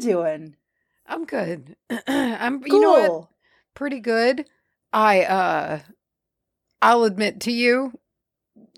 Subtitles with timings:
[0.00, 0.56] Yeah, Hi, how you doing?
[1.06, 1.76] I'm good.
[2.08, 2.74] I'm Cool.
[2.74, 3.28] you know what?
[3.74, 4.48] Pretty good.
[4.92, 5.80] I uh
[6.82, 7.92] I'll admit to you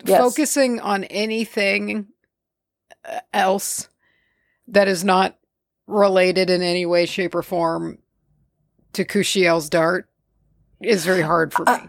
[0.04, 0.18] Yes.
[0.20, 2.08] focusing on anything
[3.04, 3.88] uh, else
[4.68, 5.36] that is not
[5.86, 7.98] related in any way shape or form
[8.92, 10.08] to Kushiel's dart
[10.80, 11.72] is very hard for me.
[11.72, 11.86] Uh,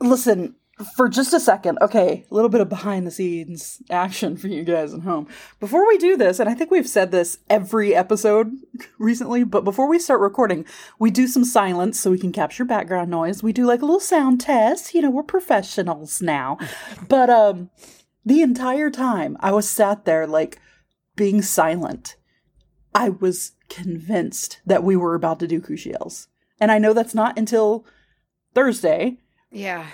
[0.00, 0.56] Listen,
[0.94, 4.62] for just a second, okay, a little bit of behind the scenes action for you
[4.62, 5.26] guys at home.
[5.58, 8.52] Before we do this, and I think we've said this every episode
[8.98, 10.66] recently, but before we start recording,
[10.98, 13.42] we do some silence so we can capture background noise.
[13.42, 14.94] We do like a little sound test.
[14.94, 16.58] You know, we're professionals now.
[17.08, 17.70] But um
[18.24, 20.60] the entire time I was sat there like
[21.14, 22.16] being silent.
[22.94, 26.26] I was convinced that we were about to do Kushiels.
[26.58, 27.84] And I know that's not until
[28.54, 29.18] Thursday,
[29.50, 29.86] yeah.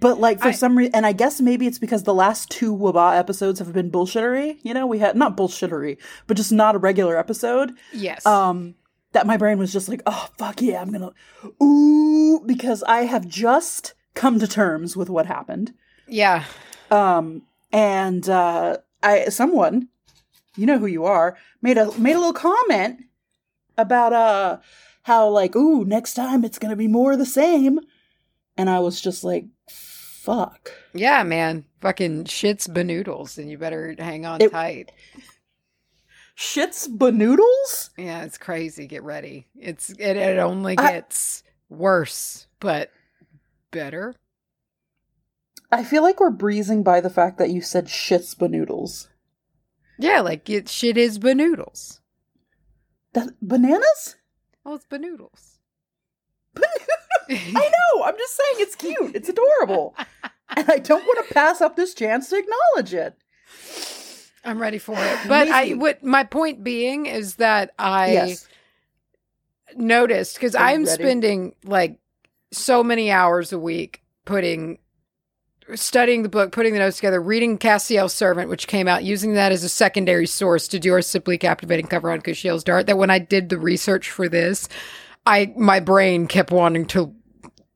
[0.00, 2.74] But like for I- some reason, and I guess maybe it's because the last two
[2.76, 4.58] Waba episodes have been bullshittery.
[4.62, 7.72] You know, we had not bullshittery, but just not a regular episode.
[7.92, 8.24] Yes.
[8.26, 8.74] Um,
[9.12, 11.12] that my brain was just like, oh fuck yeah, I'm gonna
[11.62, 15.74] ooh because I have just come to terms with what happened.
[16.08, 16.44] yeah.
[16.90, 19.88] Um, and uh, I someone,
[20.56, 23.04] you know who you are, made a made a little comment
[23.78, 24.58] about uh
[25.04, 27.78] how like ooh next time it's gonna be more of the same,
[28.56, 29.46] and I was just like,
[30.20, 30.70] fuck.
[30.92, 31.64] Yeah, man.
[31.80, 34.92] Fucking shits benoodles, and you better hang on It- tight.
[36.36, 37.90] Shits benoodles?
[37.98, 38.86] Yeah, it's crazy.
[38.86, 39.46] Get ready.
[39.58, 42.90] It's it, it only I- gets worse, but
[43.70, 44.14] better.
[45.72, 49.08] I feel like we're breezing by the fact that you said shits benoodles.
[49.98, 52.00] Yeah, like it shit is benoodles.
[53.12, 54.16] That bananas?
[54.64, 55.58] Oh, it's banoodles.
[57.30, 58.04] I know.
[58.04, 59.14] I'm just saying it's cute.
[59.14, 59.94] It's adorable.
[60.56, 63.16] and I don't want to pass up this chance to acknowledge it.
[64.44, 65.18] I'm ready for it.
[65.28, 68.48] But I what my point being is that I yes.
[69.76, 71.02] noticed because I'm ready?
[71.02, 71.98] spending like
[72.52, 74.78] so many hours a week putting
[75.74, 79.52] studying the book, putting the notes together, reading Cassiel's Servant, which came out, using that
[79.52, 82.86] as a secondary source to do our simply captivating cover on Kushiel's Dart.
[82.86, 84.68] That when I did the research for this,
[85.26, 87.14] I my brain kept wanting to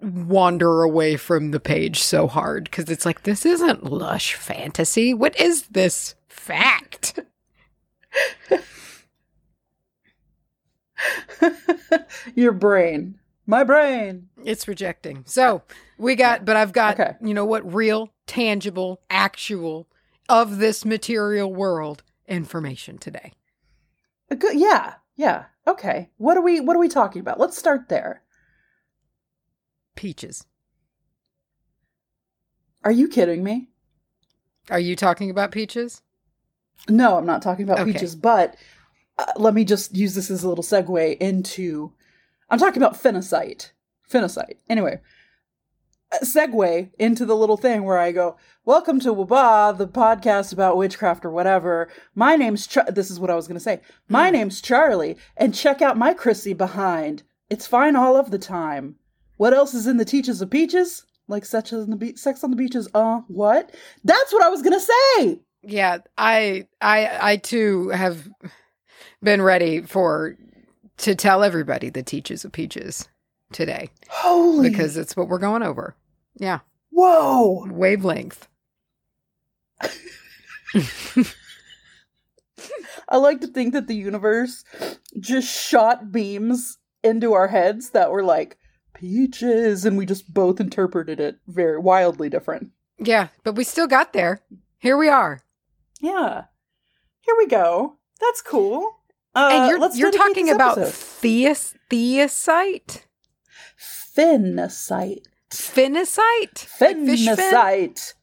[0.05, 5.13] wander away from the page so hard because it's like this isn't lush fantasy.
[5.15, 7.21] What is this fact?
[12.35, 13.19] Your brain.
[13.47, 14.29] My brain.
[14.45, 15.25] It's rejecting.
[15.27, 15.63] So
[15.99, 17.13] we got, but I've got, Okay.
[17.21, 19.87] you know what, real, tangible, actual
[20.29, 23.33] of this material world information today.
[24.39, 24.95] Good yeah.
[25.17, 25.45] Yeah.
[25.67, 26.09] Okay.
[26.17, 27.39] What are we what are we talking about?
[27.39, 28.23] Let's start there.
[29.95, 30.45] Peaches.
[32.83, 33.69] Are you kidding me?
[34.71, 36.03] Are you talking about peaches?
[36.89, 37.93] No, I'm not talking about Okay.
[37.93, 38.57] peaches, but
[39.19, 41.93] uh, let me just use this as a little segue into
[42.51, 43.71] I'm talking about phenacite.
[44.11, 44.57] Phenacite.
[44.69, 45.01] Anyway,
[46.23, 51.25] segue into the little thing where I go, "Welcome to Waba, the podcast about witchcraft
[51.25, 51.89] or whatever.
[52.15, 53.81] My name's Char- this is what I was going to say.
[54.09, 57.23] My name's Charlye, and check out my Chrissy behind.
[57.49, 58.97] It's fine all of the time.
[59.37, 61.05] What else is in the teaches of peaches?
[61.27, 62.89] Like such as the be- sex on the beaches.
[62.95, 63.75] Uh, what?
[64.05, 64.81] That's what I was to
[65.19, 65.41] say.
[65.63, 68.29] Yeah, I, I, I too have
[69.23, 70.37] been ready for
[70.99, 73.09] to tell everybody the teaches of peaches
[73.53, 75.97] today Holy because it's what we're going over.
[76.37, 77.67] Yeah, Whoa!
[77.71, 78.47] wavelength.
[83.09, 84.65] I like to think that the universe
[85.19, 88.57] just shot beams into our heads that were like
[88.95, 92.71] peaches, and we just both interpreted it very wildly different.
[92.99, 94.41] Yeah, but we still got there.
[94.79, 95.41] Here we are.
[96.01, 96.45] Yeah.
[97.21, 97.99] Here we go.
[98.21, 98.99] That's cool.
[99.35, 103.03] Uh, and you're you're talking about theus theosite,
[106.57, 106.59] Like
[107.07, 108.15] fish fin?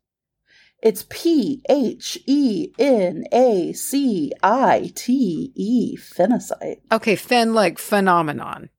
[0.82, 5.98] It's P H E N A C I T E.
[5.98, 6.80] Phenacite.
[6.92, 8.70] Okay, fen like phenomenon.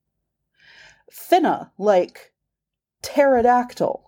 [1.13, 2.31] Phenna, like
[3.01, 4.01] pterodactyl.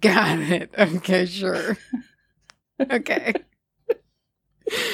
[0.00, 0.74] Got it.
[0.78, 1.78] Okay, sure.
[2.90, 3.34] okay.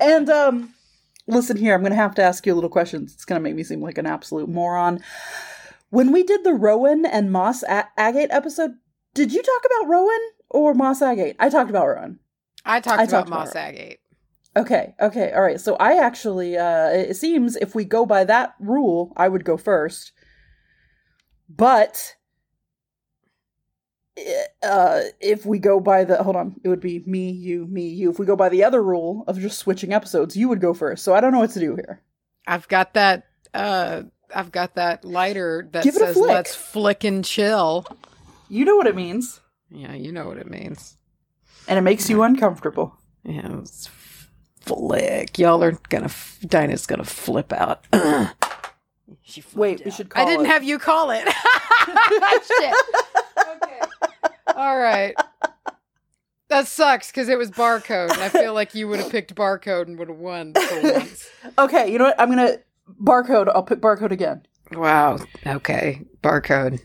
[0.00, 0.72] and um
[1.26, 3.64] listen here i'm gonna have to ask you a little question it's gonna make me
[3.64, 5.02] seem like an absolute moron
[5.90, 8.70] when we did the rowan and moss a- agate episode
[9.12, 10.20] did you talk about rowan
[10.50, 12.20] or moss agate i talked about rowan
[12.64, 14.00] I talked I about talked about moss agate.
[14.58, 18.54] Okay okay all right so i actually uh it seems if we go by that
[18.60, 20.12] rule i would go first
[21.48, 22.14] but
[24.62, 28.10] uh, if we go by the hold on, it would be me, you, me, you.
[28.10, 31.04] If we go by the other rule of just switching episodes, you would go first.
[31.04, 32.02] So I don't know what to do here.
[32.46, 33.28] I've got that.
[33.54, 34.02] Uh,
[34.34, 36.28] I've got that lighter that says flick.
[36.30, 37.86] "Let's flick and chill."
[38.48, 39.40] You know what it means,
[39.70, 40.96] Yeah, you know what it means.
[41.68, 42.96] and it makes you uncomfortable.
[43.24, 43.86] Yeah, it's
[44.68, 45.38] flick.
[45.38, 46.06] Y'all are gonna.
[46.06, 47.84] f- Dinah's gonna flip out.
[49.22, 50.48] she flipped Wait, we should call I didn't it.
[50.50, 51.26] have you call it.
[51.90, 52.74] Oh, shit.
[53.62, 53.80] Okay.
[54.54, 55.14] All right.
[56.48, 58.12] That sucks because it was barcode.
[58.12, 60.52] and I feel like you would have picked barcode and would have won.
[61.58, 62.20] Okay, you know what?
[62.20, 62.58] I'm gonna
[63.02, 63.48] barcode.
[63.54, 64.42] I'll pick barcode again.
[64.72, 65.18] Wow.
[65.46, 66.02] Okay.
[66.22, 66.80] Barcode.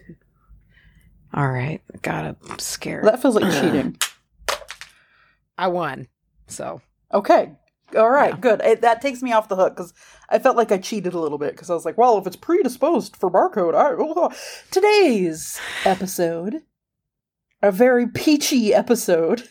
[1.33, 1.81] All right.
[2.01, 2.37] Got it.
[2.49, 3.05] I'm scared.
[3.05, 3.97] That feels like cheating.
[5.57, 6.07] I won.
[6.47, 6.81] So
[7.13, 7.51] Okay.
[7.95, 8.39] All right, Yeah.
[8.39, 8.61] good.
[8.61, 9.93] It, that takes me off the hook because
[10.29, 12.35] I felt like I cheated a little bit because I was like, well, if it's
[12.35, 14.31] predisposed for barcode, I, oh.
[14.71, 16.61] today's episode,
[17.61, 19.43] a very peachy episode,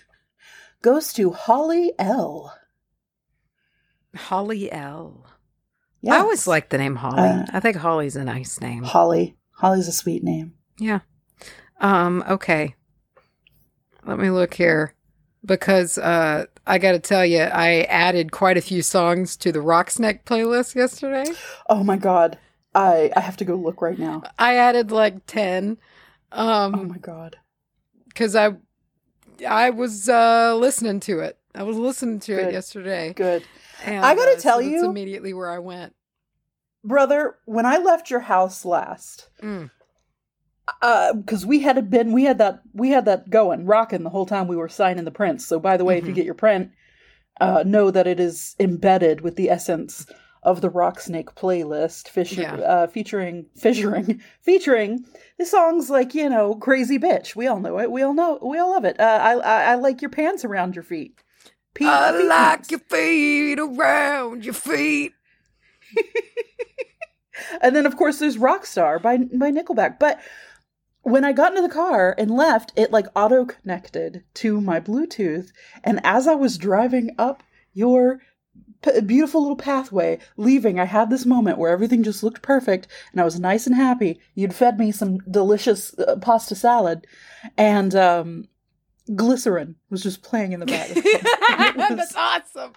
[0.83, 2.57] goes to Holly L.
[4.15, 5.27] Holly L.
[6.09, 7.29] I always like the name Holly.
[7.29, 8.83] Uh, I think Holly's a nice name.
[8.83, 9.37] Holly.
[9.53, 10.55] Holly's a sweet name.
[10.79, 11.01] Yeah.
[11.81, 12.75] Um, okay.
[14.05, 14.95] Let me look here.
[15.45, 20.25] Because uh I gotta tell you, I added quite a few songs to the Rocksnack
[20.25, 21.25] playlist yesterday.
[21.69, 22.39] Oh my god,
[22.75, 24.23] I I have to go look right now.
[24.39, 25.79] I added like ten.
[26.31, 27.37] Um Oh my god.
[28.09, 28.53] because I
[29.47, 31.37] I was uh listening to it.
[31.55, 32.47] I was listening to Good.
[32.49, 33.13] it yesterday.
[33.13, 33.43] Good.
[33.85, 35.95] And, I gotta uh, tell so that's you- immediately where I went.
[36.85, 39.71] Brother, when I left your house last, Mm.
[40.81, 44.47] Because we had been we had that we had that going rocking the whole time
[44.47, 46.17] we were signing the prints so by the way if you Mhm.
[46.17, 46.71] get your print
[47.41, 50.07] uh know that it is embedded with the essence
[50.45, 52.55] of the rock snake playlist fish, Yeah.
[52.57, 55.05] uh, featuring fissuring featuring
[55.39, 58.59] the songs like you know crazy bitch we all know it we all know we
[58.59, 61.15] all love it uh, I, I i like your pants around your feet
[61.81, 62.39] I feet like
[62.69, 62.71] pants.
[62.71, 65.13] your feet around your feet.
[67.63, 69.99] and then of course there's Rockstar by by Nickelback.
[69.99, 70.21] But
[71.03, 75.51] when I got into the car and left, it like auto connected to my Bluetooth,
[75.85, 77.43] and as I was driving up
[77.75, 78.21] your
[78.83, 83.21] p- beautiful little pathway leaving, I had this moment where everything just looked perfect, and
[83.21, 84.21] I was nice and happy.
[84.35, 87.07] You'd fed me some delicious uh, pasta salad,
[87.57, 88.49] and um,
[89.15, 90.91] glycerin was just playing in the back.
[90.95, 92.73] It was- That's awesome.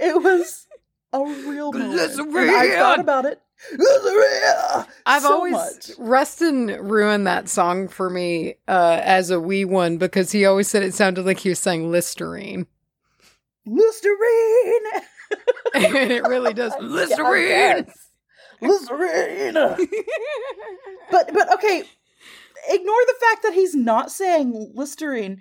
[0.00, 0.66] it was
[1.12, 2.00] a real moment.
[2.50, 3.40] I thought about it.
[3.74, 4.86] Glycerin!
[5.06, 5.90] I've so always much.
[5.98, 10.82] Rustin ruined that song for me uh, as a wee one because he always said
[10.82, 12.66] it sounded like he was saying Listerine,
[13.64, 14.20] Listerine.
[15.74, 17.86] and it really does Listerine.
[18.60, 19.54] Listerine.
[21.10, 21.82] but but okay,
[22.68, 25.40] ignore the fact that he's not saying Listerine.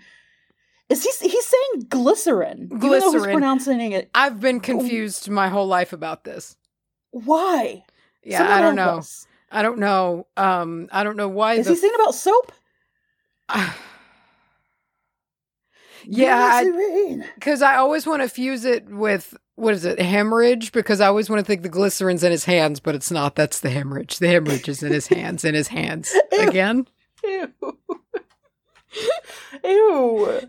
[0.88, 1.30] Is he?
[1.30, 2.70] He's saying glycerin.
[2.72, 3.24] Even he's Glycerin.
[3.24, 4.10] pronouncing it.
[4.14, 6.56] I've been confused my whole life about this.
[7.10, 7.85] Why?
[8.26, 9.04] Yeah, Someone I don't know.
[9.52, 10.28] I don't know.
[10.36, 11.54] Um, I don't know why.
[11.54, 12.52] Is the he saying about soap?
[16.04, 16.64] yeah,
[17.36, 20.72] because I, always want to fuse it with what is it, hemorrhage?
[20.72, 23.36] Because I always want to think the glycerin's in his hands, but it's not.
[23.36, 24.18] That's the hemorrhage.
[24.18, 25.46] The hemorrhage is in his hands.
[25.46, 26.50] In his hands Ew.
[26.50, 26.88] again.
[27.24, 27.54] Ew.
[29.64, 30.42] Ew.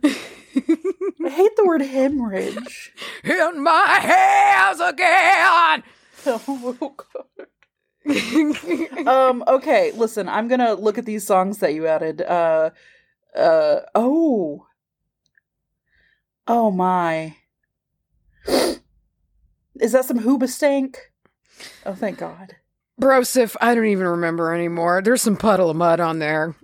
[1.25, 2.93] I hate the word hemorrhage.
[3.25, 5.83] in my hands again.
[6.29, 7.47] Oh, God.
[9.07, 12.71] um okay listen i'm gonna look at these songs that you added uh
[13.37, 14.67] uh oh
[16.47, 17.35] oh my
[19.81, 20.97] is that some hoobastank
[21.85, 22.57] oh thank god
[23.01, 25.03] Brosif, I don't even remember anymore.
[25.03, 26.57] There's some Puddle of Mudd on there.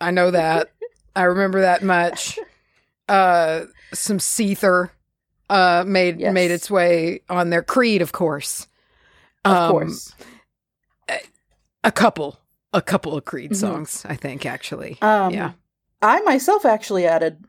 [0.00, 0.70] I know that.
[1.16, 2.38] I remember that much.
[3.08, 4.90] Uh some Seether
[5.50, 6.32] uh made Yes.
[6.32, 7.64] made its way on there.
[7.64, 8.68] Creed, of course.
[9.44, 10.14] of Um, course
[11.84, 12.38] A couple.
[12.72, 13.56] A couple of Creed Mhm.
[13.56, 14.98] songs, I think, actually.
[15.02, 15.52] um yeah.
[16.00, 17.44] i myself actually added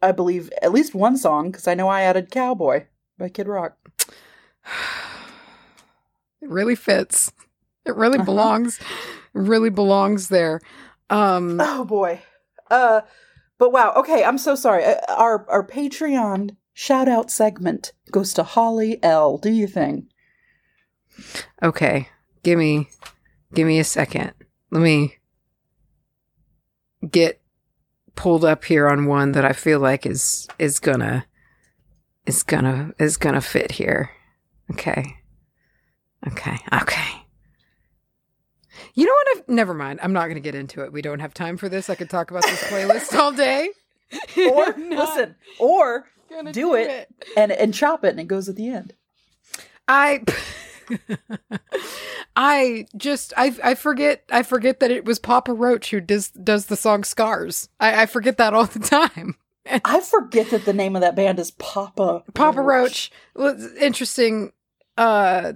[0.00, 2.86] i believe at least one song because i know i added cowboy
[3.18, 3.76] by kid rock
[6.42, 7.32] It really fits.
[7.84, 8.24] It really Uh-huh.
[8.24, 8.78] belongs.
[8.78, 8.84] It
[9.34, 10.60] really belongs there.
[11.10, 12.22] Um Oh boy.
[12.70, 13.02] Uh
[13.58, 13.92] but wow.
[13.96, 14.84] Okay, I'm so sorry.
[14.84, 19.36] Uh, Our our Patreon shout out segment goes to Holly L.
[19.36, 20.06] Do you think?
[21.62, 22.08] Okay,
[22.42, 22.88] give me,
[23.54, 24.32] give me a second.
[24.70, 25.16] Let me
[27.10, 27.40] get
[28.14, 31.26] pulled up here on one that I feel like is is gonna
[32.26, 34.10] is gonna is gonna fit here.
[34.70, 35.16] Okay,
[36.26, 37.20] okay, okay.
[38.94, 39.38] You know what?
[39.38, 40.00] I've, never mind.
[40.02, 40.92] I'm not going to get into it.
[40.92, 41.90] We don't have time for this.
[41.90, 43.70] I could talk about this playlist all day.
[44.36, 47.08] Or listen, or gonna do it.
[47.36, 48.92] and and chop it, and it goes at the end.
[49.86, 50.24] I
[52.36, 56.66] I just I I forget I forget that it was Papa Roach who does does
[56.66, 57.68] the song Scars.
[57.78, 59.36] I, I forget that all the time.
[59.84, 64.52] I forget that the name of that band is Papa Papa Roach was interesting
[64.96, 65.52] uh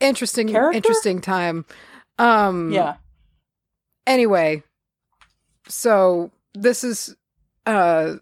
[0.00, 0.76] interesting Character?
[0.76, 1.64] interesting time.
[2.18, 2.96] Um Yeah.
[4.06, 4.62] anyway,
[5.68, 7.14] so this is
[7.66, 8.16] uh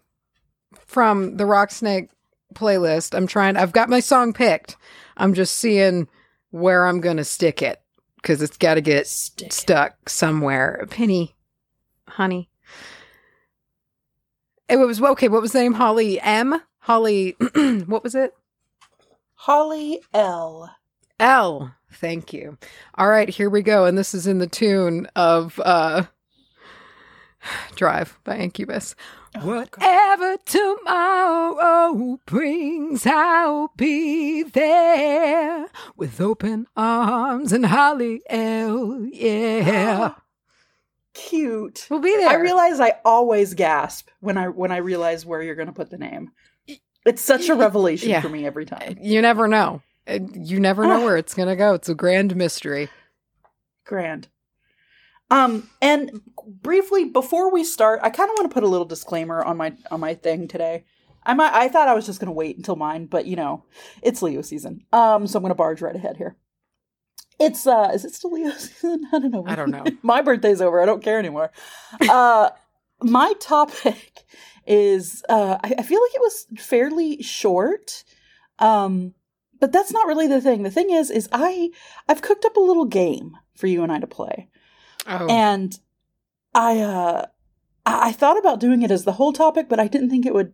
[0.85, 2.09] from the Rock Snake
[2.53, 3.15] playlist.
[3.15, 4.75] I'm trying I've got my song picked.
[5.21, 6.07] I'm just seeing
[6.49, 7.79] where I'm going to stick it
[8.23, 9.53] cuz it's got to get Stick.
[9.53, 10.85] stuck somewhere.
[10.89, 11.35] Penny,
[12.07, 12.49] honey.
[14.67, 15.73] It was okay, what was the name?
[15.73, 16.61] Holly M?
[16.79, 17.35] Holly
[17.85, 18.33] what was it?
[19.35, 20.75] Holly L.
[21.19, 21.75] L.
[21.91, 22.57] Thank you.
[22.95, 23.85] All right, here we go.
[23.85, 26.05] And this is in the tune of uh
[27.75, 28.95] Drive by Incubus.
[29.33, 29.47] Oh.
[29.47, 39.05] Whatever tomorrow brings, I'll be there with open arms and Holly L.
[39.11, 40.15] Yeah.
[41.13, 41.87] Cute.
[41.89, 42.29] We'll be there.
[42.29, 45.89] I realize I always gasp when I when I realize where you're going to put
[45.89, 46.31] the name.
[47.05, 48.21] It's such a revelation Yeah.
[48.21, 48.97] for me every time.
[49.01, 49.81] you never know.
[50.07, 51.05] Uh, You never know Ah.
[51.05, 51.73] where it's going to go.
[51.73, 52.89] It's a grand mystery.
[53.85, 54.27] Grand.
[55.31, 56.21] Um, and
[56.61, 59.73] briefly before we start, I kind of want to put a little disclaimer on my
[59.89, 60.83] on my thing today.
[61.23, 63.63] I might, I thought I was just going to wait until mine, but you know,
[64.01, 64.85] it's Leo season.
[64.91, 66.35] Um, so I'm going to barge right ahead here.
[67.39, 69.05] It's uh, is it still Leo season?
[69.13, 69.45] I don't know.
[69.47, 69.85] I don't know.
[70.03, 70.81] my birthday's over.
[70.81, 71.51] I don't care anymore.
[72.09, 72.49] Uh,
[73.01, 74.25] my topic
[74.67, 78.03] is uh, I, I feel like it was fairly short.
[78.59, 79.13] Um,
[79.61, 80.63] but that's not really the thing.
[80.63, 81.69] The thing is, is I
[82.09, 84.49] I've cooked up a little game for you and I to play.
[85.07, 85.79] Oh, And
[86.53, 87.25] I uh
[87.85, 90.53] I thought about doing it as the whole topic, but I didn't think it would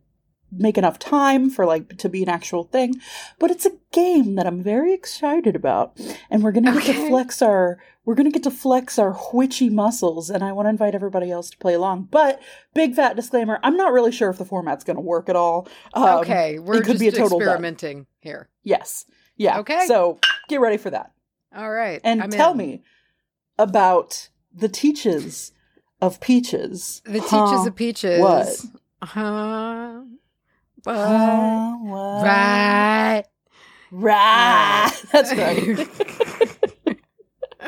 [0.51, 2.96] make enough time for like to be an actual thing.
[3.39, 6.00] But it's a game that I'm very excited about.
[6.30, 10.30] And we're gonna get to flex our we're gonna get to flex our witchy muscles,
[10.30, 12.08] and I want to invite everybody else to play along.
[12.10, 12.42] But
[12.74, 15.68] big fat disclaimer, I'm not really sure if the format's gonna work at all.
[15.94, 16.60] Um, okay.
[16.60, 18.50] We're could just be a total experimenting here.
[18.63, 19.06] Yes.
[19.36, 19.60] Yeah.
[19.60, 19.86] Okay.
[19.88, 21.12] So get ready for that.
[21.56, 22.00] All right.
[22.04, 22.58] And I'm tell in.
[22.58, 22.84] me
[23.58, 25.51] about the teaches
[26.01, 27.01] of peaches.
[27.05, 28.19] The teaches Huh, of peaches.
[28.21, 28.65] what?
[29.03, 30.01] Huh?
[30.83, 32.23] But huh, what?
[32.23, 33.23] right.
[33.91, 34.91] Right.
[35.11, 35.87] That's right.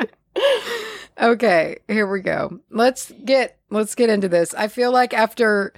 [1.20, 2.60] okay, here we go.
[2.70, 4.54] Let's get let's get into this.
[4.54, 5.72] I feel like after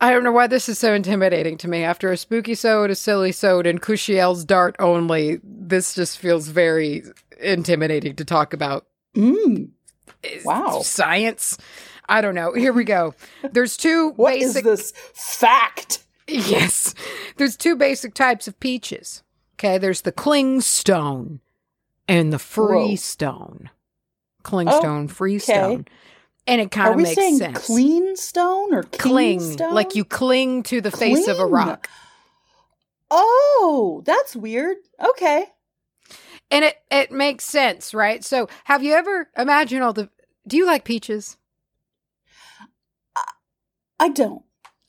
[0.00, 1.82] I don't know why this is so intimidating to me.
[1.82, 7.02] After a spooky sode, a silly sode, and Kushiel's dart only, this just feels very
[7.40, 8.86] intimidating to talk about.
[9.16, 9.70] Mm,
[10.44, 10.82] Wow.
[10.82, 11.58] Science.
[12.08, 12.52] I don't know.
[12.52, 13.14] Here we go.
[13.50, 16.04] There's two what is basic this fact?
[16.28, 16.94] Yes.
[17.36, 19.22] There's two basic types of peaches.
[19.54, 21.40] Okay, there's the clingstone
[22.08, 23.70] and the freestone.
[24.42, 25.86] Clingstone, freestone.
[26.46, 27.66] And it kind of makes saying sense.
[27.66, 29.74] clean stone or cling, stone?
[29.74, 31.88] like you cling to the face of a rock.
[33.10, 34.76] Oh, that's weird.
[35.04, 35.46] Okay.
[36.50, 38.24] And it it makes sense, right?
[38.24, 40.08] So, have you ever imagine all the
[40.46, 41.36] Do you like peaches?
[43.98, 44.42] I don't.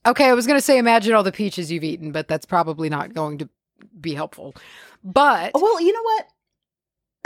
[0.05, 2.89] Okay, I was going to say imagine all the peaches you've eaten, but that's probably
[2.89, 3.49] not going to
[3.99, 4.55] be helpful.
[5.03, 6.27] But Well, you know what?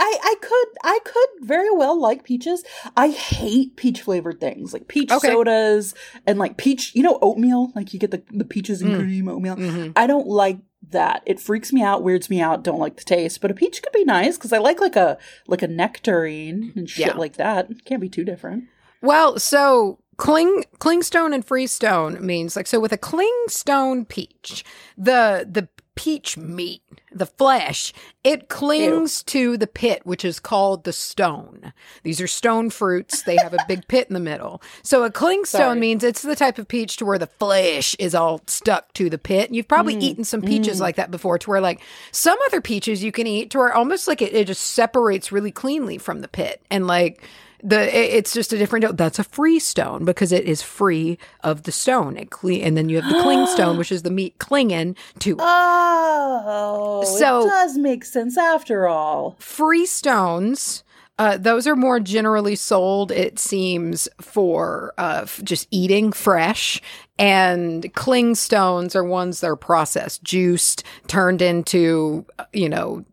[0.00, 2.64] I I could I could very well like peaches.
[2.96, 5.28] I hate peach flavored things like peach Okay.
[5.28, 5.94] sodas
[6.26, 6.92] and like peach.
[6.94, 8.98] You know oatmeal, like you get the the peaches and Mm.
[8.98, 9.56] cream oatmeal.
[9.56, 9.92] Mhm.
[9.94, 10.58] I don't like
[10.92, 11.22] that.
[11.26, 12.62] It freaks me out, weirds me out.
[12.62, 13.40] Don't like the taste.
[13.40, 16.88] But a peach could be nice because I like like a like a nectarine and
[16.88, 17.14] shit Yeah.
[17.16, 17.84] like that.
[17.84, 18.64] Can't be too different.
[19.00, 24.64] Well, so cling clingstone and freestone means like so with a clingstone peach,
[24.96, 26.82] the the peach meat,
[27.12, 27.92] the flesh,
[28.24, 31.72] it clings to the pit which is called the stone.
[32.02, 33.22] These are stone fruits.
[33.22, 34.62] They have a big pit in the middle.
[34.82, 35.78] So a clingstone Sorry.
[35.78, 39.18] means it's the type of peach to where the flesh is all stuck to the
[39.18, 39.48] pit.
[39.48, 40.80] And you've probably Mm, eaten some peaches mm.
[40.80, 41.80] like that before to where like
[42.10, 45.52] some other peaches you can eat to where almost like it, it just separates really
[45.52, 46.62] cleanly from the pit.
[46.70, 47.22] And like
[47.62, 51.70] the it's just a different that's a free stone because it is free of the
[51.72, 54.96] stone it cle- and then you have the cling stone which is the meat clinging
[55.20, 55.40] to it.
[55.40, 59.36] Oh, So- it does make sense after all.
[59.38, 60.82] free stones
[61.18, 66.80] uh, those are more generally sold it seems for uh, f- just eating fresh
[67.18, 73.04] and cling stones are ones that are processed juiced turned into uh, you know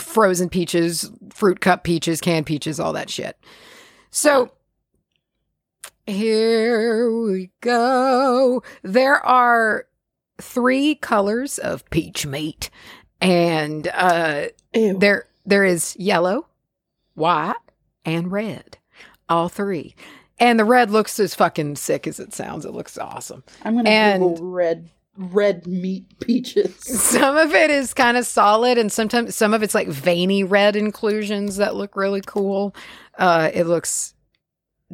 [0.00, 3.36] frozen peaches, fruit cup peaches, canned peaches, all that shit.
[4.10, 4.50] So
[6.06, 8.62] here we go.
[8.82, 9.86] There are
[10.40, 12.70] three colors of peach meat,
[13.20, 14.98] and uh, Ew.
[14.98, 16.46] there there is yellow,
[17.14, 17.54] white,
[18.04, 18.78] and red.
[19.28, 19.94] All three.
[20.40, 22.64] And the red looks as fucking sick as it sounds.
[22.64, 23.42] It looks awesome.
[23.64, 24.88] I'm gonna and- Google red
[25.18, 26.76] red meat peaches.
[26.80, 30.76] Some of it is kind of solid, and sometimes some of it's like veiny red
[30.76, 32.74] inclusions that look really cool.
[33.18, 34.14] Uh, it looks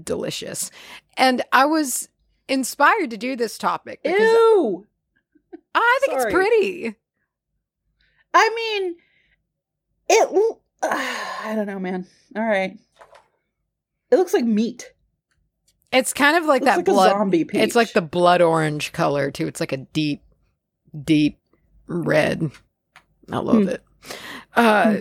[0.02, 0.71] delicious,
[1.16, 2.09] and I was
[2.49, 4.87] inspired to do this topic because Ew.
[5.75, 6.25] I think Sorry.
[6.25, 6.97] it's pretty.
[8.33, 8.50] I
[8.81, 8.97] mean,
[10.09, 10.57] it.
[10.83, 12.07] I don't know, man.
[12.37, 12.78] All right.
[14.11, 14.93] It looks like meat.
[15.94, 17.06] It's kind of like Looks that like blood.
[17.08, 17.60] a zombie peach.
[17.60, 19.46] It's like the blood orange color too.
[19.46, 20.22] It's like a deep,
[21.04, 21.38] deep
[21.86, 22.50] red.
[23.30, 23.68] I love Hmm.
[23.68, 23.82] it.
[24.54, 24.96] Uh,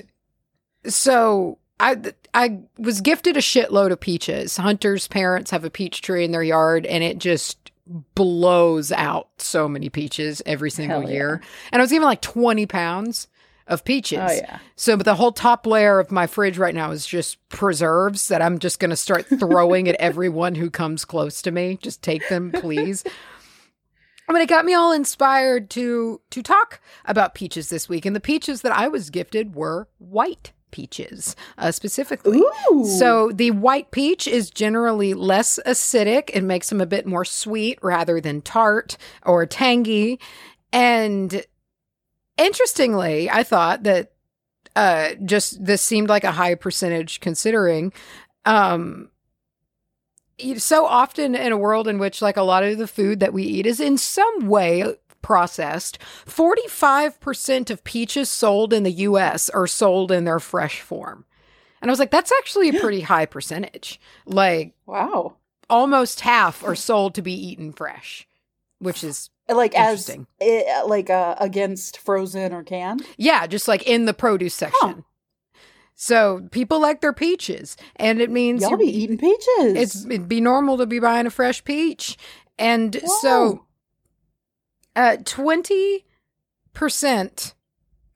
[0.85, 1.97] so I
[2.33, 4.57] I was gifted a shitload of peaches.
[4.57, 7.71] Hunter's parents have a peach tree in their yard, and it just
[8.15, 11.09] blows out so many peaches every single yeah.
[11.09, 11.41] year.
[11.71, 13.27] And I was given like twenty pounds
[13.67, 14.19] of peaches.
[14.21, 14.59] Oh yeah.
[14.75, 18.41] So, but the whole top layer of my fridge right now is just preserves that
[18.41, 21.77] I'm just going to start throwing at everyone who comes close to me.
[21.81, 23.03] Just take them, please.
[24.27, 28.15] I mean, it got me all inspired to to talk about peaches this week, and
[28.15, 32.41] the peaches that I was gifted were white peaches, uh, specifically.
[32.71, 32.85] Ooh.
[32.97, 36.31] So the white peach is generally less acidic.
[36.33, 40.19] It makes them a bit more sweet rather than tart or tangy.
[40.71, 41.45] And
[42.37, 44.11] interestingly, I thought that
[44.75, 47.93] uh just this seemed like a high percentage considering
[48.45, 49.09] um
[50.57, 53.43] so often in a world in which like a lot of the food that we
[53.43, 60.11] eat is in some way processed 45% of peaches sold in the US are sold
[60.11, 61.23] in their fresh form.
[61.81, 64.01] And I was like that's actually a pretty high percentage.
[64.25, 65.35] Like wow.
[65.69, 68.27] almost half are sold to be eaten fresh
[68.83, 73.05] which is Like as eh, like uh, against frozen or canned.
[73.17, 75.03] Yeah, just like in the produce section.
[75.95, 79.47] So people like their peaches, and it means Y'all be eating peaches.
[79.57, 82.17] it's it'd be normal to be buying a fresh peach,
[82.57, 83.65] and so
[84.95, 86.05] uh twenty
[86.73, 87.53] percent.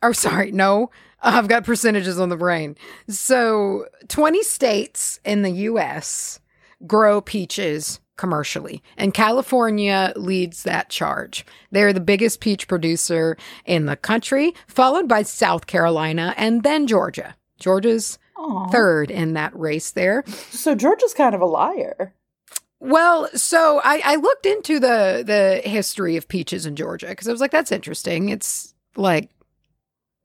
[0.01, 2.77] Oh, sorry, no, I've got percentages on the brain.
[3.09, 6.39] So twenty states in the U.S.
[6.85, 11.45] grow peaches commercially, and California leads that charge.
[11.71, 17.35] They're the biggest peach producer in the country, followed by South Carolina and then Georgia.
[17.59, 18.67] Georgia's Aw.
[18.67, 20.23] third in that race there.
[20.49, 22.13] So Georgia's kind of a liar.
[22.79, 27.31] Well, so I, I looked into the the history of peaches in Georgia because I
[27.31, 28.29] was like, that's interesting.
[28.29, 29.29] It's like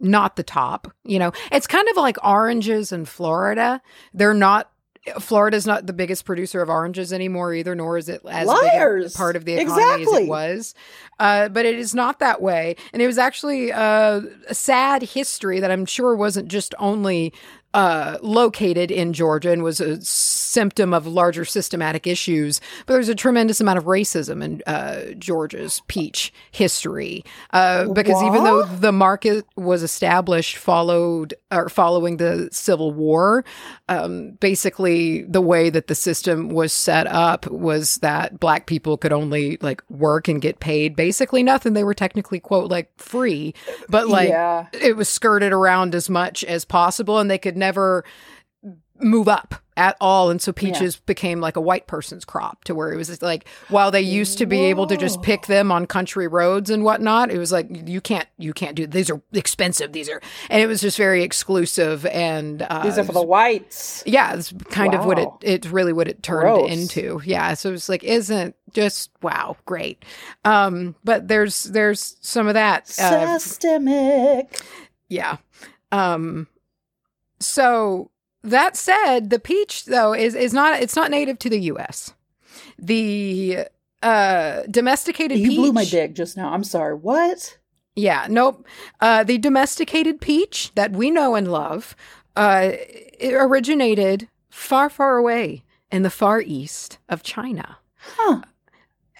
[0.00, 1.32] not the top, you know.
[1.50, 3.80] It's kind of like oranges in Florida.
[4.12, 4.70] They're not.
[5.18, 8.76] Florida's not the biggest producer of oranges anymore either, nor is it as big a
[8.76, 9.16] Liars.
[9.16, 10.74] part of the economy as it was.
[11.18, 15.60] Uh, but it is not that way, and it was actually uh, a sad history
[15.60, 17.32] that I'm sure wasn't just only
[17.74, 20.00] uh, located in Georgia and was a
[20.52, 22.60] symptom of larger systematic issues.
[22.86, 28.44] But there's a tremendous amount of racism in uh, Georgia's peach history uh, because even
[28.44, 33.44] though the market was established, followed or following the Civil War,
[33.88, 39.12] um, basically the way that the system was set up was that black people could
[39.12, 41.72] only like work and get paid basically nothing.
[41.72, 43.54] They were technically quote like free,
[43.88, 44.66] but like yeah.
[44.72, 48.04] it was skirted around as much as possible and they could never
[49.02, 52.92] move up at all and so peaches became like a white person's crop to where
[52.92, 56.28] it was like while they used to be able to just pick them on country
[56.28, 60.10] roads and whatnot it was like you can't you can't do these are expensive these
[60.10, 64.02] are and it was just very exclusive and uh These are for the whites.
[64.04, 66.70] yeah it's kind of what it it's really what it turned Gross.
[66.70, 70.04] into yeah so it's like isn't just wow great
[70.44, 74.60] um but there's there's some of that uh, Systemic.
[75.08, 75.38] yeah.
[75.90, 76.46] Um
[77.40, 78.10] so
[78.42, 82.14] that said, the peach though is is not it's not native to the US.
[82.78, 83.66] The
[84.02, 86.52] uh domesticated You peach blew my dick just now.
[86.52, 86.94] I'm sorry.
[86.94, 87.58] What?
[87.94, 88.66] Yeah, nope.
[89.00, 91.94] Uh the domesticated peach that we know and love
[92.36, 97.78] uh it originated far far away in the far east of China
[98.16, 98.42] Huh.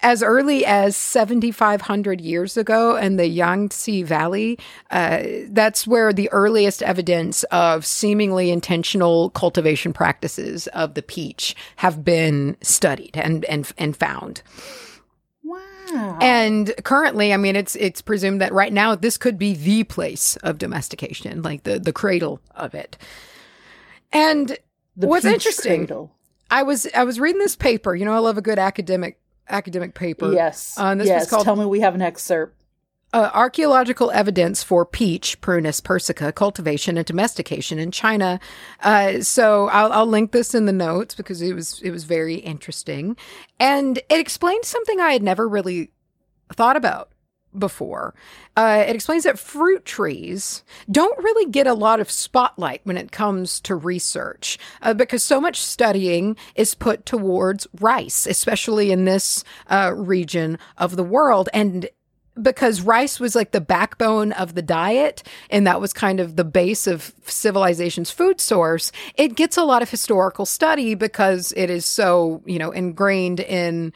[0.03, 4.59] As early as 7,500 years ago in the Yangtze Valley.
[4.91, 12.03] Uh, that's where the earliest evidence of seemingly intentional cultivation practices of the peach have
[12.03, 14.41] been studied and and and found.
[15.43, 16.17] Wow.
[16.21, 20.35] And currently, I mean, it's it's presumed that right now this could be the place
[20.37, 22.97] of domestication, like the the cradle of it.
[24.11, 24.57] And
[24.97, 26.11] The what's interesting- cradle.
[26.51, 27.95] I was I was reading this paper.
[27.95, 30.31] You know, I love a good academic academic paper.
[30.33, 30.75] Yes.
[30.77, 31.29] Uh, this was yes.
[31.29, 32.55] called- Tell me we have an excerpt.
[33.13, 38.39] uh, archaeological evidence for peach, Prunus persica, cultivation and domestication in China.
[38.81, 42.35] Uh, so I'll, I'll link this in the notes because it was it was very
[42.35, 43.15] interesting,
[43.59, 45.91] and it explained something I had never really
[46.53, 47.09] thought about
[47.57, 48.13] before.
[48.55, 53.11] Uh, it explains that fruit trees don't really get a lot of spotlight when it
[53.11, 59.43] comes to research uh, because so much studying is put towards rice, especially in this
[59.67, 61.49] uh, region of the world.
[61.53, 61.89] And
[62.41, 66.43] because rice was like the backbone of the diet and that was kind of the
[66.43, 71.85] base of civilization's food source it gets a lot of historical study because it is
[71.85, 73.93] so you know ingrained in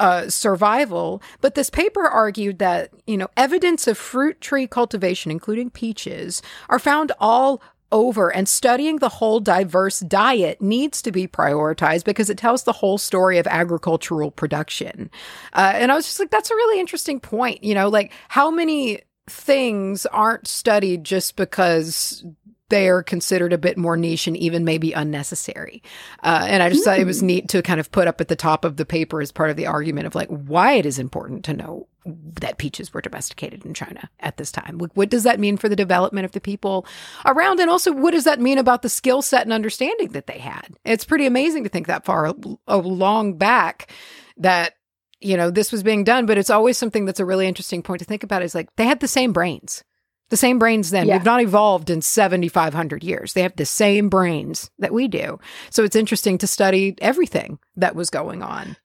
[0.00, 5.70] uh, survival but this paper argued that you know evidence of fruit tree cultivation including
[5.70, 12.04] peaches are found all over and studying the whole diverse diet needs to be prioritized
[12.04, 15.10] because it tells the whole story of agricultural production.
[15.52, 17.64] Uh, and I was just like, that's a really interesting point.
[17.64, 22.24] You know, like how many things aren't studied just because
[22.70, 25.82] they are considered a bit more niche and even maybe unnecessary.
[26.22, 28.36] Uh, and I just thought it was neat to kind of put up at the
[28.36, 31.44] top of the paper as part of the argument of like why it is important
[31.44, 34.78] to know that peaches were domesticated in China at this time.
[34.78, 36.86] What, what does that mean for the development of the people
[37.26, 37.60] around?
[37.60, 40.68] And also, what does that mean about the skill set and understanding that they had?
[40.84, 42.34] It's pretty amazing to think that far
[42.66, 43.92] along back
[44.38, 44.74] that
[45.20, 47.98] you know this was being done but it's always something that's a really interesting point
[47.98, 49.84] to think about is like they had the same brains
[50.30, 51.16] the same brains then Yeah.
[51.16, 55.38] we've not evolved in 7500 years they have the same brains that we do
[55.70, 58.76] so it's interesting to study everything that was going on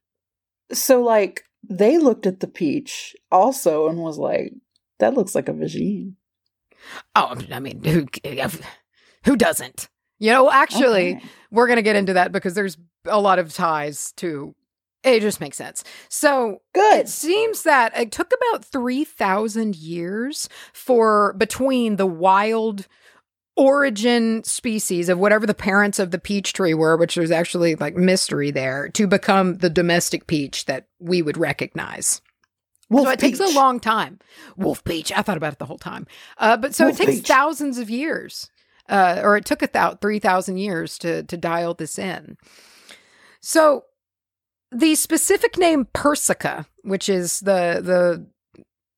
[0.73, 4.53] So, like, they looked at the peach also and was like,
[4.99, 6.13] that looks like a vagine.
[7.15, 8.05] oh i mean who
[9.25, 9.88] who doesn't
[10.19, 11.25] you know actually Okay.
[11.51, 14.53] we're going to get into that because there's a lot of ties to
[15.06, 17.02] it just makes sense so Good.
[17.02, 22.86] It seems that it took about 3,000 years for between the wild
[23.56, 27.96] origin species of whatever the parents of the peach tree were, which there's actually like
[27.96, 32.22] mystery there, to become the domestic peach that we would recognize.
[32.89, 34.20] Wolf so it takes a long time.
[34.58, 35.12] Wolf peach.
[35.12, 36.06] I thought about it the whole time.
[36.38, 37.28] Uh, but so Wolf it takes peach.
[37.28, 38.50] thousands of years,
[38.89, 42.38] uh, or it took a thou- 3,000 years to, to dial this in.
[43.39, 43.86] So
[44.75, 48.25] the specific name Persica, which is the, the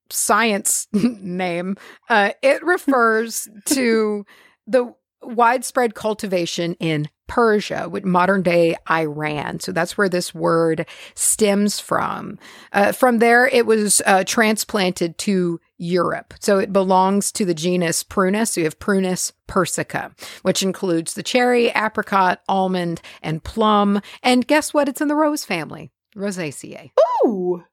[0.09, 1.77] science name,
[2.09, 4.25] uh, it refers to
[4.65, 9.59] the widespread cultivation in Persia, with modern day Iran.
[9.59, 12.39] So that's where this word stems from.
[12.71, 16.33] Uh, from there, it was uh, transplanted to Europe.
[16.39, 18.49] So it belongs to the genus Prunus.
[18.49, 20.11] So you have Prunus persica,
[20.41, 24.01] which includes the cherry, apricot, almond, and plum.
[24.23, 24.89] And guess what?
[24.89, 26.91] It's in the rose family, Rosaceae.
[27.25, 27.63] Ooh.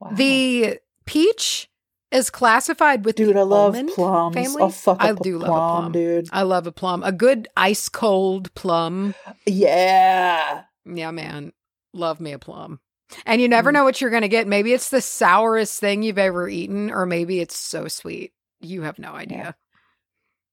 [0.00, 0.10] Wow.
[0.14, 1.68] The peach
[2.10, 4.34] is classified with dude, the I love almond plums.
[4.34, 4.62] family.
[4.62, 5.92] I'll fuck I a do plum, love a plum.
[5.92, 6.28] dude.
[6.32, 7.02] I love a plum.
[7.04, 9.14] A good ice cold plum.
[9.46, 10.64] Yeah.
[10.84, 11.52] Yeah, man.
[11.94, 12.80] Love me a plum.
[13.26, 13.74] And you never Mm.
[13.74, 14.46] know what you're going to get.
[14.46, 18.32] Maybe it's the sourest thing you've ever eaten, or maybe it's so sweet.
[18.60, 19.56] You have no idea.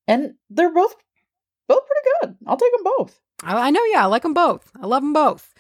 [0.08, 0.96] And they're both
[1.68, 2.38] both pretty good.
[2.48, 3.20] I'll take them both.
[3.44, 4.04] I, I know, yeah.
[4.04, 4.72] I like them both.
[4.82, 5.54] I love them both.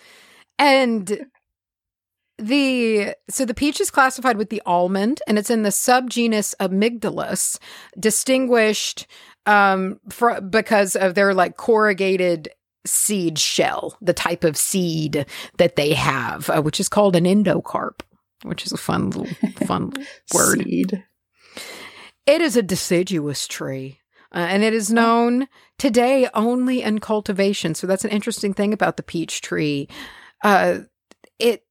[0.57, 1.27] And
[2.37, 7.59] the so the peach is classified with the almond, and it's in the subgenus Amygdalus,
[7.99, 9.07] distinguished
[9.45, 12.49] um for because of their like corrugated
[12.89, 15.25] seed shell, the type of seed
[15.57, 18.01] that they have, uh, which is called an endocarp,
[18.43, 19.27] which is a fun little
[19.65, 19.93] fun
[20.33, 20.63] word.
[20.63, 21.03] Seed.
[22.25, 23.99] It is a deciduous tree,
[24.33, 25.47] uh, and it is known
[25.77, 27.73] today only in cultivation.
[27.73, 29.87] So that's an interesting thing about the peach tree.
[30.43, 30.79] Uh,
[31.39, 31.65] it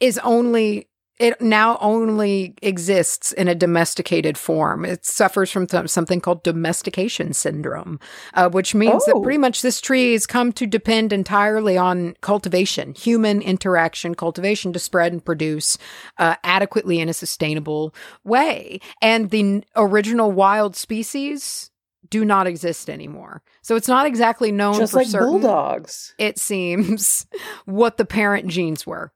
[0.00, 0.89] is only
[1.20, 4.84] it now only exists in a domesticated form.
[4.86, 8.00] It suffers from th- something called domestication syndrome,
[8.34, 9.22] uh, which means that Oh.
[9.22, 14.78] pretty much this tree has come to depend entirely on cultivation, human interaction, cultivation to
[14.78, 15.76] spread and produce
[16.18, 18.80] uh, adequately in a sustainable way.
[19.02, 21.70] And the n- original wild species
[22.08, 23.42] do not exist anymore.
[23.62, 26.14] So it's not exactly known Just for like certain bulldogs.
[26.18, 27.26] it seems,
[27.66, 29.12] what the parent genes were.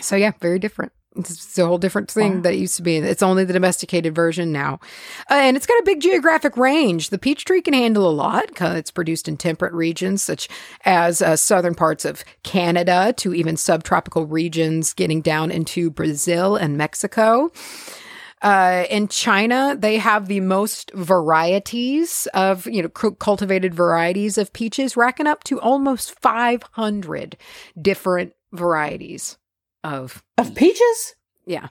[0.00, 0.92] So yeah, very different.
[1.16, 2.40] It's a whole different thing Wow.
[2.42, 2.98] that it used to be.
[2.98, 4.78] It's only the domesticated version now.
[5.28, 7.10] Uh, and it's got a big geographic range.
[7.10, 10.48] The peach tree can handle a lot because it's produced in temperate regions such
[10.84, 16.78] as uh, southern parts of Canada to even subtropical regions getting down into Brazil and
[16.78, 17.50] Mexico.
[18.40, 24.52] Uh, in China, they have the most varieties of, you know, cu- cultivated varieties of
[24.52, 27.36] peaches, racking up to almost 500
[27.82, 29.36] different varieties
[29.84, 31.14] of Of peaches?
[31.46, 31.68] Yeah.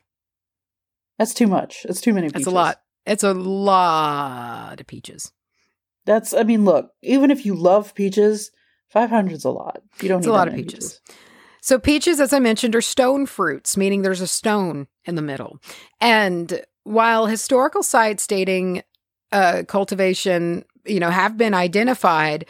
[1.18, 1.86] That's too much.
[1.88, 2.46] It's too many peaches.
[2.46, 2.82] That's a lot.
[3.06, 5.32] It's a lot of peaches.
[6.06, 8.52] That's I mean, look, even if you love peaches,
[8.94, 9.82] 500's a lot.
[10.02, 11.02] You don't It's need a lot of many peaches.
[11.62, 15.60] So peaches, as I mentioned, are stone fruits, meaning there's a stone in the middle.
[16.00, 18.84] And while historical sites dating
[19.32, 22.46] uh, cultivation, you know, have been identified,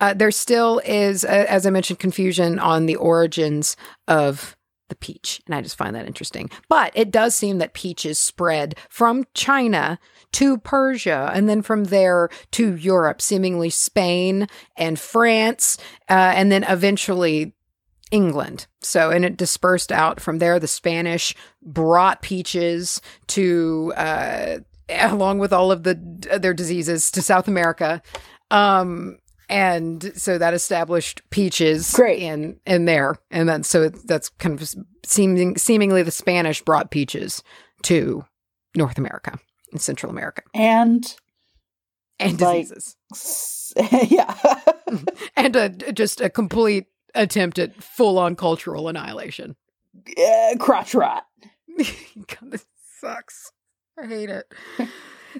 [0.00, 3.76] uh, there still is, uh, as I mentioned, confusion on the origins
[4.08, 4.56] of
[4.88, 5.40] the peach.
[5.46, 6.50] And I just find that interesting.
[6.68, 9.98] But it does seem that peaches spread from China
[10.32, 16.64] to Persia and then from there to Europe, seemingly Spain and France, uh, and then
[16.64, 17.54] eventually
[18.10, 18.66] England.
[18.80, 20.60] So, and it dispersed out from there.
[20.60, 25.94] The Spanish brought peaches to, uh, along with all of the
[26.38, 28.02] their diseases, to South America.
[28.50, 32.20] Um, and so that established peaches Great.
[32.20, 37.42] in in there, and then so that's kind of seeming seemingly the Spanish brought peaches
[37.82, 38.24] to
[38.76, 39.38] North America
[39.72, 41.14] and Central America And
[42.18, 42.96] and Like- diseases
[44.10, 44.34] yeah.
[45.36, 49.56] and a, just a complete attempt at full on cultural annihilation.
[50.16, 51.24] yeah, crotch rot.
[51.78, 52.64] God, this
[53.00, 53.50] sucks.
[54.00, 54.44] I hate it.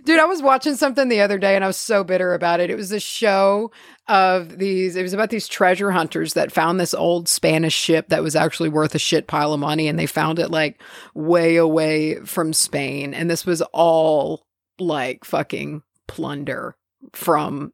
[0.04, 2.70] Dude, I was watching something the other day and I was so bitter about it.
[2.70, 3.70] It was a show
[4.08, 8.22] of these, it was about these treasure hunters that found this old Spanish ship that
[8.22, 10.80] was actually worth a shit pile of money and they found it like
[11.14, 13.14] way away from Spain.
[13.14, 14.46] And this was all
[14.78, 16.76] like fucking plunder
[17.12, 17.72] from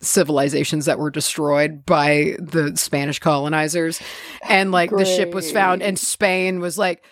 [0.00, 4.00] civilizations that were destroyed by the Spanish colonizers.
[4.48, 7.04] And like the ship was found and Spain was like,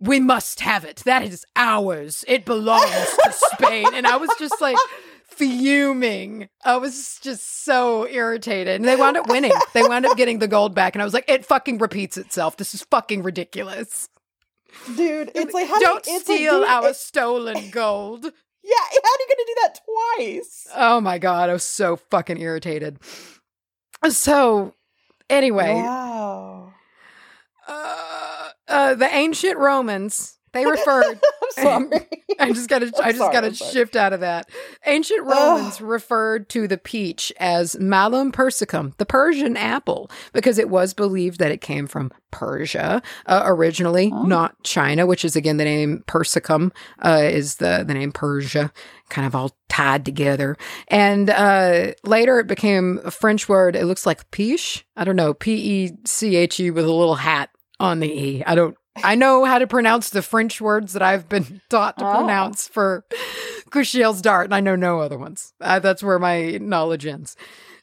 [0.00, 1.02] we must have it.
[1.04, 2.24] That is ours.
[2.28, 2.90] It belongs
[3.24, 3.86] to Spain.
[3.94, 4.76] And I was just like
[5.26, 6.48] fuming.
[6.64, 8.76] I was just so irritated.
[8.76, 9.52] And they wound up winning.
[9.74, 10.94] They wound up getting the gold back.
[10.94, 12.56] And I was like, it fucking repeats itself.
[12.56, 14.08] This is fucking ridiculous.
[14.96, 18.24] Dude, it's like how Don't do like, steal dude, our it- stolen gold.
[18.24, 19.78] Yeah, how are you gonna do that
[20.18, 20.66] twice?
[20.76, 21.48] Oh my God.
[21.48, 22.98] I was so fucking irritated.
[24.10, 24.74] So,
[25.30, 26.74] anyway, Wow.
[27.66, 28.37] uh,
[28.68, 31.18] uh, the ancient Romans, they referred
[31.58, 32.08] I'm sorry.
[32.40, 32.92] I just got to.
[33.02, 34.48] I just got to shift out of that.
[34.86, 40.94] Ancient Romans referred to the peach as Malum persicum, the Persian apple, because it was
[40.94, 44.22] believed that it came from Persia uh, originally, Oh.
[44.22, 45.04] not China.
[45.06, 46.70] Which is again the name persicum
[47.04, 48.72] uh, is the the name Persia,
[49.08, 50.56] kind of all tied together.
[50.88, 53.74] And uh, later it became a French word.
[53.74, 54.86] It looks like peach.
[54.96, 55.54] I don't know, P
[55.86, 57.50] E C H E with a little hat
[57.80, 58.44] on the e.
[58.46, 58.76] I don't.
[59.04, 62.18] I know how to pronounce the French words that I've been taught to Ah.
[62.18, 63.04] pronounce for
[63.70, 65.52] Kushiel's dart, and I know no other ones.
[65.60, 67.36] Uh, that's where my knowledge ends.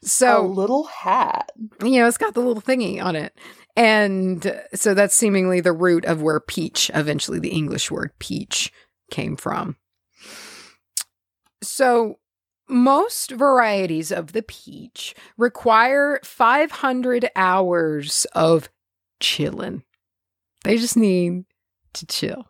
[0.04, 1.52] a So little hat.
[1.82, 3.34] you know, it's got the little thingy on it.
[3.78, 8.72] And so that's seemingly the root of where peach, eventually the English word peach,
[9.12, 9.76] came from.
[11.62, 12.20] So
[12.68, 18.70] most varieties of the peach require 500 hours of
[19.19, 19.84] chilling.
[20.63, 21.45] They just need
[21.93, 22.45] to chill.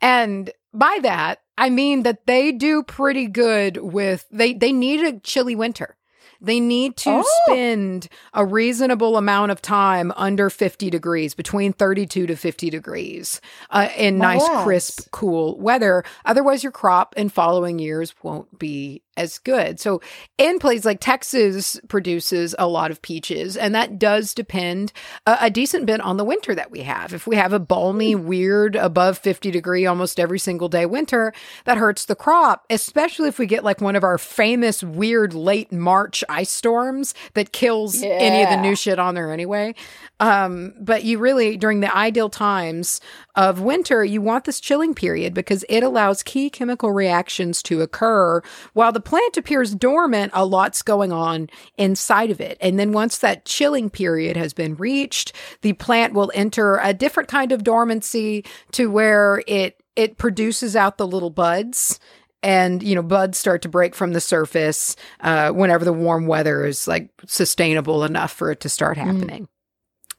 [0.00, 5.18] And by that, I mean that they do pretty good with they they need a
[5.20, 5.96] chilly winter.
[6.40, 7.24] They need to Oh.
[7.46, 13.88] spend a reasonable amount of time under 50 degrees, between 32 to 50 degrees, uh,
[13.96, 14.62] in nice, lads.
[14.62, 16.04] crisp, cool weather.
[16.24, 19.80] Otherwise, your crop in following years won't be as good.
[19.80, 20.00] So,
[20.38, 24.92] in places like Texas produces a lot of peaches, and that does depend
[25.26, 27.12] a, a decent bit on the winter that we have.
[27.12, 31.76] If we have a balmy, weird, above 50 degree almost every single day winter, that
[31.76, 36.22] hurts the crop, especially if we get like one of our famous, weird late March
[36.28, 39.74] ice storms that kills any of the new shit on there anyway.
[40.20, 43.00] Um, but you really, during the ideal times
[43.34, 48.42] of winter, you want this chilling period because it allows key chemical reactions to occur
[48.72, 50.30] while the plant appears dormant.
[50.34, 52.58] A lot's going on inside of it.
[52.60, 57.28] And then once that chilling period has been reached, the plant will enter a different
[57.28, 61.98] kind of dormancy to where it it produces out the little buds
[62.42, 66.64] and you know buds start to break from the surface uh, whenever the warm weather
[66.64, 69.48] is like sustainable enough for it to start happening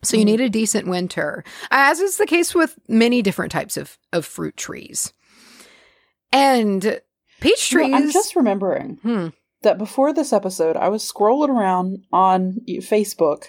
[0.04, 0.25] So you Mm.
[0.32, 4.58] need a decent winter, as is the case with many different types of, of fruit
[4.58, 5.13] trees.
[6.32, 6.99] And
[7.39, 7.91] peach You trees.
[7.91, 9.28] know, I'm just remembering Hmm.
[9.62, 13.45] that before this episode, I was scrolling around on Facebook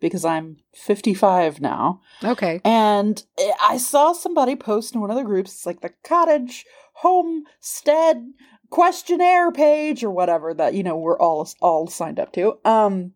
[0.00, 2.60] because I'm 55 now, Okay.
[2.64, 3.22] and
[3.62, 5.64] I saw somebody post in one of the groups.
[5.64, 8.32] Like the cottage homestead
[8.70, 12.58] questionnaire page or whatever that you know we're all all signed up to.
[12.64, 13.12] Um,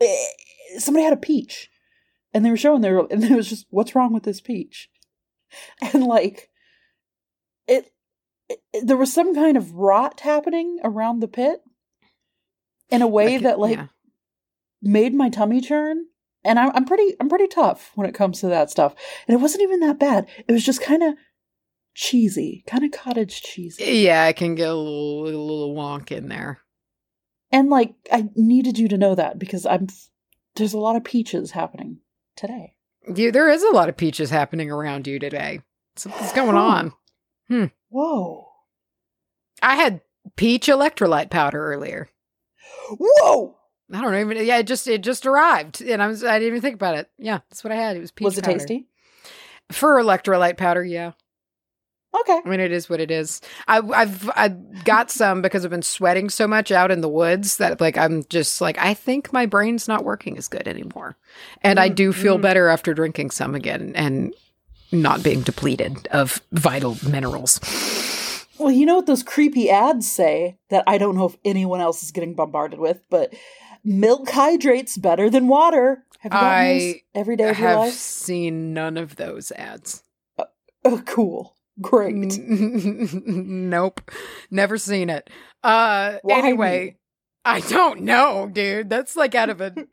[0.00, 0.26] eh,
[0.78, 1.70] somebody had a peach,
[2.34, 4.90] and they were showing they were, and it was just, "What's wrong with this peach?"
[5.94, 6.50] And like,
[8.82, 11.60] there was some kind of rot happening around the pit
[12.90, 13.86] in a way Like, that like yeah.
[14.82, 16.06] made my tummy churn.
[16.44, 18.94] And I'm, I'm pretty I'm pretty tough when it comes to that stuff.
[19.26, 20.28] And it wasn't even that bad.
[20.46, 21.14] It was just kind of
[21.94, 23.82] cheesy, kind of cottage cheesy.
[23.84, 26.60] Yeah, I can get a little, a little wonk in there.
[27.50, 29.88] And like I needed you to know that because I'm
[30.54, 31.98] there's a lot of peaches happening
[32.36, 32.74] today.
[33.12, 35.60] You, there is a lot of peaches happening around you today.
[35.96, 36.92] Something's going on
[37.50, 37.70] on.
[37.96, 38.48] Whoa.
[39.62, 40.02] I had
[40.36, 42.10] peach electrolyte powder earlier.
[42.90, 43.56] Whoa.
[43.90, 44.44] I don't even.
[44.44, 47.08] Yeah, it just it just arrived, and I was I didn't even think about it.
[47.18, 47.96] Yeah, that's what I had.
[47.96, 48.24] It was peach.
[48.24, 48.58] was it powder.
[48.58, 48.86] tasty?
[49.72, 50.84] for electrolyte powder?
[50.84, 51.12] Yeah,
[52.20, 52.38] Okay.
[52.44, 53.40] I mean it is what it is.
[53.66, 54.48] I, I've I
[54.84, 58.24] got some because I've been sweating so much out in the woods that like I'm
[58.24, 61.16] just like I think my brain's not working as good anymore,
[61.62, 62.42] and I Mm, do feel mm.
[62.42, 64.34] better after drinking some again and
[64.92, 67.60] not being depleted of vital minerals.
[68.58, 72.02] Well, you know what those creepy ads say that I don't know if anyone else
[72.02, 73.34] is getting bombarded with, but
[73.84, 76.04] milk hydrates better than water.
[76.20, 77.92] Have you I every day of your have life?
[77.92, 80.02] seen none of those ads.
[80.84, 81.54] Oh, cool.
[81.80, 82.38] Great.
[82.40, 84.10] nope.
[84.50, 85.28] Never seen it.
[85.62, 86.96] Uh Why anyway, me?
[87.44, 88.88] I don't know, dude.
[88.88, 89.74] That's like out of a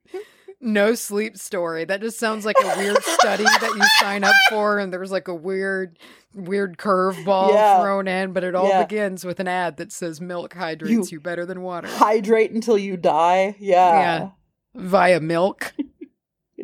[0.64, 1.86] no sleep story.
[1.86, 5.28] That just sounds like a weird study that you sign up for and there's like
[5.28, 6.00] a weird
[6.34, 7.82] weird curveball Yeah.
[7.82, 8.84] thrown in, but it all Yeah.
[8.84, 12.98] begins with an ad that says milk hydrates you, better than water Hydrate until you
[12.98, 13.56] die.
[13.60, 14.30] Yeah.
[14.74, 15.74] via milk.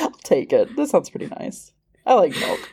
[0.00, 0.76] I'll take it.
[0.76, 1.72] That sounds pretty nice.
[2.04, 2.70] I like milk.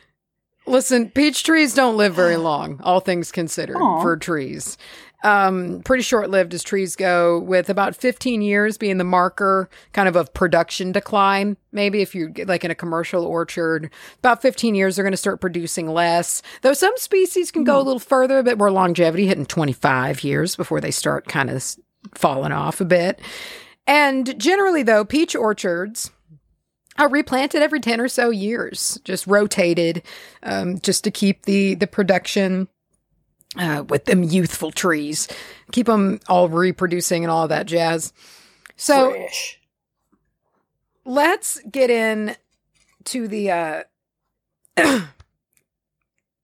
[0.66, 4.00] Listen, peach trees don't live very long, all things considered, Aw.
[4.00, 4.78] for trees.
[5.24, 10.06] Um, pretty short lived as trees go, with about 15 years being the marker kind
[10.06, 11.56] of of production decline.
[11.72, 15.16] Maybe if you get like in a commercial orchard, about 15 years, they're going to
[15.16, 16.42] start producing less.
[16.60, 20.56] Though some species can go a little further, a bit more longevity, hitting 25 years
[20.56, 21.74] before they start kind of
[22.14, 23.18] falling off a bit.
[23.86, 26.10] And generally, though, peach orchards
[26.98, 30.02] are replanted every 10 or so years, just rotated
[30.42, 32.68] um, just to keep the, the production
[33.56, 35.28] uh, with them youthful trees,
[35.72, 38.12] keep them all reproducing and all that jazz.
[38.76, 39.60] So Fresh.
[41.04, 42.36] let's get in
[43.04, 43.82] to the uh,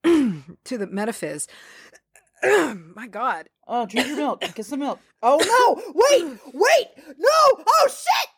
[0.03, 1.49] to the metaphys.
[2.43, 3.49] My God.
[3.67, 4.41] Oh, drink your milk.
[4.55, 4.99] Get some milk.
[5.23, 5.93] Oh no!
[5.95, 6.39] Wait!
[6.53, 6.87] Wait!
[7.19, 7.65] No!
[7.69, 8.31] Oh shit!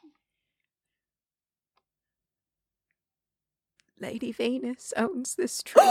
[4.03, 5.83] Lady Venus owns this tree,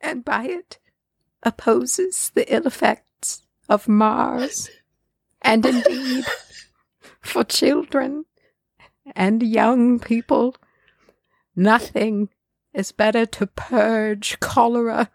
[0.00, 0.78] and by it
[1.42, 4.68] opposes the ill effects of Mars.
[5.42, 6.26] And indeed,
[7.22, 8.26] for children
[9.16, 10.54] and young people,
[11.56, 12.28] nothing
[12.74, 15.10] is better to purge cholera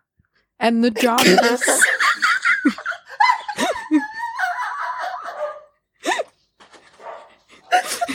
[0.59, 1.85] and the jaundice.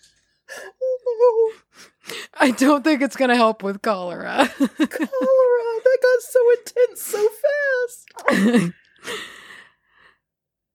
[2.46, 4.48] I don't think it's going to help with cholera.
[4.59, 4.78] cholera!
[4.88, 8.72] That got so intense so fast.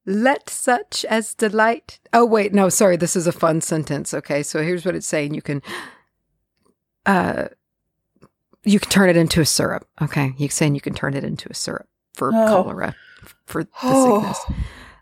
[0.06, 2.00] Let such as delight.
[2.12, 2.54] Oh, wait.
[2.54, 2.98] No, sorry.
[2.98, 4.14] This is a fun sentence.
[4.14, 4.42] Okay.
[4.44, 5.34] So here's what it's saying.
[5.36, 5.62] You can,
[7.06, 7.50] uh,
[8.64, 9.88] you can turn it into a syrup.
[10.02, 10.34] Okay.
[10.38, 12.48] You're saying you can turn it into a syrup for Oh.
[12.48, 12.96] cholera,
[13.46, 14.22] for the Oh.
[14.22, 14.60] sickness.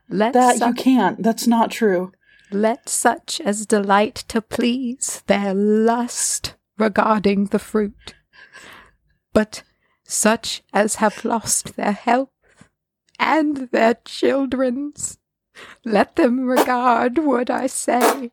[0.10, 1.24] Let, That you can't.
[1.24, 2.12] That's not true.
[2.52, 8.16] let such as delight to please their lust regarding the fruit,
[9.34, 9.64] but
[10.04, 12.30] such as have lost their health
[13.20, 15.20] and their children's,
[15.86, 18.32] let them regard what I say.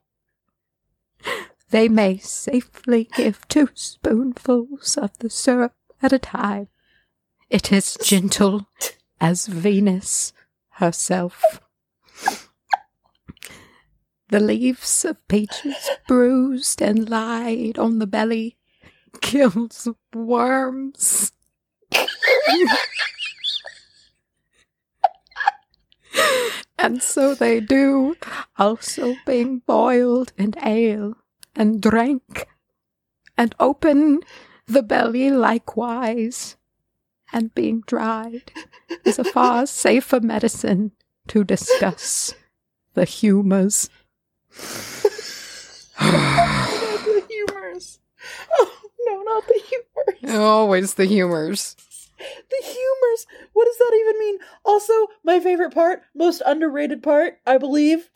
[1.70, 6.68] They may safely give two spoonfuls of the syrup at a time.
[7.50, 8.68] It is gentle
[9.20, 10.32] as Venus
[10.70, 11.60] herself.
[14.36, 18.58] The leaves of peaches bruised and lied on the belly
[19.22, 21.32] kills worms.
[26.78, 28.16] And so they do,
[28.58, 31.14] also being boiled in ale
[31.54, 32.46] and drank,
[33.38, 34.20] and open
[34.66, 36.58] the belly likewise,
[37.32, 38.52] and being dried
[39.02, 40.92] is a far safer medicine
[41.28, 42.34] to discuss
[42.92, 43.06] the
[44.56, 45.90] humors.
[45.98, 47.98] the humors.
[48.52, 50.38] Oh, no, not the humors.
[50.38, 51.76] Always the humors.
[52.18, 53.26] The humors.
[53.52, 54.38] What does that even mean?
[54.64, 54.92] Also,
[55.24, 58.08] my favorite part, most underrated part, I believe,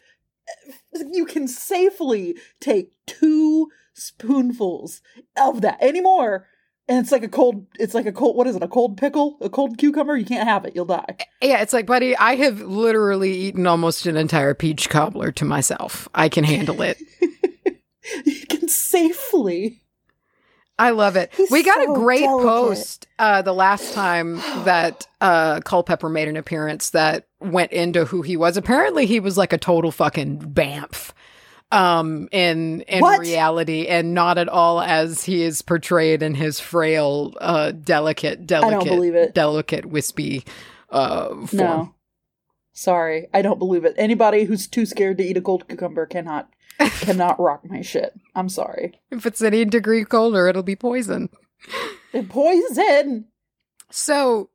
[1.12, 5.02] you can safely take two spoonfuls
[5.36, 6.46] of that anymore.
[6.90, 9.36] And it's like a cold, it's like a cold, what is it, a cold pickle?
[9.40, 10.16] A cold cucumber?
[10.16, 11.18] You can't have it, you'll die.
[11.40, 16.08] Yeah, it's like, buddy, I have literally eaten almost an entire peach cobbler to myself.
[16.16, 16.98] I can handle it.
[18.26, 19.84] you can safely.
[20.80, 21.30] I love it.
[21.36, 22.48] He's we got so a great delicate.
[22.48, 28.22] post uh, the last time that uh, Culpeper made an appearance that went into who
[28.22, 28.56] he was.
[28.56, 31.12] Apparently, he was like a total fucking bamf
[31.72, 33.20] um in in What?
[33.20, 38.88] reality and not at all as he is portrayed in his frail uh delicate delicate
[38.88, 39.34] believe it.
[39.34, 40.44] delicate wispy
[40.90, 41.48] uh form.
[41.52, 41.94] No.
[42.72, 43.94] Sorry, I don't believe it.
[43.98, 46.48] Anybody who's too scared to eat a cold cucumber cannot
[46.78, 48.14] cannot rock my shit.
[48.34, 48.98] I'm sorry.
[49.10, 51.28] if it's any degree colder it'll be poison
[52.28, 53.26] poison.
[53.90, 54.50] So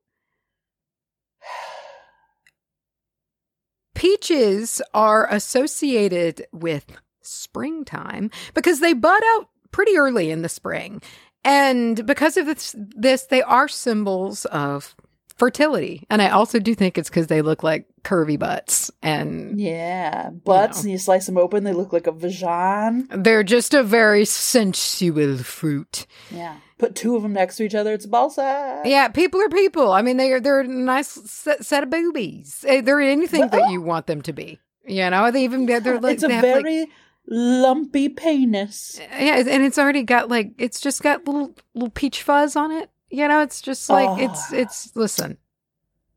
[3.93, 6.86] peaches are associated with
[7.26, 11.01] springtime because they bud out pretty early in the spring.
[11.43, 14.95] And because of this, this they are symbols of
[15.38, 16.05] fertility.
[16.09, 20.78] And I also do think it's because they look like curvy butts and Yeah, butts,
[20.78, 20.82] know.
[20.84, 23.03] and you slice them open, they look like a vagina.
[23.09, 26.07] they're just a very sensual fruit.
[26.32, 26.55] Yeah.
[26.78, 28.86] Put two of them next to each other, it's a ball sack.
[28.86, 29.91] Yeah, people are people.
[29.91, 32.65] I mean, they're they're a nice set, set of boobies.
[32.67, 34.59] Eh, They're anything that you want them to be.
[34.86, 36.88] You know, they even they're like it's a have, like- very
[37.28, 38.99] lumpy penis.
[38.99, 42.89] yeah, and it's already got like it's just got little little peach fuzz on it.
[43.09, 44.57] You know, it's just like it's Ah.
[44.57, 45.38] it's listen,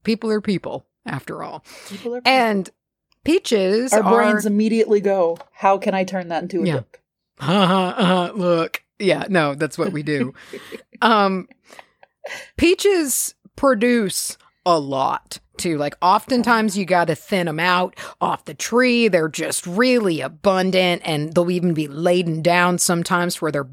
[0.05, 2.69] people are people after all, People are and
[3.25, 6.81] peaches our are brains immediately go, how can I turn that into a Yeah.
[7.41, 10.35] uh, look, yeah, no, that's what we do.
[11.03, 11.49] um,
[12.57, 14.37] peaches produce
[14.67, 15.77] a lot too.
[15.79, 19.09] Like oftentimes you got to thin them out off the tree.
[19.09, 23.69] They're just really abundant, and they'll even be laden down sometimes where they're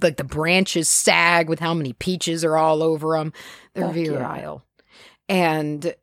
[0.00, 3.32] like the branches sag with how many peaches are all over them.
[3.74, 4.10] They're Fuck yeah.
[4.10, 4.64] virile,
[5.28, 5.94] and.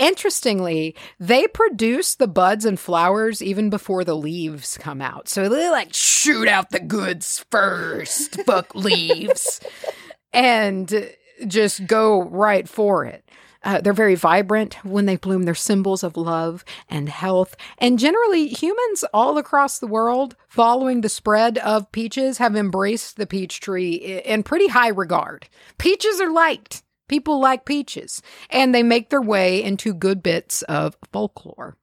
[0.00, 5.28] Interestingly, they produce the buds and flowers even before the leaves come out.
[5.28, 9.60] So they like shoot out the goods first, fuck leaves,
[10.32, 11.10] and
[11.48, 13.28] just go right for it.
[13.64, 15.42] Uh, they're very vibrant when they bloom.
[15.42, 17.56] They're symbols of love and health.
[17.78, 23.26] And generally, humans all across the world, following the spread of peaches, have embraced the
[23.26, 25.48] peach tree in pretty high regard.
[25.76, 26.82] Peaches are liked.
[27.08, 31.76] People like peaches, and they make their way into good bits of folklore.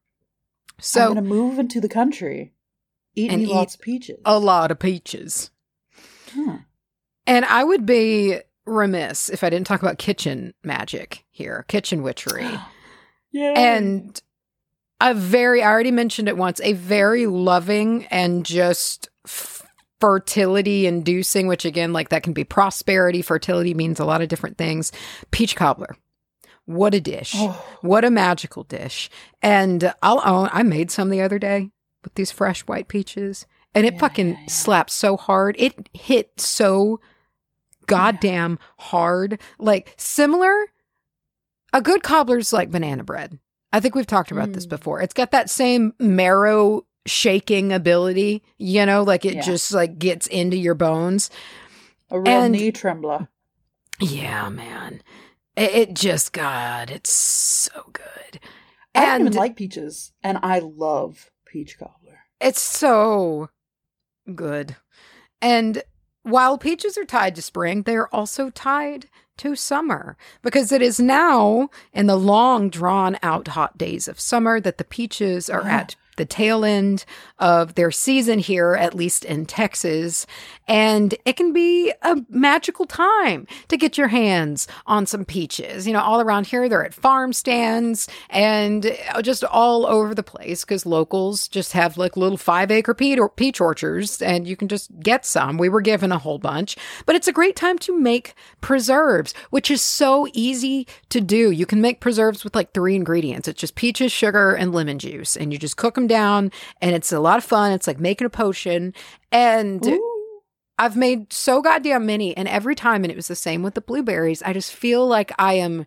[0.80, 2.53] So I'm gonna move into the country.
[3.15, 4.19] Eat And eat lots of peaches.
[4.23, 5.49] a lot of peaches.
[6.32, 6.57] Huh.
[7.26, 12.49] And I would be remiss if I didn't talk about kitchen magic here, kitchen witchery.
[13.32, 13.51] Yeah.
[13.57, 14.22] and
[15.01, 19.09] a very, I already mentioned it once, a very loving and just
[19.99, 23.22] fertility inducing, which again, like that can be prosperity.
[23.22, 24.93] Fertility means a lot of different things.
[25.32, 25.97] Peach cobbler.
[26.66, 27.34] What a dish.
[27.36, 29.09] Oh, What a magical dish.
[29.41, 31.72] And I'll own, I made some the other day
[32.05, 34.47] with these fresh white peaches and it Yeah, fucking yeah, yeah.
[34.47, 35.55] slapped so hard.
[35.59, 37.01] It hit so
[37.88, 39.39] goddamn hard.
[39.59, 40.53] Like similar,
[41.73, 43.39] a good cobbler's like banana bread.
[43.73, 44.69] I think we've talked about this Mm.
[44.69, 45.01] before.
[45.01, 49.41] It's got that same marrow shaking ability, you know, like it Yeah.
[49.41, 51.29] just like gets into your bones.
[52.11, 53.27] a real and- knee trembler.
[53.99, 55.01] Yeah, man.
[55.55, 58.39] It, it just, God, it's so good.
[58.93, 62.19] I don't And even like peaches, and I love peach cobbler.
[62.39, 63.49] It's so
[64.33, 64.75] good.
[65.41, 65.81] And
[66.26, 69.07] while peaches are tied to spring, they are also tied
[69.38, 74.59] to summer because it is now in the long drawn out hot days of summer
[74.59, 77.05] that the peaches are at the tail end
[77.39, 80.26] of their season here, at least in Texas.
[80.68, 85.86] And it can be a magical time to get your hands on some peaches.
[85.86, 90.63] You know, all around here, they're at farm stands and just all over the place
[90.63, 95.26] because locals just have like little five acre peach orchards and you can just get
[95.26, 95.57] some.
[95.57, 99.70] We were given a whole bunch, but it's a great time to make preserves, which
[99.70, 101.51] is so easy to do.
[101.51, 103.47] You can make preserves with like three ingredients.
[103.47, 106.51] It's just peaches, sugar, and lemon juice, and you just cook them down,
[106.81, 107.71] and it's a lot of fun.
[107.71, 108.93] It's like making a potion,
[109.31, 109.85] and.
[109.85, 110.11] Ooh.
[110.77, 113.81] I've made so goddamn many, and every time, and it was the same with the
[113.81, 114.43] blueberries.
[114.43, 115.85] I just feel like I am.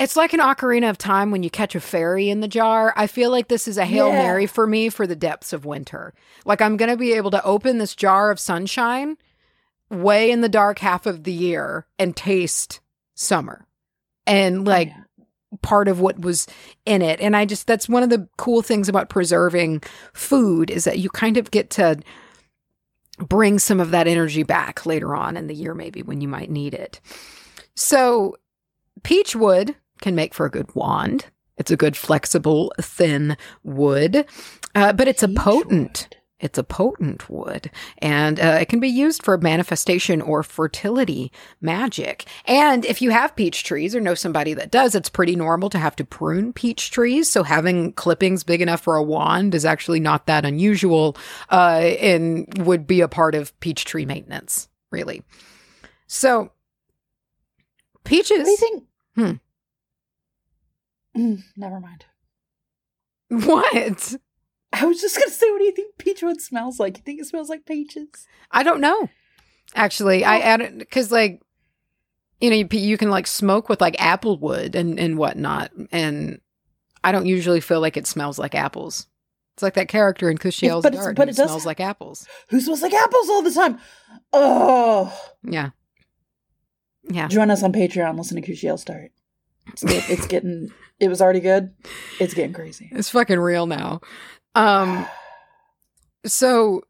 [0.00, 2.92] It's like an ocarina of time when you catch a fairy in the jar.
[2.96, 4.24] I feel like this is a Hail Yeah.
[4.24, 6.14] Mary for me for the depths of winter.
[6.44, 9.18] Like I'm going to be able to open this jar of sunshine
[9.90, 12.80] way in the dark half of the year and taste
[13.14, 13.66] summer.
[14.26, 15.04] And oh, like Oh, yeah.
[15.62, 16.46] Part of what was
[16.86, 17.20] in it.
[17.20, 19.82] And I just, that's one of the cool things about preserving
[20.12, 22.00] food is that you kind of get to
[23.18, 26.50] bring some of that energy back later on in the year, maybe when you might
[26.50, 27.00] need it.
[27.74, 28.36] So,
[29.02, 31.26] peach wood can make for a good wand.
[31.56, 34.24] It's a good, flexible, thin wood,
[34.74, 36.08] uh, but it's a potent.
[36.10, 36.19] wood.
[36.40, 41.30] It's a potent wood, and uh, it can be used for manifestation or fertility
[41.60, 42.24] magic.
[42.46, 45.78] And if you have peach trees or know somebody that does, it's pretty normal to
[45.78, 47.30] have to prune peach trees.
[47.30, 51.16] So having clippings big enough for a wand is actually not that unusual,
[51.50, 55.22] uh, and would be a part of peach tree maintenance, really.
[56.06, 56.52] So
[58.04, 58.38] peaches.
[58.38, 58.84] What do you think?
[59.14, 59.32] Hmm.
[61.16, 62.06] Mm, never mind.
[63.28, 64.16] What?
[64.72, 66.98] I was just gonna say, what do you think peachwood smells like?
[66.98, 68.26] You think it smells like peaches?
[68.50, 69.08] I don't know.
[69.74, 70.42] Actually, I Oh.
[70.42, 71.40] added because like
[72.40, 76.40] you know you, you can like smoke with like apple wood and and whatnot, and
[77.04, 79.06] I don't usually feel like it smells like apples.
[79.54, 82.26] It's like that character in Kushiel's but Dart but it does smells have- like apples.
[82.50, 83.78] Who smells like apples all the time?
[84.32, 85.12] Oh,
[85.42, 85.70] Yeah,
[87.10, 87.28] yeah.
[87.28, 88.16] join us on Patreon.
[88.16, 89.10] Listen to Kushiel's Dart.
[89.68, 90.70] It's, it's getting.
[90.98, 91.72] It was already good.
[92.18, 92.88] It's getting crazy.
[92.92, 94.00] It's fucking real now.
[94.54, 95.06] Um,
[96.26, 96.82] so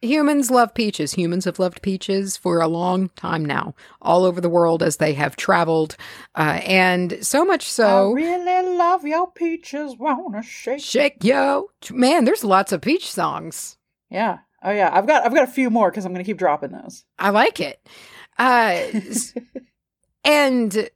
[0.00, 1.12] humans love peaches.
[1.12, 5.14] Humans have loved peaches for a long time now, all over the world as they
[5.14, 5.96] have traveled,
[6.34, 8.12] uh, and so much so.
[8.12, 9.96] I really love your peaches.
[9.98, 10.80] Wanna shake?
[10.80, 12.24] Shake yo, man!
[12.24, 13.76] There's lots of peach songs.
[14.10, 14.38] Yeah.
[14.62, 14.90] Oh yeah.
[14.92, 15.24] I've got.
[15.24, 17.04] I've got a few more because I'm gonna keep dropping those.
[17.18, 17.86] I like it.
[18.38, 18.82] Uh,
[20.24, 20.90] and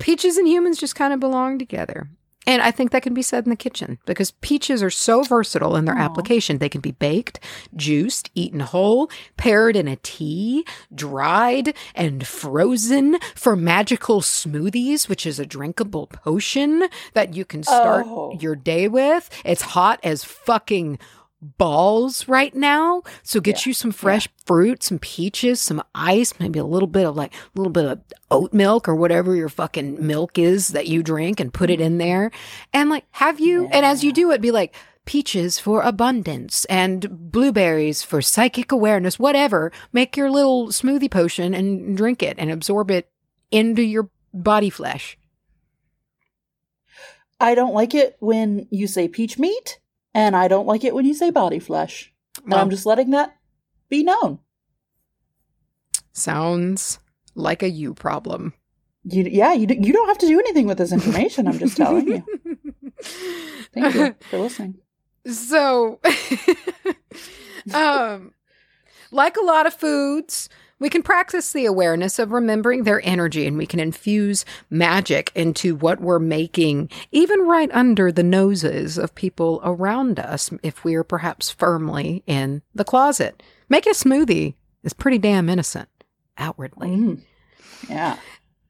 [0.00, 2.08] peaches and humans just kind of belong together.
[2.46, 5.76] And I think that can be said in the kitchen because peaches are so versatile
[5.76, 6.00] in their Aw.
[6.00, 6.58] application.
[6.58, 7.40] They can be baked,
[7.74, 10.64] juiced, eaten whole, paired in a tea,
[10.94, 16.84] dried, and frozen for magical smoothies, which is a drinkable potion
[17.14, 18.36] that you can start Oh.
[18.40, 19.30] your day with.
[19.44, 20.98] It's hot as fucking
[21.58, 23.02] balls right now.
[23.22, 23.70] So get Yeah.
[23.70, 27.58] you some fresh fruit, some peaches, some ice, maybe a little bit of like a
[27.58, 31.52] little bit of oat milk or whatever your fucking milk is that you drink and
[31.52, 31.98] put it in mm-hmm.
[31.98, 32.30] there.
[32.72, 34.74] And like have you and as you do it be like
[35.04, 39.70] peaches for abundance and blueberries for psychic awareness, whatever.
[39.92, 43.10] Make your little smoothie potion and drink it and absorb it
[43.50, 45.18] into your body flesh.
[47.40, 49.78] I don't like it when you say peach meat,
[50.14, 52.12] and I don't like it when you say body flesh.
[52.46, 53.36] Well, I'm just letting that
[53.88, 54.38] be known.
[56.12, 56.98] sounds
[57.34, 58.54] like a you problem.
[59.04, 61.46] You, yeah, you you don't have to do anything with this information.
[61.46, 62.24] I'm just telling you.
[63.74, 64.76] Thank you for listening.
[65.26, 66.00] So,
[67.74, 68.32] um,
[69.10, 70.48] like a lot of foods,
[70.78, 75.76] we can practice the awareness of remembering their energy and we can infuse magic into
[75.76, 81.04] what we're making, even right under the noses of people around us, if we are
[81.04, 83.42] perhaps firmly in the closet.
[83.68, 85.88] Making a smoothie is pretty damn innocent
[86.36, 86.88] outwardly.
[86.88, 87.20] Mm.
[87.88, 88.18] Yeah.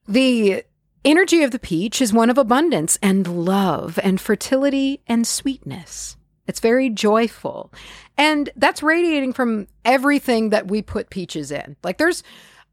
[0.06, 0.64] The
[1.04, 6.16] energy of the peach is one of abundance and love and fertility and sweetness.
[6.46, 7.72] It's very joyful.
[8.18, 11.76] And that's radiating from everything that we put peaches in.
[11.82, 12.22] Like there's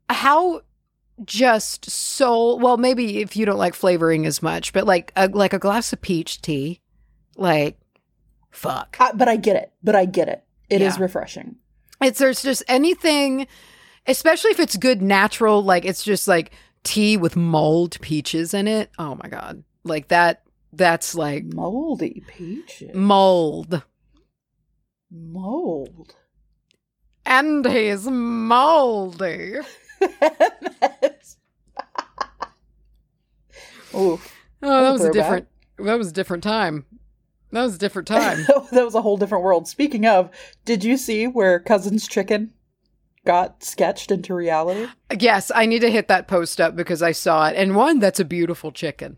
[0.10, 0.62] how
[1.24, 5.54] just so well maybe if you don't like flavoring as much, but like a, like
[5.54, 6.82] a glass of peach tea,
[7.38, 7.78] like
[8.52, 8.98] fuck.
[9.16, 9.72] But I get it.
[9.84, 10.44] But I get it.
[10.70, 11.04] It is Yeah.
[11.04, 11.56] refreshing.
[12.02, 13.48] It's there's just anything,
[14.08, 16.52] especially if it's good natural, like it's just like
[16.84, 18.90] tea with mulled peaches in it.
[18.98, 20.42] Oh my god, like that.
[20.74, 22.96] That's like Moldy peaches.
[22.96, 23.84] mold,
[25.12, 26.16] Mold.
[27.26, 29.56] and he's moldy.
[33.94, 34.20] Ooh.
[34.64, 35.48] Oh, that was a different.
[35.78, 36.86] That was a different time.
[37.52, 38.46] That was a different time.
[38.72, 39.68] that was a whole different world.
[39.68, 40.30] Speaking of,
[40.66, 42.54] did you see where Cousins Chicken
[43.26, 44.88] got sketched into reality?
[45.20, 47.56] yes, I need to hit that post up because I saw it.
[47.58, 49.18] And one, that's a beautiful chicken.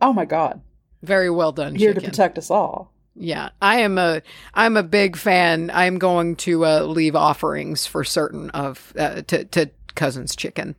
[0.00, 0.60] Oh my god.
[1.02, 1.74] Very well done.
[1.74, 2.02] Here chicken.
[2.04, 2.92] to protect us all.
[3.16, 4.22] Yeah, I am a
[4.54, 5.70] I'm a big fan.
[5.74, 10.76] I'm going to uh, leave offerings for certain of uh, to to Cousins Chicken.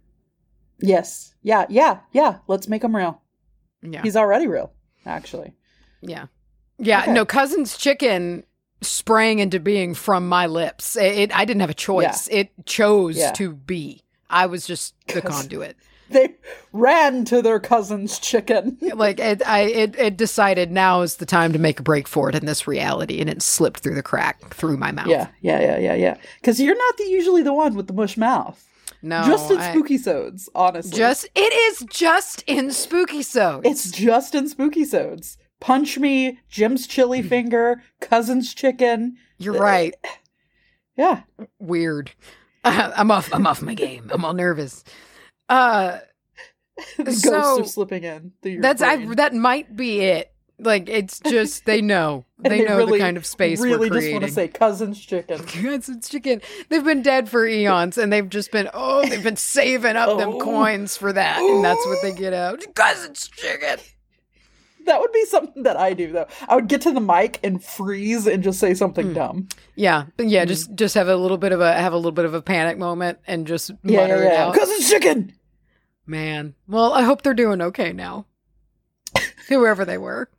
[0.80, 1.34] Yes.
[1.44, 2.38] Yeah, yeah, yeah.
[2.48, 3.22] Let's make him real.
[3.84, 4.72] Yeah, He's already real,
[5.06, 5.54] actually.
[6.02, 6.28] yeah,
[6.78, 7.02] yeah.
[7.02, 7.14] Okay.
[7.14, 8.44] No, Cousins Chicken
[8.82, 10.96] sprang into being from my lips.
[10.96, 12.28] It, it- I didn't have a choice.
[12.32, 13.32] It chose Yeah.
[13.32, 14.04] to be.
[14.30, 15.76] I was just the conduit.
[16.22, 16.36] They
[16.74, 18.78] ran to their cousin's chicken.
[18.94, 22.30] Like it, I it, it decided now is the time to make a break for
[22.30, 25.08] it in this reality, and it slipped through the crack through my mouth.
[25.08, 26.18] yeah, yeah, yeah, yeah, yeah.
[26.40, 28.68] Because you're not the, usually the one with the mush mouth.
[29.02, 30.98] no, just in I- spooky sods, honestly.
[30.98, 33.62] Just it is just in spooky so.
[33.64, 35.38] it's just in spooky sods.
[35.62, 37.28] Punch me, Jim's chili hmm.
[37.28, 39.16] finger, cousin's chicken.
[39.38, 39.96] You're right.
[40.98, 41.22] Yeah.
[41.58, 42.12] Weird.
[42.64, 43.34] I'm off.
[43.34, 44.12] I'm off my game.
[44.14, 44.84] I'm all nervous.
[45.52, 46.00] Uh,
[46.98, 48.32] The ghosts So, are slipping in.
[48.62, 49.06] that's I.
[49.16, 50.32] That might be it.
[50.58, 52.26] Like it's just they know.
[52.44, 55.40] And They know really, the kind of space Really just want to say cousin's chicken.
[55.46, 56.42] Cousin's chicken.
[56.70, 60.30] They've been dead for eons, and they've just been oh, they've been saving up them
[60.36, 60.40] Oh.
[60.40, 62.64] coins for that, and that's what they get out.
[62.76, 63.80] Cousin's chicken.
[64.86, 66.26] That would be something that I do though.
[66.48, 69.14] I would get to the mic and freeze and just say something Hmm.
[69.14, 69.48] dumb.
[69.76, 70.46] Yeah, yeah.
[70.46, 70.48] Mm.
[70.48, 72.80] Just just have a little bit of a have a little bit of a panic
[72.80, 74.46] moment and just Yeah, mutter yeah, it yeah.
[74.48, 74.56] out.
[74.56, 75.34] Cousin's chicken.
[76.06, 78.26] Man, well, I hope they're doing okay now.
[79.50, 80.30] Whoever they were.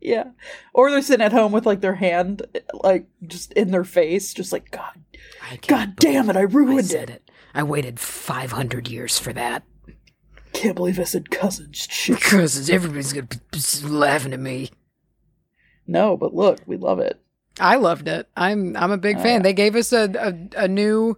[0.00, 0.30] Yeah.
[0.74, 2.42] Or they're sitting at home with like their hand
[2.74, 5.02] like just in their face, just like God,
[5.42, 7.14] I God damn it, I I ruined said it.
[7.16, 7.30] it.
[7.54, 9.62] I waited 500 years for that.
[10.52, 12.20] Can't believe I said cousin's chicken.
[12.20, 14.70] Cousins, everybody's to be laughing at me.
[15.86, 17.20] No, but look, we love it.
[17.58, 18.28] I loved it.
[18.36, 19.42] I'm I'm a big Oh, fan.
[19.42, 20.10] They gave us a,
[20.56, 21.16] a, a new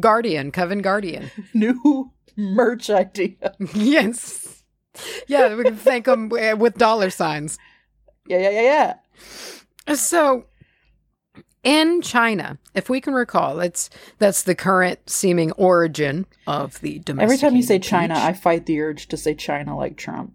[0.00, 1.30] Guardian, Coven Guardian.
[1.54, 3.54] New merch idea.
[3.74, 4.62] yes.
[5.26, 7.58] Yeah, we can thank them uh, with dollar signs.
[8.26, 8.94] Yeah, yeah, yeah,
[9.86, 9.94] yeah.
[9.94, 10.44] So
[11.64, 17.24] in China, if we can recall, it's that's the current seeming origin of the domestic.
[17.24, 20.34] Every time you say China, I fight the urge to say China like Trump.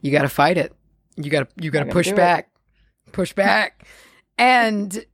[0.00, 0.72] you got to fight it.
[1.16, 2.16] You got to you got to gotta push do it.
[2.16, 2.50] back,
[3.12, 3.86] push back,
[4.38, 5.04] and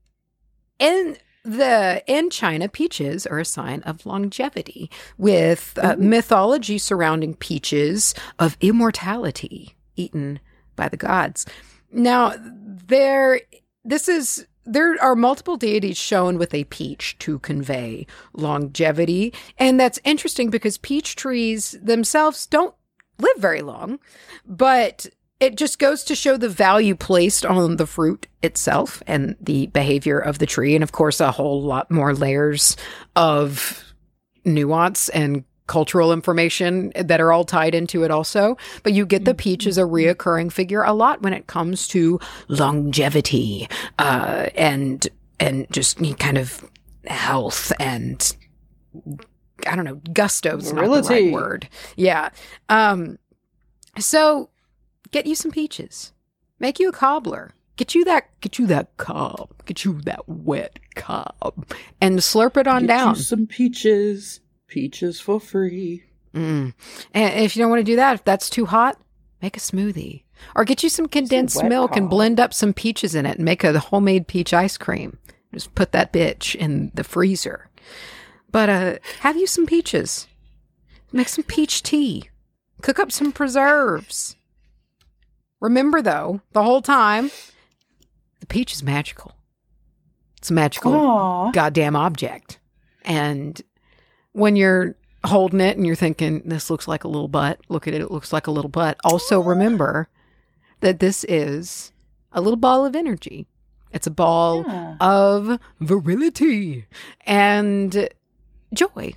[0.79, 8.15] in the in China, peaches are a sign of longevity, with uh, mythology surrounding peaches
[8.39, 10.41] of immortality, eaten
[10.75, 11.47] by the gods.
[11.93, 13.43] Now, there,
[13.85, 14.47] this is.
[14.67, 19.35] There are multiple deities shown with a peach to convey longevity.
[19.59, 22.75] And that's interesting because peach trees themselves don't
[23.19, 23.99] live very long,
[24.47, 25.07] but
[25.41, 30.19] it just goes to show the value placed on the fruit itself and the behavior
[30.19, 30.75] of the tree.
[30.75, 32.77] And of course, a whole lot more layers
[33.17, 33.83] of
[34.45, 38.57] nuance and cultural information that are all tied into it also.
[38.83, 42.21] But you get the peach as a reoccurring figure a lot when it comes to
[42.49, 43.69] longevity
[43.99, 45.07] uh, and
[45.41, 46.65] and just kind of
[47.07, 48.37] health and
[49.67, 51.69] I don't know, gusto's not the right word.
[51.97, 52.31] Yeah.
[52.69, 53.19] Um
[53.99, 54.51] so
[55.15, 56.13] get you some peaches.
[56.59, 57.55] Make you a cobbler.
[57.77, 59.49] Get you that get you that cob.
[59.65, 61.67] Get you that wet cob.
[62.01, 63.15] And slurp it on Get down.
[63.15, 64.41] You some peaches.
[64.67, 66.03] Peaches for free.
[66.35, 66.75] Mm.
[67.13, 69.01] And if you don't want to do that, if that's too hot,
[69.41, 70.25] make a smoothie.
[70.57, 73.45] Or get you some condensed wet milk and blend up some peaches in it and
[73.45, 75.19] make a homemade peach ice cream.
[75.53, 77.71] Just put that bitch in the freezer.
[78.51, 80.27] But uh have you some peaches.
[81.13, 82.31] Make some peach tea.
[82.83, 84.35] Cook up some preserves.
[85.65, 87.31] Remember though, the whole time,
[88.41, 89.33] the peach is magical.
[90.37, 91.53] It's a magical Aw.
[91.53, 92.59] goddamn object.
[93.03, 93.59] And
[94.33, 94.95] when you're
[95.25, 98.11] holding it and you're thinking, this looks like a little butt, look at it, it
[98.11, 98.99] looks like a little butt.
[99.05, 100.09] Also, remember
[100.81, 101.93] that this is
[102.31, 103.47] a little ball of energy.
[103.91, 104.97] It's a ball Yeah.
[105.01, 106.85] of virility
[107.25, 108.07] and
[108.75, 109.15] joy.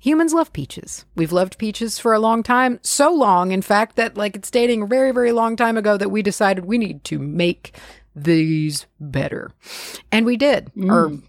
[0.00, 1.04] Humans love peaches.
[1.16, 2.78] We've loved peaches for a long time.
[2.82, 6.10] So long, in fact, that like it's dating a very, very long time ago that
[6.10, 7.76] we decided we need to make
[8.14, 9.50] these better.
[10.12, 10.70] And we did.
[10.76, 11.22] Or Mm.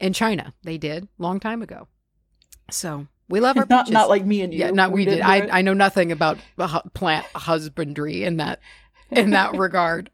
[0.00, 1.86] in China, they did long time ago.
[2.70, 3.94] So we love our Not peaches.
[3.94, 4.60] not like me and you.
[4.60, 5.12] yeah, not we, did.
[5.12, 5.50] didn't I it.
[5.52, 6.38] I know nothing about
[6.94, 8.58] plant husbandry in that
[9.10, 10.10] in that regard.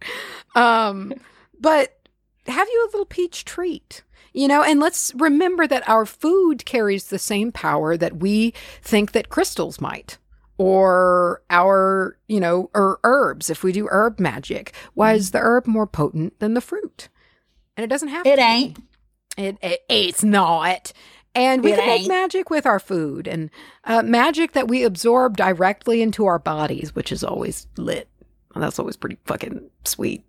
[0.55, 1.15] Um,
[1.59, 1.95] but
[2.47, 4.03] have you a little peach treat?
[4.39, 9.11] You know, and let's remember that our food carries the same power that we think
[9.11, 10.17] that crystals might
[10.59, 13.51] or our, you know, or herbs.
[13.51, 17.09] If we do herb magic, why is the herb more potent than the fruit?
[17.77, 18.79] And it doesn't have It to ain't.
[19.37, 20.93] It, it it's not.
[21.35, 23.51] And we It can make magic with our food and
[23.83, 28.09] uh, magic that we absorb directly into our bodies, which is always lit.
[28.55, 30.25] And that's always pretty fucking sweet.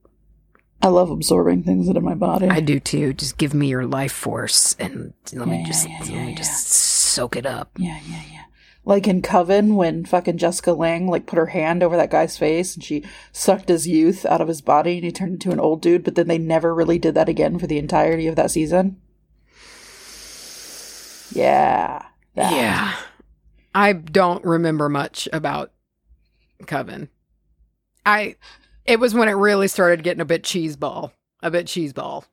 [0.82, 2.48] I love absorbing things into my body.
[2.48, 3.14] I do too.
[3.14, 6.38] Just give me your life force and let me just yeah, let yeah, me yeah.
[6.38, 7.72] just soak it up.
[7.78, 8.44] Yeah, yeah, yeah.
[8.86, 12.76] Like in Coven, when fucking Jessica Lange like put her hand over that guy's face
[12.76, 13.04] and she
[13.34, 16.16] sucked his youth out of his body and he turned into an old dude, but
[16.16, 19.02] then they never really did that again for the entirety of that season.
[21.32, 22.06] Yeah.
[22.36, 22.54] that.
[22.54, 22.96] Yeah.
[23.76, 25.72] I don't remember much about
[26.66, 27.10] Coven.
[28.06, 28.38] I
[28.90, 31.12] it was when it really started getting a bit cheeseball.
[31.42, 32.26] A bit cheeseball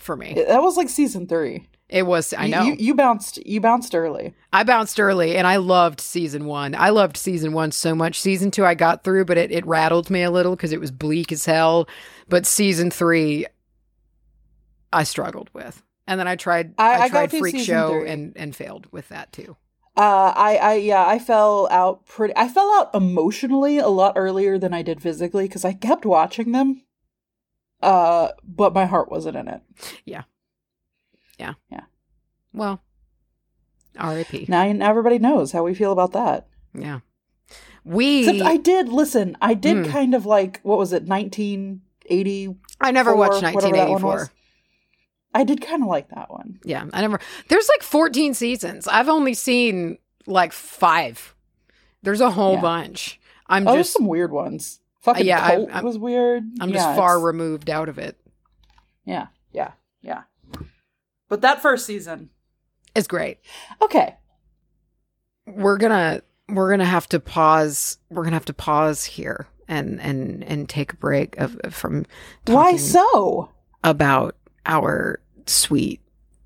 [0.00, 0.34] for me.
[0.34, 1.68] That was like season three.
[1.88, 2.62] It was I know.
[2.64, 4.34] You, you bounced you bounced early.
[4.52, 6.74] I bounced early and I loved season one.
[6.74, 8.18] I loved season one so much.
[8.20, 10.90] Season two I got through, but it, it rattled me a little because it was
[10.90, 11.86] bleak as hell.
[12.28, 13.46] But season three
[14.92, 15.82] I struggled with.
[16.06, 18.08] And then I tried I- I, I tried through Freak Show three.
[18.08, 19.56] and, and failed with that too.
[19.96, 22.34] Uh, I, I, yeah, I fell out pretty.
[22.36, 26.50] I fell out emotionally a lot earlier than I did physically because I kept watching
[26.52, 26.82] them.
[27.80, 29.62] Uh, but my heart wasn't in it.
[30.04, 30.22] Yeah,
[31.38, 31.84] yeah, yeah.
[32.52, 32.82] Well,
[33.98, 34.46] R.I.P.
[34.48, 36.48] Now, now everybody knows how we feel about that.
[36.72, 37.00] Yeah.
[37.84, 39.36] We Except I did listen.
[39.42, 39.92] I did Hmm.
[39.92, 42.56] kind of like what was it, nineteen eighty?
[42.80, 44.10] I never watched one 1984.
[44.10, 44.30] was.
[45.34, 46.60] I did kind of like that one.
[46.64, 47.18] Yeah, I never.
[47.48, 48.86] There's like 14 seasons.
[48.86, 51.34] I've only seen like five.
[52.02, 52.60] There's a whole Yeah.
[52.60, 53.20] bunch.
[53.48, 54.80] I'm oh, just, some weird ones.
[55.02, 56.44] Fucking yeah, I- Cult I'm- was weird.
[56.60, 58.18] I'm Yeah, just far it's- removed out of it.
[59.04, 59.72] yeah, yeah,
[60.02, 60.22] yeah.
[61.28, 62.30] But that first season,
[62.94, 63.38] is great.
[63.82, 64.16] okay.
[65.46, 67.98] We're gonna we're gonna have to pause.
[68.08, 72.06] We're gonna have to pause here and and and take a break of from
[72.46, 73.50] Why so?
[73.82, 76.00] about our sweet,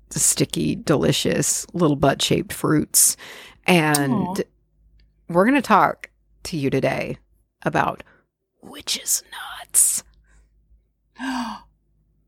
[0.09, 3.17] sticky, delicious little butt shaped fruits,
[3.65, 4.35] and Aw.
[5.27, 6.09] we're gonna talk
[6.43, 7.17] to you today
[7.63, 8.03] about
[8.61, 10.03] witches nuts.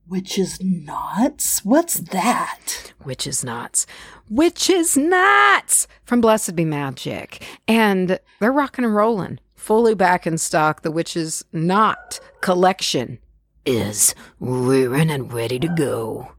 [0.07, 1.63] Witches nuts?
[1.63, 2.91] What's that?
[3.05, 3.88] Witches Knots.
[4.30, 7.41] Witches Knots from Blessed Be Magick.
[7.67, 9.39] And they're rocking and rolling.
[9.55, 10.82] Fully back in stock.
[10.82, 13.19] The Witches Knot collection
[13.65, 16.34] is rearing and ready to go.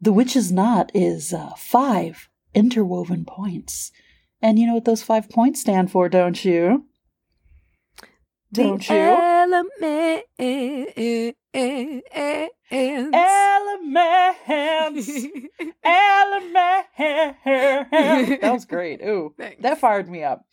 [0.00, 3.92] The witch's knot is uh, five interwoven points.
[4.40, 6.84] And you know what those five points stand for, don't you?
[8.52, 9.00] Don't the you?
[9.00, 10.24] Elements.
[13.12, 15.08] Elements!
[15.84, 16.88] Elements!
[18.40, 19.00] that was great.
[19.02, 19.62] Ooh, Thanks.
[19.62, 20.44] that fired me up.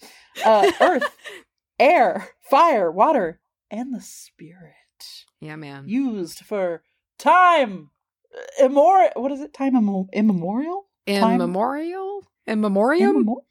[0.44, 1.16] Uh, earth,
[1.80, 3.40] air, fire, water,
[3.70, 4.74] and the spirit.
[5.40, 5.88] yeah, man.
[5.88, 6.84] Used for
[7.18, 7.92] time
[8.60, 9.12] immemorial.
[9.16, 9.54] What is it?
[9.54, 9.76] Time
[10.14, 10.88] immemorial?
[11.06, 12.24] In time- memorial?
[12.48, 13.26] In memoriam?
[13.26, 13.44] Immemor-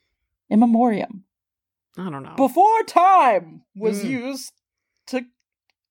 [0.51, 1.25] immemorium.
[1.97, 2.35] I don't know.
[2.37, 4.11] Before time was Mm.
[4.11, 4.53] used
[5.09, 5.25] to,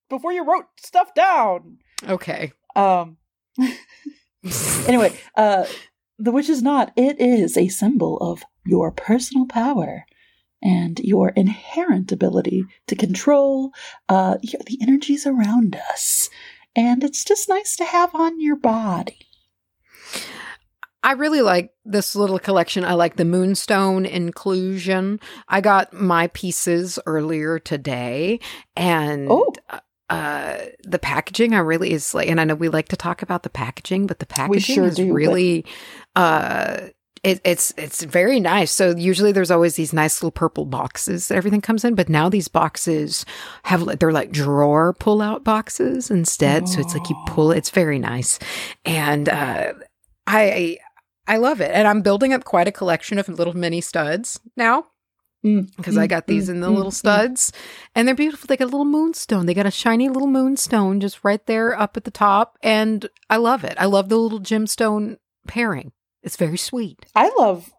[0.10, 1.80] before you wrote stuff down.
[2.08, 2.52] Okay.
[2.76, 3.18] Um.
[4.88, 5.66] Anyway, uh,
[6.20, 6.92] the witch is not.
[6.98, 10.06] It is a symbol of your personal power
[10.62, 13.72] and your inherent ability to control
[14.10, 16.30] uh the energies around us,
[16.76, 19.20] and it's just nice to have on your body.
[21.06, 22.86] I really like this little collection.
[22.86, 25.20] I like the Moonstone inclusion.
[25.50, 28.40] I got my pieces earlier today,
[28.78, 29.52] and Oh.
[30.10, 33.44] uh, the packaging I really is like, and I know we like to talk about
[33.44, 35.66] the packaging, but the packaging sure is do, but- really,
[36.16, 36.88] uh,
[37.24, 38.72] it, it's it's very nice.
[38.72, 42.28] So usually there's always these nice little purple boxes that everything comes in, but now
[42.30, 43.26] these boxes
[43.64, 46.68] have they're like drawer pull out boxes instead.
[46.68, 47.58] So it's like you pull it.
[47.58, 48.40] It's very nice,
[48.84, 49.74] and uh,
[50.28, 50.78] I
[51.26, 54.88] I love it, and I'm building up quite a collection of little mini studs now
[55.46, 56.96] Mm, because I mm, got these mm, in the mm, little mm.
[56.96, 57.52] studs,
[57.96, 58.48] and they're beautiful.
[58.48, 59.46] They got a little moonstone.
[59.46, 63.38] They got a shiny little moonstone just right there up at the top, and I
[63.38, 63.76] love it.
[63.78, 65.92] I love the little gemstone pairing.
[66.24, 67.06] It's very sweet.
[67.16, 67.72] I love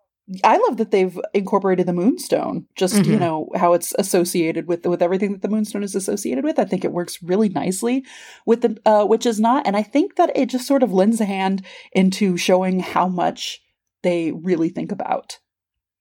[0.42, 2.66] I love that they've incorporated the moonstone.
[2.76, 3.20] Just you Mhm.
[3.20, 6.59] know how it's associated with with everything that the moonstone is associated with.
[6.59, 8.05] I think it works really nicely
[8.47, 11.20] with the uh, which is not, and I think that it just sort of lends
[11.20, 13.61] a hand into showing how much
[14.03, 15.38] they really think about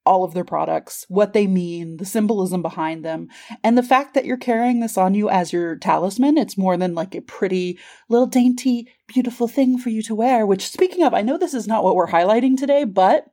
[0.05, 3.29] all of their products, what they mean, the symbolism behind them,
[3.63, 6.37] and the fact that you're carrying this on you as your talisman.
[6.37, 7.79] It's more than like a pretty
[8.09, 10.45] little dainty, beautiful thing for you to wear.
[10.45, 13.27] Which, speaking of, I know this is not what we're highlighting today, but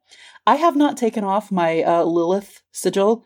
[0.47, 3.25] I have not taken off my uh, Lilith sigil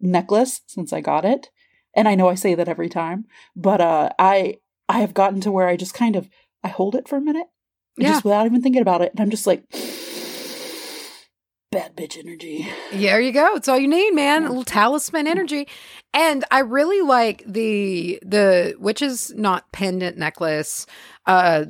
[0.00, 1.50] necklace since I got it.
[1.96, 5.52] And I know I say that every time, but uh I I have gotten to
[5.52, 6.28] where I just kind of
[6.62, 7.46] I hold it for a minute.
[7.96, 8.10] Yeah.
[8.10, 9.12] Just without even thinking about it.
[9.12, 9.64] And I'm just like
[11.74, 12.66] bad bitch energy.
[12.92, 13.54] Yeah, there you go.
[13.56, 14.44] It's all you need, man.
[14.44, 15.68] A little talisman energy.
[16.14, 20.86] And I really like the the witch's not pendant necklace.
[21.26, 21.66] Uh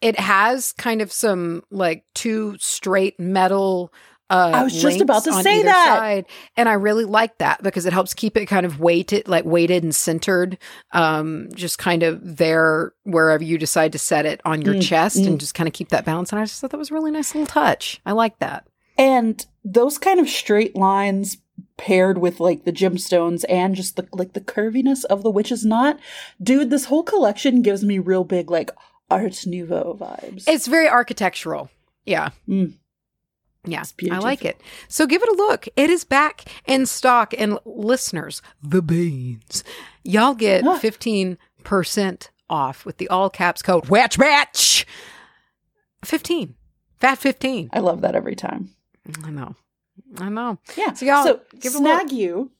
[0.00, 3.92] it has kind of some like two straight metal
[4.30, 5.96] uh I was just about to say that.
[5.98, 6.26] side.
[6.56, 9.82] and I really like that because it helps keep it kind of weighted like weighted
[9.82, 10.58] and centered
[10.92, 15.16] um just kind of there wherever you decide to set it on your Mm, chest
[15.16, 15.26] mm.
[15.26, 17.10] and just kind of keep that balance and I just thought that was a really
[17.10, 18.00] nice little touch.
[18.06, 18.67] I like that.
[18.98, 21.38] And those kind of straight lines
[21.76, 25.98] paired with like the gemstones and just the like the curviness of the witch's knot,
[26.42, 28.70] dude, this whole collection gives me real big like
[29.10, 30.44] Art Nouveau vibes.
[30.48, 31.70] It's very architectural.
[32.04, 32.30] Yeah.
[32.48, 32.74] Mm.
[33.64, 33.84] Yeah.
[34.10, 34.60] I like it.
[34.88, 35.68] So give it a look.
[35.76, 37.34] It is back in stock.
[37.36, 39.62] And listeners, the beans,
[40.04, 40.78] y'all get Ah.
[40.78, 41.36] 15%
[42.50, 44.86] off with the all caps code WETCH BATCH
[46.04, 46.54] 15.
[46.98, 47.70] Fat 15.
[47.72, 48.70] I love that every time.
[49.24, 49.54] I know.
[50.18, 50.58] I know.
[50.76, 50.92] Yeah.
[50.92, 52.50] So y'all so give snag you.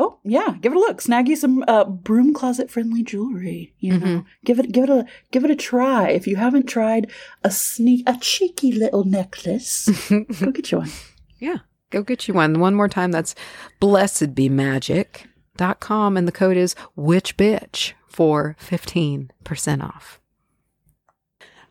[0.00, 1.00] Oh yeah, give it a look.
[1.00, 3.74] Snag you some uh, broom closet friendly jewelry.
[3.80, 4.04] You Mm-hmm.
[4.06, 6.08] know, give it give it a give it a try.
[6.10, 7.10] If you haven't tried
[7.42, 10.90] a sneak a cheeky little necklace, go get you one.
[11.38, 11.58] Yeah.
[11.90, 12.60] Go get you one.
[12.60, 13.10] One more time.
[13.12, 13.34] That's
[13.80, 16.16] blessedbemagick.com.
[16.16, 20.20] And the code is witchbitch for 15% off.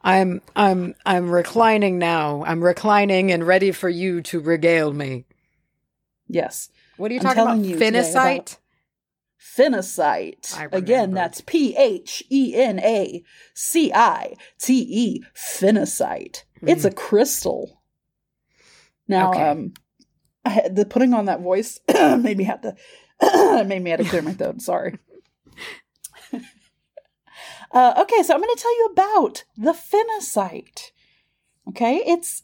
[0.08, 2.44] I'm I'm I'm reclining now.
[2.46, 5.26] I'm reclining and ready for you to regale me.
[6.30, 6.70] Yes.
[6.96, 7.58] What are you I'm talking about?
[7.60, 8.36] you today Phenacite?
[8.38, 8.58] about-
[9.40, 10.58] Phenacite.
[10.58, 13.22] I Again, that's P H E N A
[13.54, 15.24] C I T E.
[15.36, 16.44] Phenacite.
[16.62, 17.82] It's a crystal.
[19.10, 19.38] Now, Hmm.
[19.38, 19.50] Okay.
[19.50, 19.74] um,
[20.46, 22.76] I had, the putting on that voice made me have to
[23.66, 24.62] made me have to clear my throat.
[24.62, 24.98] Sorry.
[27.72, 30.92] Uh, okay, so I'm going to tell you about the phenacite.
[31.68, 32.44] Okay, it's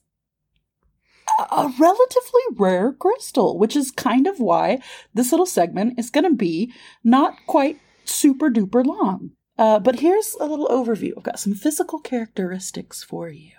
[1.39, 4.81] a- relatively rare crystal, which is kind of why
[5.13, 9.31] this little segment is going to be not quite super duper long.
[9.57, 11.13] Uh, but here's a little overview.
[11.15, 13.51] I've got some physical characteristics for you.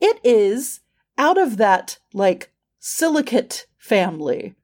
[0.00, 0.80] It is
[1.18, 4.54] out of that like silicate family.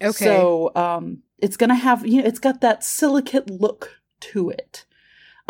[0.00, 0.24] Okay.
[0.24, 4.84] So um, it's gonna have you know it's got that silicate look to it.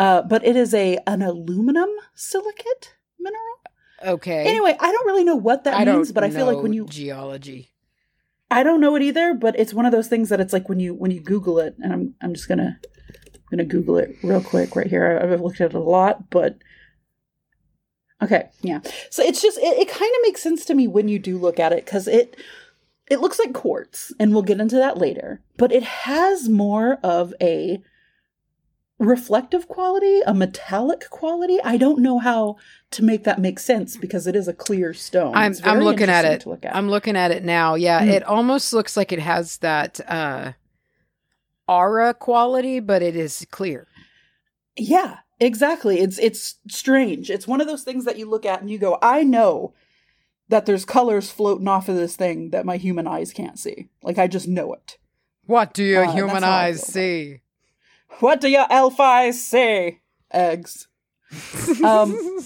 [0.01, 4.15] Uh, but it is a an aluminum silicate mineral.
[4.15, 4.47] okay.
[4.47, 6.87] Anyway, I don't really know what that I means, but I feel like when you
[6.87, 7.69] geology.
[8.51, 10.81] I don't know it either, but it's one of those things that it's like when
[10.81, 12.81] you when you Google it, and I'm I'm just gonna
[13.35, 15.21] I'm gonna Google it real quick right here.
[15.23, 16.57] I've looked at it a lot, but
[18.23, 18.81] okay, yeah.
[19.11, 21.61] So it's just it, it kind of makes sense to me when you do look
[21.61, 22.41] at it because it
[23.11, 25.43] it looks like quartz, and we'll get into that later.
[25.59, 27.83] But it has more of a
[29.01, 31.59] reflective quality, a metallic quality.
[31.65, 32.57] I don't know how
[32.93, 35.35] to make that make sense because it is a clear stone.
[35.35, 36.43] I'm I'm looking at it.
[36.43, 36.77] to look at.
[36.77, 37.75] I'm looking at it now.
[37.75, 38.11] Yeah, Mm.
[38.13, 40.53] it almost looks like it has that uh
[41.67, 43.87] aura quality, but it is clear.
[44.77, 46.01] Yeah, exactly.
[46.01, 47.31] It's it's strange.
[47.31, 49.73] It's one of those things that you look at and you go, I know
[50.49, 53.89] that there's colors floating off of this thing that my human eyes can't see.
[54.03, 54.99] Like I just know it.
[55.47, 57.41] What do your Uh, human that's how I eyes see?
[58.19, 60.01] What do your elf eyes say?
[60.33, 60.89] Eggs.
[61.85, 62.41] Um,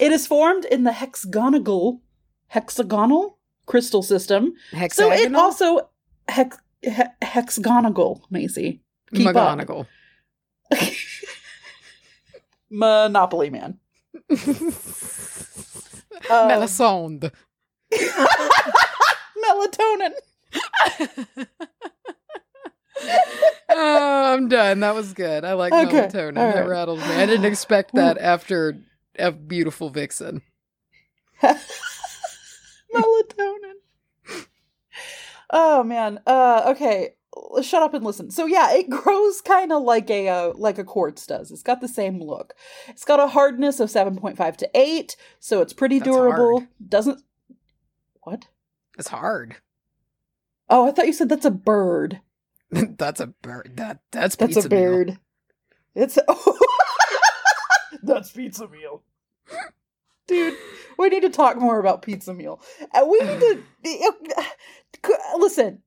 [0.00, 2.00] It is formed in the hexagonal
[2.48, 4.52] hexagonal crystal system.
[4.92, 5.88] So it also
[6.28, 6.92] hex, he,
[7.22, 8.80] hexagonal, Macy.
[9.14, 9.28] Keep.
[9.28, 9.86] McGonagall.
[12.70, 13.78] Monopoly man.
[16.30, 17.30] Um, Melisande.
[19.40, 20.12] melatonin.
[23.70, 24.80] oh, I'm done.
[24.80, 25.44] That was good.
[25.44, 26.38] I like Okay, melatonin.
[26.38, 27.06] all That rattled me.
[27.06, 28.78] I didn't expect that after
[29.18, 30.42] a beautiful vixen.
[32.94, 33.74] melatonin.
[35.50, 36.20] Oh man.
[36.26, 37.14] Uh okay.
[37.62, 38.30] Shut up and listen.
[38.30, 41.50] So yeah, it grows kind of like a uh, like a quartz does.
[41.52, 42.54] It's got the same look.
[42.88, 46.60] It's got a hardness of 7.5 to 8, so it's pretty That's durable.
[46.60, 46.68] hard.
[46.88, 47.22] Doesn't
[48.22, 48.48] What?
[48.98, 49.56] It's hard.
[50.68, 52.20] Oh, I thought you said that's a bird.
[52.98, 53.72] that's a bird.
[53.76, 54.62] That that's pizza meal.
[54.62, 54.90] That's a meal.
[54.90, 55.18] bird.
[55.94, 56.18] It's
[58.02, 59.02] That's pizza meal.
[60.26, 60.54] Dude,
[60.98, 62.60] we need to talk more about pizza meal.
[62.94, 63.62] Uh, we need to
[65.38, 65.82] listen.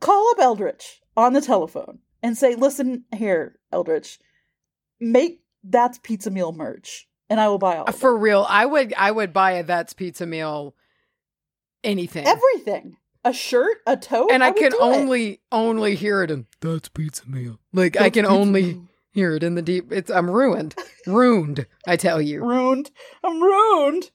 [0.00, 4.18] Call up Eldrich on the telephone and say, "Listen here, Eldrich,
[5.00, 8.92] make that's pizza meal merch, and I will buy all Uh, For real, I would
[8.96, 10.74] I would buy a that's pizza meal
[11.82, 12.26] anything.
[12.26, 14.82] everything." A shirt, a tote, and I, would can do it.
[14.82, 17.58] only only hear it in that's pizza meal.
[17.72, 18.88] Like I can only meal.
[19.12, 19.92] hear it in the deep.
[19.92, 20.74] It's I'm ruined,
[21.06, 21.66] ruined.
[21.86, 22.44] I tell you.
[22.44, 22.90] ruined.
[23.22, 24.10] I'm ruined.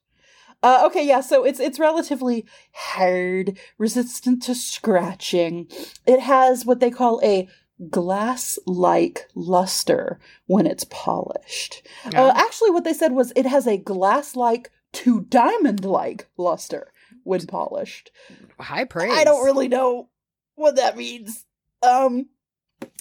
[0.63, 5.67] Uh, okay, yeah, so it's it's relatively hard, resistant to scratching.
[6.05, 7.47] It has what they call a
[7.91, 11.87] glass-like luster when it's polished.
[12.05, 16.91] Uh, actually, what they said was it has a glass-like to diamond-like luster
[17.27, 18.11] when polished.
[18.59, 19.11] High praise.
[19.13, 20.09] I don't really know
[20.55, 21.45] what that means.
[21.83, 22.27] Um,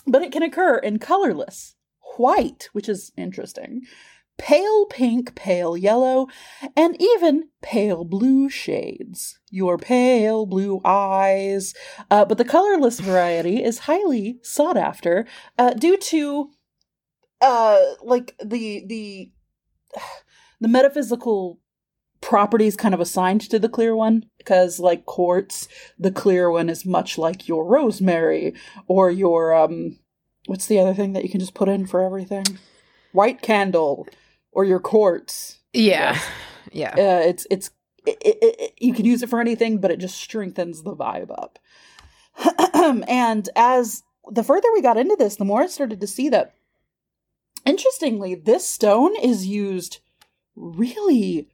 [0.07, 1.77] but it can occur in colorless,
[2.16, 3.83] white, which is interesting,
[4.39, 6.27] pale pink, pale yellow,
[6.77, 9.39] and even pale blue shades.
[9.51, 11.74] Your pale blue eyes.
[12.11, 15.27] Uh, but the colorless variety is highly sought after
[15.59, 16.51] uh, due to,
[17.41, 19.31] uh, like the the
[20.61, 21.61] the metaphysical
[22.21, 26.85] properties kind of assigned to the clear one because like quartz the clear one is
[26.85, 28.55] much like your rosemary
[28.87, 29.99] or your um
[30.47, 32.45] what's the other thing that you can just put in for everything?
[33.12, 34.07] White candle
[34.53, 35.59] or your quartz.
[35.73, 36.19] Yeah,
[36.73, 36.91] yeah.
[36.99, 37.71] uh, it's it's
[38.07, 41.31] it, it, it, you can use it for anything but it just strengthens the vibe
[41.31, 41.59] up.
[43.09, 46.55] And as the further we got into this the more i started to see that
[47.64, 50.01] interestingly this stone is used
[50.55, 51.49] really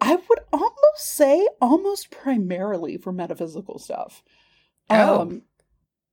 [0.00, 4.22] i would almost say almost primarily for metaphysical stuff
[4.88, 5.20] Oh.
[5.22, 5.42] um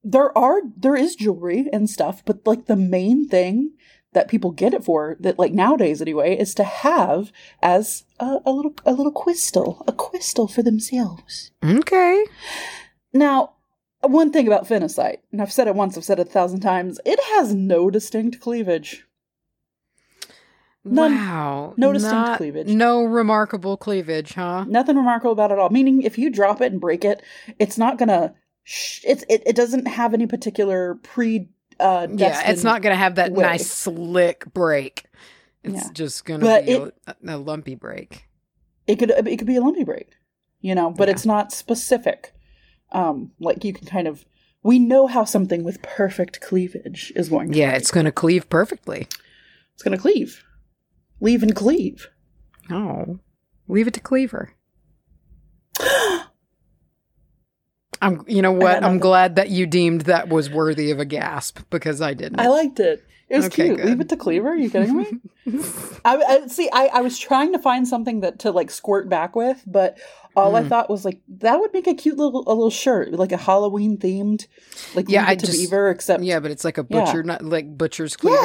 [0.04, 3.72] there are there is jewelry and stuff but like the main thing
[4.14, 7.32] that people get it for that like nowadays anyway is to have
[7.62, 12.26] as a, a little a little crystal a crystal for themselves Okay.
[13.14, 13.54] now
[14.02, 17.00] one thing about phenacite and i've said it once i've said it a thousand times
[17.06, 19.06] it has no distinct cleavage
[20.86, 21.74] None- wow.
[21.78, 22.68] no distinct Not- cleavage.
[22.68, 24.66] No remarkable cleavage, huh?
[24.68, 27.22] nothing remarkable about it at all meaning if you drop it and break it
[27.60, 31.48] it's not gonna sh- it's it, it doesn't have any particular pre
[31.80, 33.42] uh Yeah, it's not going to have that way.
[33.44, 35.06] nice slick break.
[35.64, 35.90] It's Yeah.
[35.94, 38.26] just going to But be it- a, a lumpy break.
[38.86, 40.10] it could it could be a lumpy break
[40.62, 41.14] you know but Yeah.
[41.14, 42.34] it's not specific
[42.92, 44.26] um like you can kind of
[44.62, 47.82] we know how something with perfect cleavage is going to Yeah, break.
[47.82, 49.08] it's going to cleave perfectly.
[49.74, 50.44] it's going to cleave
[51.24, 52.10] leave and cleave
[52.70, 53.20] Oh,
[53.68, 54.54] leave it to Cleaver.
[58.02, 58.24] I'm.
[58.28, 58.84] You know what?
[58.84, 62.40] I'm glad that you deemed that was worthy of a gasp because I didn't.
[62.40, 63.86] i liked it it was Okay, cute good.
[63.86, 65.06] leave it to cleaver are you kidding me
[66.06, 69.36] I, I see I, I was trying to find something that to like squirt back
[69.36, 69.98] with but
[70.36, 70.68] all i Mm.
[70.70, 73.98] thought was like that would make a cute little a little shirt like a halloween
[73.98, 74.46] themed
[74.94, 77.06] like Yeah, I to just- beaver except yeah, but it's like a Yeah.
[77.06, 78.42] butcher, not like butcher's cleaver.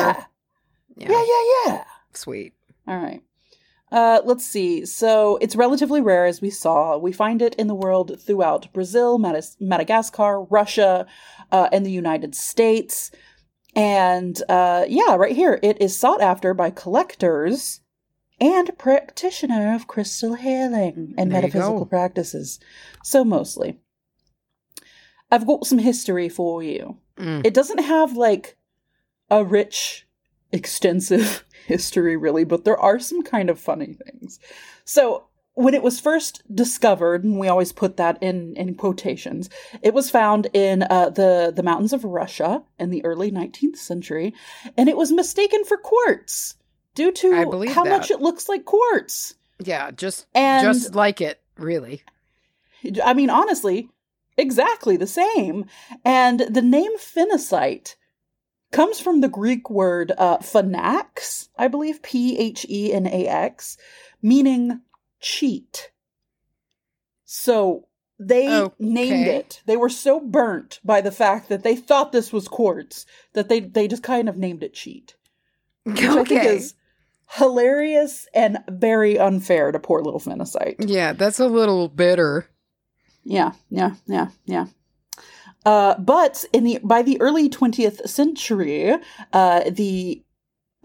[0.96, 2.54] yeah yeah yeah yeah Sweet.
[2.88, 3.22] All right.
[3.92, 4.84] Uh, let's see.
[4.84, 6.98] So it's relatively rare, as we saw.
[6.98, 11.06] We find it in the world throughout Brazil, Madas- Madagascar, Russia,
[11.52, 13.10] uh, and the United States.
[13.76, 17.80] And uh, yeah, right here, it is sought after by collectors
[18.40, 22.58] and practitioner of crystal healing and There metaphysical practices.
[23.04, 23.78] So mostly.
[25.30, 27.44] I've got some history for you Mm.
[27.44, 28.56] it doesn't have like
[29.30, 30.06] a rich
[30.52, 34.40] extensive history really but there are some kind of funny things
[34.84, 39.50] so when it was first discovered and we always put that in in quotations
[39.82, 44.34] it was found in uh, the the mountains of russia in the early 19th century
[44.76, 46.54] and it was mistaken for quartz
[46.94, 47.30] due to
[47.68, 47.90] how that.
[47.90, 52.02] much it looks like quartz Yeah, just and just like it, really.
[53.04, 53.88] I mean, honestly,
[54.36, 55.66] exactly the same.
[56.04, 57.96] And the name phenacite
[58.72, 63.76] comes from the Greek word uh, phenax, I believe, P H E N A X,
[64.22, 64.80] meaning
[65.20, 65.90] cheat.
[67.24, 67.88] So
[68.18, 69.62] they named it.
[69.66, 73.60] They were so burnt by the fact that they thought this was quartz that they
[73.60, 75.14] they just kind of named it cheat,
[75.84, 76.74] which I think is
[77.30, 80.76] hilarious and very unfair to poor little phenacite.
[80.78, 82.48] yeah, that's a little bitter.
[83.24, 84.66] Yeah, yeah, yeah, yeah.
[85.64, 88.94] Uh, but in the by the early 20th century,
[89.32, 90.22] uh, the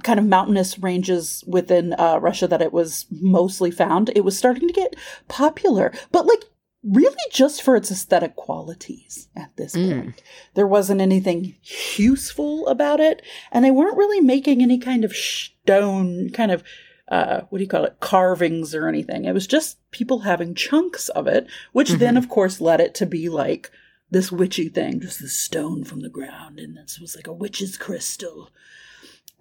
[0.04, 4.68] kind of mountainous ranges within uh, Russia that it was mostly found, it was starting
[4.68, 4.96] to get
[5.28, 6.44] popular, but like
[6.84, 10.02] really just for its aesthetic qualities at this Mm.
[10.04, 10.24] point.
[10.56, 11.56] There wasn't anything
[11.96, 13.22] useful about it,
[13.54, 16.64] and they weren't really making any kind of stone kind of
[17.10, 19.26] uh, what do you call it, carvings or anything.
[19.26, 23.06] It was just people having chunks of it, which then, of course, led it to
[23.06, 23.70] be like
[24.14, 27.78] this witchy thing, just this stone from the ground, and this was like a witch's
[27.78, 28.50] crystal.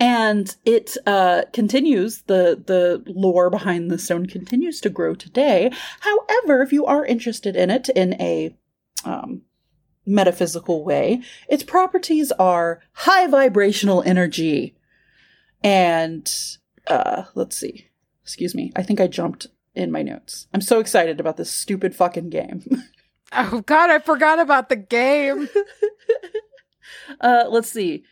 [0.01, 5.71] And it uh, continues, the, the lore behind the stone continues to grow today.
[6.01, 8.57] However, if you are interested in it in a
[9.05, 9.43] um,
[10.07, 11.23] metaphysical way.
[11.49, 14.77] Its properties are high vibrational energy.
[15.63, 16.31] And
[16.87, 17.89] uh, let's see.
[18.23, 18.73] Excuse me.
[18.77, 20.49] I think I jumped in my notes.
[20.53, 22.65] I'm so excited about this stupid fucking game.
[23.33, 25.49] Oh God, I forgot about the game.
[27.21, 28.05] uh, let's see.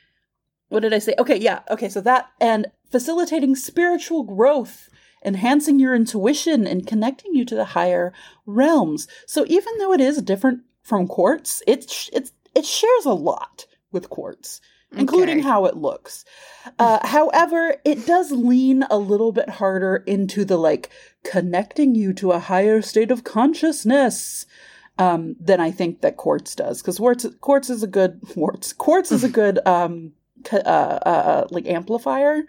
[0.69, 1.15] What did I say?
[1.19, 1.61] Okay, yeah.
[1.71, 4.89] Okay, so that and facilitating spiritual growth,
[5.25, 8.13] enhancing your intuition, and connecting you to the higher
[8.47, 9.09] realms.
[9.27, 14.11] So even though it is different from quartz, it it's it shares a lot with
[14.11, 14.61] quartz
[14.97, 15.49] including Okay.
[15.49, 16.25] how it looks.
[16.79, 20.91] Uh, however, it does lean a little bit harder into the like
[21.25, 24.47] connecting you to a higher state of consciousness
[25.01, 26.81] um, than I think that quartz does.
[26.83, 28.73] Because quartz, quartz is a good quartz.
[28.73, 30.13] Quartz is a good um,
[30.53, 32.43] uh, uh, uh, like amplifier,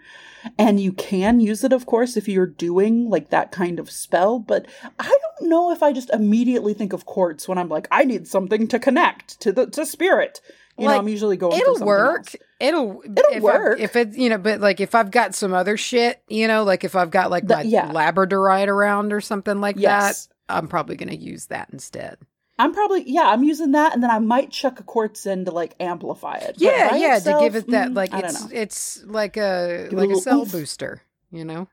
[0.58, 4.38] and you can use it, of course, if you're doing like that kind of spell.
[4.38, 4.66] But
[4.98, 5.04] I
[5.38, 8.68] don't know if I just immediately think of quartz when I'm like, I need something
[8.68, 10.40] to connect to the to spirit.
[10.78, 11.60] You Like, know, I'm usually going.
[11.60, 12.18] It'll work.
[12.20, 12.36] else.
[12.58, 13.78] It'll It'll if I- work.
[13.80, 16.82] if it you know, but like if I've got some other shit, you know, like
[16.84, 17.90] if I've got like The- my yeah.
[17.92, 20.28] labradorite around or something like Yes.
[20.28, 22.16] that, I'm probably gonna use that instead.
[22.62, 25.50] I'm probably yeah, I'm using that, and then I might chuck a quartz in to
[25.50, 26.54] like amplify it.
[26.58, 30.04] Yeah, yeah, itself, to give it that mm, like it's it's like a Give it
[30.04, 30.52] a like a cell oomph.
[30.52, 31.02] booster,
[31.32, 31.66] you know.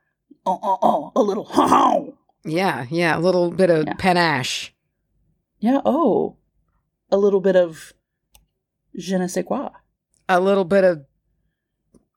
[0.46, 2.14] oh, oh, oh, a little oh,
[2.44, 3.94] Yeah, yeah, a little bit of Yeah.
[3.98, 4.74] panache.
[5.60, 6.36] yeah, oh,
[7.12, 7.92] a little bit of
[8.98, 9.70] je ne sais quoi
[10.28, 11.04] a little bit of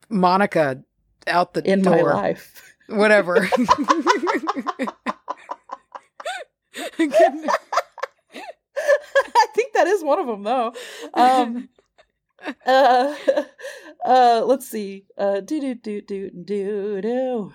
[0.10, 0.84] Monica
[1.28, 1.96] out the in door.
[1.96, 2.76] my life.
[2.88, 3.48] Whatever.
[7.00, 7.48] I
[9.84, 10.74] that is one of them, though.
[11.14, 11.70] Um,
[12.66, 13.16] uh,
[14.06, 15.06] uh, let's see.
[15.18, 17.54] Uh, do do do do do do.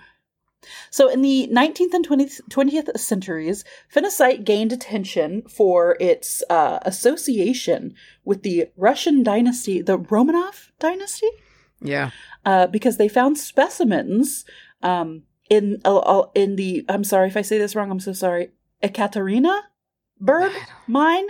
[0.91, 3.63] So, in the 19th and 20th, 20th centuries,
[3.93, 11.29] phenacite gained attention for its uh, association with the Russian dynasty, the Romanov dynasty,
[11.81, 12.11] yeah.
[12.45, 14.45] uh, because they found specimens
[14.81, 16.85] um, in uh, in the.
[16.89, 17.89] I'm sorry if I say this wrong.
[17.91, 18.49] I'm so sorry.
[18.83, 19.69] Ekaterina
[20.19, 20.51] Berg
[20.87, 21.27] mine,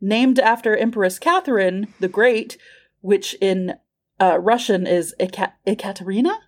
[0.00, 2.56] named after Empress Catherine the Great,
[3.00, 3.74] which in
[4.20, 6.38] uh, Russian is Eka- Ekaterina.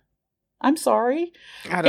[0.61, 1.33] I'm sorry.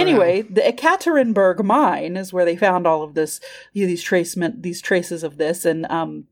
[0.00, 3.40] Anyway, the Ekaterinburg mine is where they found all of this,
[3.72, 6.26] these tracement, these traces of this, and um,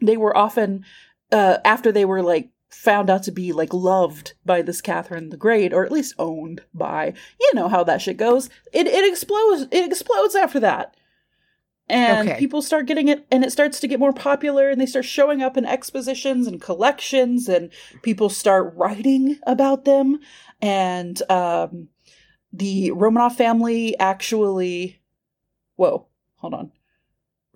[0.00, 0.84] they were often
[1.32, 5.36] uh, after they were like found out to be like loved by this Catherine the
[5.38, 7.14] Great, or at least owned by.
[7.40, 8.50] You know how that shit goes.
[8.72, 9.66] It it explodes.
[9.70, 10.94] It explodes after that.
[11.88, 12.38] And Okay.
[12.38, 15.42] people start getting it, and it starts to get more popular, and they start showing
[15.42, 17.70] up in expositions and collections, and
[18.02, 20.18] people start writing about them.
[20.60, 21.88] And um,
[22.52, 25.00] the Romanov family actually.
[25.76, 26.06] Whoa,
[26.36, 26.72] hold on.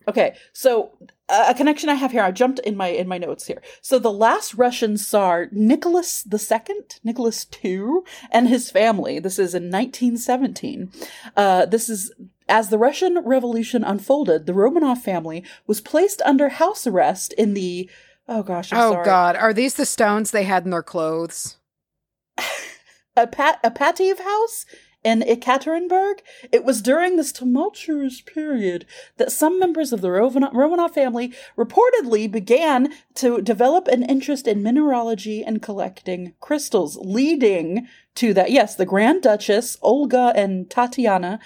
[0.09, 0.93] Okay, so
[1.29, 2.23] a connection I have here.
[2.23, 3.63] I jumped in my in my notes here.
[3.81, 6.75] So the last Russian Tsar, Nicholas II,
[7.05, 8.01] Nicholas II,
[8.31, 9.19] and his family.
[9.19, 10.91] This is in 1917.
[11.37, 12.13] Uh, this is
[12.51, 14.47] as the Russian Revolution unfolded.
[14.47, 17.89] The Romanov family was placed under house arrest in the.
[18.29, 19.05] Oh gosh, I'm oh sorry.
[19.05, 21.57] God, are these the stones they had in their clothes?
[23.17, 24.67] a pat a Pativ house
[25.03, 26.21] in Ekaterinburg.
[26.53, 28.85] It was during this tumultuous period
[29.17, 35.43] that some members of the Romanov family reportedly began to develop an interest in mineralogy
[35.43, 38.51] and collecting crystals, leading to that.
[38.51, 41.41] Yes, the Grand Duchess Olga and Tatiana.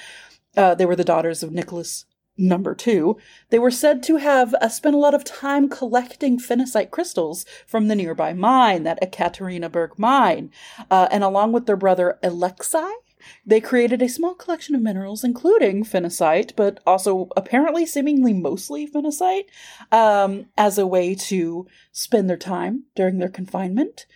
[0.56, 3.16] Uh, they were the daughters of Nicholas number two.
[3.50, 7.88] They were said to have uh, spent a lot of time collecting phenacite crystals from
[7.88, 10.50] the nearby mine, that Ekaterinburg mine.
[10.90, 12.90] Uh, and along with their brother Alexei,
[13.46, 19.46] they created a small collection of minerals, including phenacite, but also apparently seemingly mostly phenacite,
[19.92, 24.06] um, as a way to spend their time during their confinement.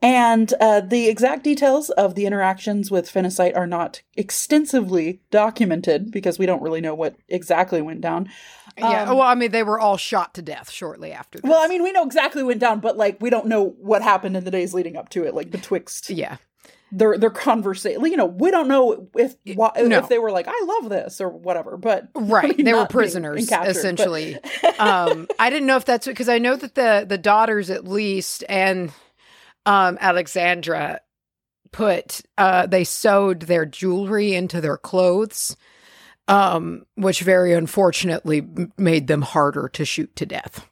[0.00, 6.38] And uh, the exact details of the interactions with phenacite are not extensively documented because
[6.38, 8.28] we don't really know what exactly went down.
[8.76, 9.02] yeah.
[9.02, 11.40] Um, Well, I mean, they were all shot to death shortly after.
[11.40, 11.48] This.
[11.50, 14.02] Well, I mean, we know exactly what went down, but like we don't know what
[14.02, 16.36] happened in the days leading up to it, like betwixt yeah.
[16.92, 18.04] their their conversation.
[18.04, 19.98] You know, we don't know if why, No.
[19.98, 21.76] if they were like, "I love this" or whatever.
[21.76, 24.36] But Right, I mean, they were prisoners essentially.
[24.78, 28.44] um, I didn't know if that's because I know that the the daughters at least
[28.48, 28.92] and
[29.68, 31.00] um, Alexandra
[31.72, 35.56] put uh, they sewed their jewelry into their clothes,
[36.26, 40.66] um, which very unfortunately made them harder to shoot to death.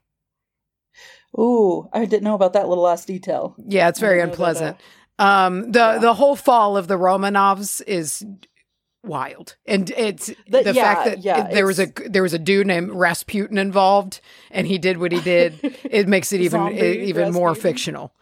[1.39, 3.55] Ooh, I didn't know about that little last detail.
[3.59, 4.77] Yeah, it's very didn't know that, unpleasant.
[5.19, 5.99] Um, the yeah.
[5.99, 8.25] the whole fall of the Romanovs is
[9.05, 9.57] wild.
[9.67, 12.67] And it's The- the, yeah, fact that yeah, there was a there was a dude
[12.67, 15.59] named Rasputin involved, and he did what he did.
[15.85, 18.15] it makes it even it, even more fictional.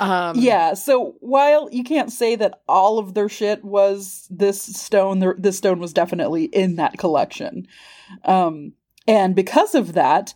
[0.00, 5.34] Um, yeah, so while you can't say that all of their shit was this stone,
[5.38, 7.66] this stone was definitely in that collection.
[8.24, 8.74] Um,
[9.06, 10.34] and because of that,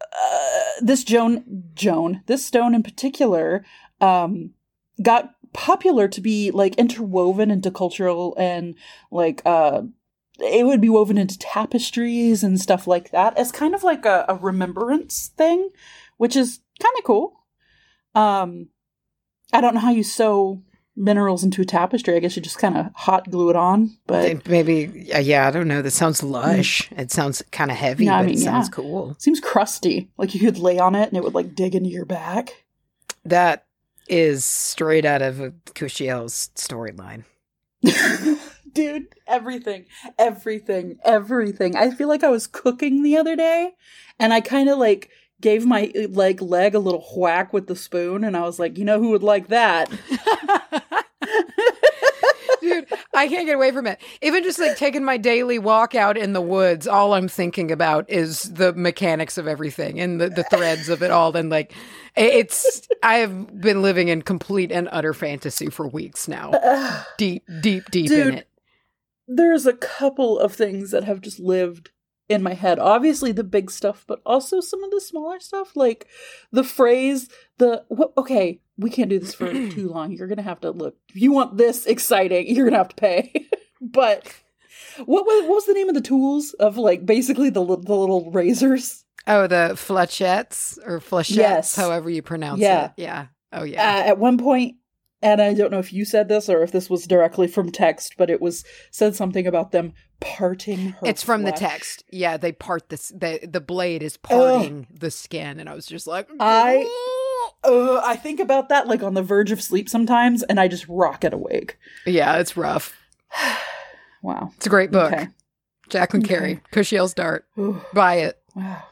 [0.00, 3.64] uh, this Joan, Joan, this stone in particular,
[4.00, 4.50] um,
[5.02, 8.74] got popular to be like interwoven into cultural and
[9.10, 9.82] like uh
[10.38, 14.24] it would be woven into tapestries and stuff like that as kind of like a,
[14.28, 15.70] a remembrance thing
[16.18, 17.40] which is kind of cool
[18.14, 18.68] um
[19.52, 20.62] i don't know how you sew
[20.96, 24.46] minerals into a tapestry i guess you just kind of hot glue it on but
[24.48, 24.90] maybe
[25.20, 25.80] yeah, I don't know.
[25.82, 26.88] That sounds lush.
[26.90, 26.98] Mm.
[26.98, 28.74] It sounds kind of heavy, Yeah, I but mean, it sounds yeah.
[28.74, 29.16] cool.
[29.18, 32.04] seems crusty like you could lay on it and it would like dig into your
[32.04, 32.64] back
[33.24, 33.66] That
[34.08, 35.36] is straight out of
[35.74, 37.24] Kushiel's storyline.
[38.72, 39.86] Dude, everything,
[40.18, 41.76] everything, everything.
[41.76, 43.72] I feel like I was cooking the other day
[44.18, 45.10] and I kind of like
[45.40, 48.84] gave my like leg a little whack with the spoon and I was like, you
[48.84, 49.90] know who would like that?
[52.60, 53.98] Dude, I can't get away from it.
[54.20, 58.08] Even just like taking my daily walk out in the woods, all I'm thinking about
[58.10, 61.34] is the mechanics of everything and the, the threads of it all.
[61.34, 61.72] And like,
[62.16, 66.50] it's, I've been living in complete and utter fantasy for weeks now.
[67.18, 68.48] Deep, deep, deep in it.
[69.26, 71.90] There's a couple of things that have just lived
[72.30, 72.78] in my head.
[72.78, 76.06] Obviously the big stuff, but also some of the smaller stuff like
[76.52, 77.28] the phrase
[77.58, 80.12] the wh- okay, we can't do this for too long.
[80.12, 80.96] You're to have to look.
[81.08, 83.48] If you want this exciting, you're to have to pay.
[83.80, 84.32] but
[85.04, 88.30] what was what was the name of the tools of like basically the the little
[88.30, 89.04] razors?
[89.26, 91.76] Oh, the flechettes or flechettes, Yes.
[91.76, 92.86] however you pronounce Yeah.
[92.86, 92.92] it.
[92.96, 93.26] Yeah.
[93.52, 94.02] Oh, Uh, yeah.
[94.06, 94.76] at one point,
[95.22, 98.14] and I don't know if you said this or if this was directly from text,
[98.16, 100.98] but it was said something about them parting her.
[101.06, 102.04] it's from the text.
[102.10, 103.08] Yeah, they part this.
[103.08, 106.88] The the blade is parting the skin, and I was just like, I-
[107.64, 110.86] Uh, I think about that like on the verge of sleep sometimes, and I just
[110.88, 111.78] rocket awake.
[112.06, 112.94] yeah, it's rough.
[114.22, 114.50] Wow.
[114.58, 115.10] It's a great book.
[115.14, 115.28] Okay.
[115.88, 116.34] Jacqueline Okay.
[116.34, 117.46] Carey, Kushiel's Dart.
[117.58, 118.38] Ooh, Buy it.
[118.54, 118.82] wow.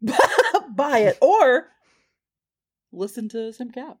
[0.74, 1.66] Buy it or
[2.90, 3.98] listen to Sim Cap.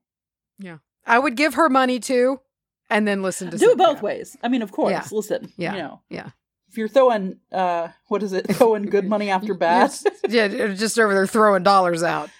[1.06, 2.40] I would give her money too,
[2.88, 4.36] and then listen to Do it both ways.
[4.42, 4.90] I mean, of course.
[4.92, 5.04] Yeah.
[5.10, 5.52] Listen.
[5.56, 5.72] Yeah.
[5.72, 6.28] You know, Yeah.
[6.68, 8.46] if you're throwing, uh, what is it?
[8.56, 9.92] Throwing good money after bad.
[10.28, 12.30] yeah, just over there throwing dollars out.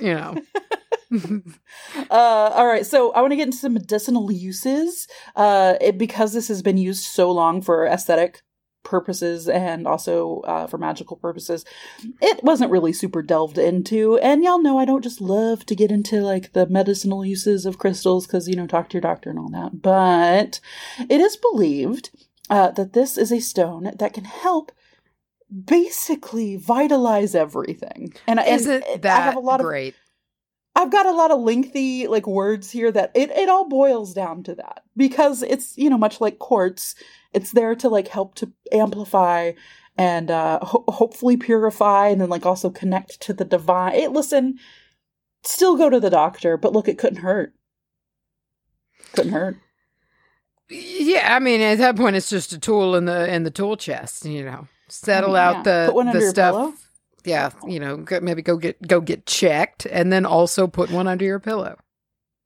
[0.00, 0.36] You know.
[2.10, 5.06] Uh, all right, so I want to get into some medicinal uses.
[5.36, 8.42] Uh, it, because this has been used so long for aesthetic
[8.86, 11.64] purposes and also uh, for magical purposes,
[12.22, 14.16] it wasn't really super delved into.
[14.18, 17.78] And y'all know I don't just love to get into like the medicinal uses of
[17.78, 19.82] crystals because you know talk to your doctor and all that.
[19.82, 20.60] But
[21.10, 22.10] it is believed
[22.48, 24.72] uh, that this is a stone that can help.
[25.48, 29.94] Basically, vitalize everything, and and Isn't I that have a lot of great?
[30.76, 34.42] I've got a lot of lengthy like words here that it, it all boils down
[34.44, 36.94] to that because it's you know much like quartz
[37.32, 39.52] it's there to like help to amplify
[39.96, 44.58] and uh ho- hopefully purify and then like also connect to the divine it, listen
[45.44, 47.54] still go to the doctor but look it couldn't hurt
[49.14, 49.56] couldn't hurt
[50.68, 53.76] Yeah, I mean, at that point, it's just a tool in the in the tool
[53.76, 54.24] chest.
[54.24, 56.54] You know, settle mean, out the Put one under the stuff.
[56.54, 56.74] pillow.
[57.26, 61.24] Yeah, you know, maybe go get go get checked, and then also put one under
[61.24, 61.76] your pillow.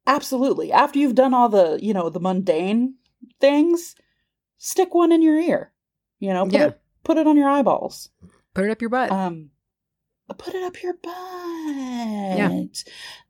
[0.06, 2.94] absolutely after you've done all the you know the mundane
[3.40, 3.94] things
[4.58, 5.72] stick one in your ear
[6.18, 6.66] you know put Yeah.
[6.68, 8.08] it put it on your eyeballs
[8.54, 9.12] Put it up your butt.
[9.12, 9.50] Um,
[10.36, 11.14] put it up your butt.
[12.38, 12.62] Yeah.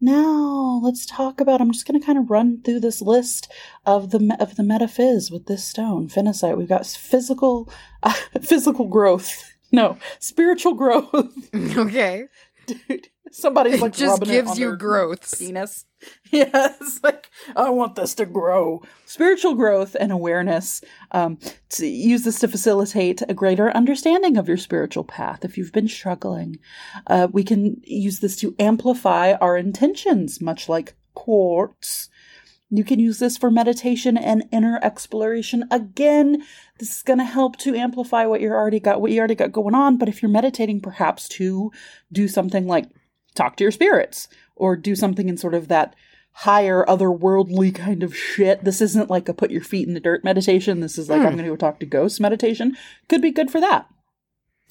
[0.01, 1.61] Now let's talk about.
[1.61, 3.51] I'm just going to kind of run through this list
[3.85, 6.57] of the of the metaphys with this stone, phenacite.
[6.57, 7.71] We've got physical,
[8.03, 9.50] uh, physical growth.
[9.73, 11.15] No, spiritual growth.
[11.77, 12.27] okay,
[12.67, 15.35] Dude, somebody's it like just rubbing it gives on you their growths.
[15.39, 15.85] penis.
[16.33, 18.83] Yes, like I want this to grow.
[19.05, 20.83] Spiritual growth and awareness.
[21.11, 21.39] Um,
[21.71, 25.45] to use this to facilitate a greater understanding of your spiritual path.
[25.45, 26.59] If you've been struggling,
[27.07, 32.09] uh, we can use this to amplify our intentions, much like quartz.
[32.71, 35.65] You can use this for meditation and inner exploration.
[35.73, 36.45] Again,
[36.79, 39.51] this is going to help to amplify what you already got, what you already got
[39.51, 39.97] going on.
[39.97, 41.73] But if you're meditating, perhaps to
[42.13, 42.89] do something like
[43.35, 45.97] talk to your spirits or do something in sort of that
[46.33, 48.63] higher otherworldly kind of shit.
[48.63, 50.81] This isn't like a put your feet in the dirt meditation.
[50.81, 51.27] This is like Hmm.
[51.27, 52.77] I'm going to go talk to ghosts meditation.
[53.09, 53.89] Could be good for that.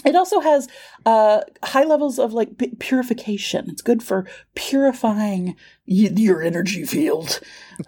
[0.06, 0.68] It also has
[1.06, 3.70] uh, high levels of like pu- purification.
[3.70, 5.56] It's good for purifying
[5.88, 7.40] y- your energy field,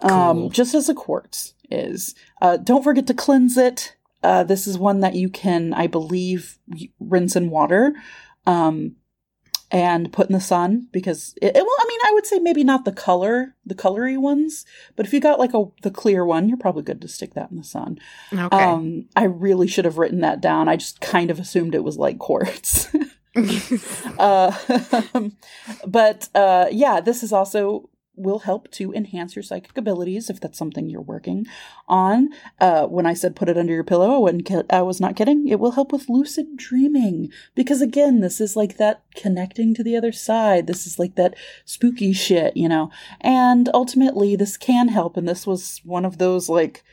[0.02, 0.10] Cool.
[0.10, 2.14] um, just as a quartz is.
[2.42, 3.96] Uh, don't forget to cleanse it.
[4.22, 6.58] Uh, this is one that you can, I believe,
[7.00, 7.94] rinse in water
[8.46, 8.96] um,
[9.72, 11.62] and put in the sun because it, it.
[11.64, 15.14] Well, I mean, I would say maybe not the color, the colory ones, but if
[15.14, 17.64] you got like a the clear one, you're probably good to stick that in the
[17.64, 17.98] sun.
[18.32, 18.56] Okay.
[18.56, 20.68] Um, I really should have written that down.
[20.68, 22.94] I just kind of assumed it was like quartz.
[24.18, 24.52] uh,
[25.86, 30.58] but uh, yeah, this is also will help to enhance your psychic abilities if that's
[30.58, 31.46] something you're working
[31.88, 32.28] on.
[32.60, 35.16] Uh, when I said put it under your pillow, I, wasn't ki- I was not
[35.16, 35.48] kidding.
[35.48, 39.96] It will help with lucid dreaming because again, this is like that connecting to the
[39.96, 40.66] other side.
[40.66, 41.34] This is like that
[41.64, 42.90] spooky shit, you know.
[43.20, 45.16] And ultimately, this can help.
[45.16, 46.84] And this was one of those like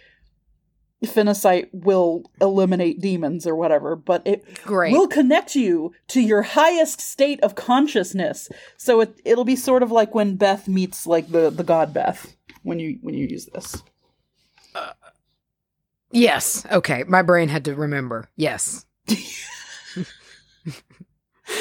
[1.06, 4.92] phenacite will eliminate demons or whatever, but it Great.
[4.92, 8.50] will connect you to your highest state of consciousness.
[8.78, 12.36] So it it'll be sort of like when Beth meets like the the god Beth
[12.64, 13.82] when you when you use this.
[16.12, 16.66] yes.
[16.72, 17.04] Okay.
[17.08, 18.30] My brain had to remember.
[18.36, 18.86] Yes.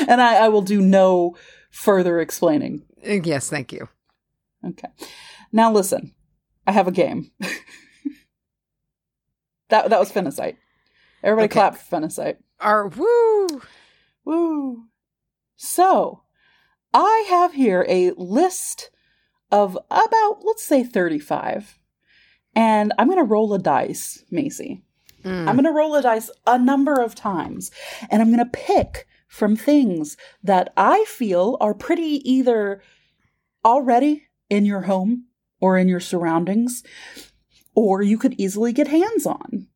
[0.07, 1.35] And I, I will do no
[1.71, 2.83] further explaining.
[3.07, 3.49] Uh, Yes.
[3.49, 3.89] Thank you.
[4.65, 4.89] Okay.
[5.51, 6.15] Now listen,
[6.67, 7.31] I have a game.
[9.71, 10.57] that that was Phenacite.
[11.23, 11.53] Everybody Okay.
[11.53, 12.37] clap for Phenacite.
[12.61, 13.63] Our woo.
[14.25, 14.85] Woo.
[15.57, 16.23] So,
[16.95, 18.91] I have here a list
[19.51, 21.79] of about, let's say, 35.
[22.55, 24.83] And I'm going to roll a dice, Macy.
[25.25, 25.49] Mm.
[25.49, 27.71] I'm going to roll a dice a number of times.
[28.11, 32.83] And I'm going to pick from things that I feel are pretty either
[33.65, 35.27] already in your home
[35.61, 36.83] or in your surroundings,
[37.79, 39.69] or you could easily get hands on.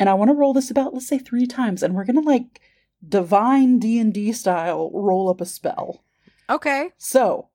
[0.00, 1.80] And I want to roll this about, let's say, three times.
[1.80, 2.60] And we're going to like
[3.08, 6.02] divine D&D style roll up a spell.
[6.50, 6.90] Okay.
[6.98, 7.50] So,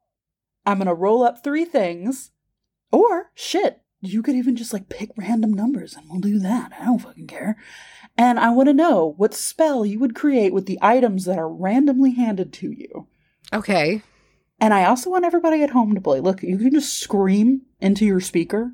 [0.66, 2.32] I'm going to roll up three things
[2.90, 6.72] or shit, you could even just like pick random numbers and we'll do that.
[6.80, 7.58] I don't fucking care.
[8.18, 11.50] And I want to know what spell you would create with the items that are
[11.50, 13.08] randomly handed to you.
[13.52, 14.04] Okay.
[14.60, 16.22] And I also want everybody at home to play.
[16.22, 18.72] Look, you can just scream into your speaker.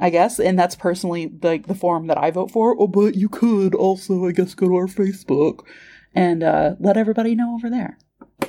[0.00, 2.74] I guess, and that's personally like the form that I vote for.
[2.80, 5.60] Oh, but you could also, I guess, go to our Facebook
[6.14, 7.98] and uh, let everybody know over there.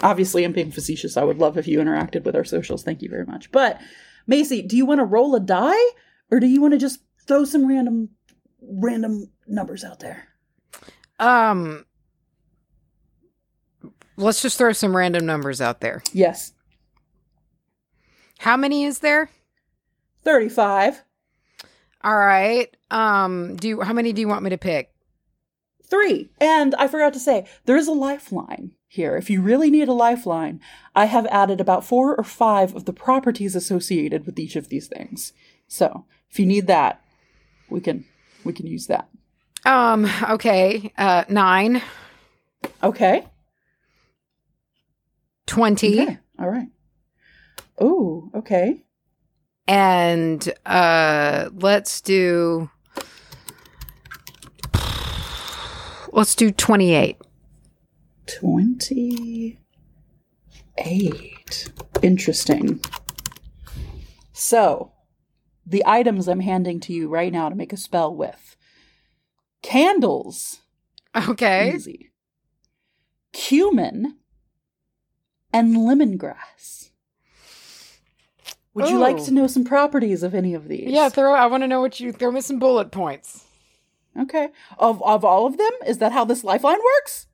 [0.02, 1.18] Obviously, I'm being facetious.
[1.18, 2.84] I would love if you interacted with our socials.
[2.84, 3.52] Thank you very much.
[3.52, 3.80] But
[4.28, 5.84] Macy, do you want to roll a die,
[6.32, 8.10] or do you want to just throw some random,
[8.62, 10.30] random numbers out there?
[11.20, 11.86] Um.
[14.18, 16.04] Let's just throw some random numbers out there.
[16.14, 16.54] Yes,
[18.40, 19.30] How many is there?
[20.24, 21.02] thirty-five.
[22.04, 22.76] All right.
[22.90, 23.56] Um.
[23.56, 23.82] Do you?
[23.82, 24.92] How many do you want me to pick?
[25.90, 26.32] Three.
[26.40, 29.18] And I forgot to say, there is a lifeline here.
[29.18, 30.62] If you really need a lifeline,
[30.96, 34.88] I have added about four or five of the properties associated with each of these
[34.88, 35.34] things.
[35.68, 37.02] So if you need that,
[37.70, 38.06] we can
[38.44, 39.10] we can use that.
[39.66, 40.10] Um.
[40.30, 40.94] Okay.
[40.98, 41.26] Uh.
[41.28, 41.82] Nine.
[42.82, 43.28] Okay.
[45.46, 46.02] Twenty.
[46.02, 46.18] Okay.
[46.40, 46.70] All right.
[47.80, 48.84] Oh, okay.
[49.72, 51.50] And uh.
[51.54, 52.70] Let's do.
[56.12, 57.18] Let's do twenty-eight.
[58.28, 59.58] 28.
[62.02, 62.82] Interesting.
[64.32, 64.92] So,
[65.66, 68.56] the items I'm handing to you right now to make a spell with
[69.62, 70.62] candles.
[71.28, 71.74] Okay.
[71.76, 72.12] Easy.
[73.34, 74.18] Cumin
[75.52, 76.91] and lemongrass.
[78.74, 80.90] Would you like to know some properties of any of these?
[80.90, 81.10] Yeah.
[81.10, 81.34] Throw.
[81.34, 83.44] I want to know what you throw me some bullet points.
[84.20, 84.50] Okay.
[84.78, 87.28] Of of all of them, is that how this lifeline works?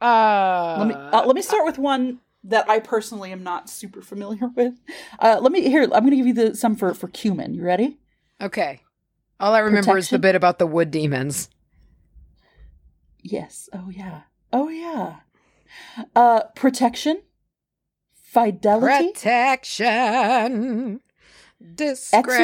[0.00, 0.76] Uh.
[0.78, 4.48] Let me uh, let me start with one that I personally am not super familiar
[4.56, 4.74] with.
[5.18, 5.82] Uh, let me here.
[5.82, 7.54] I'm going to give you the some for for cumin.
[7.54, 7.98] You ready?
[8.40, 8.80] Okay.
[9.38, 11.48] All I remember is the bit about the wood demons.
[13.22, 13.68] Yes.
[13.72, 14.22] Oh yeah.
[14.52, 15.16] Oh yeah.
[16.16, 17.22] Uh, protection,
[18.30, 21.00] fidelity, Protection.
[21.74, 22.38] Disgrace.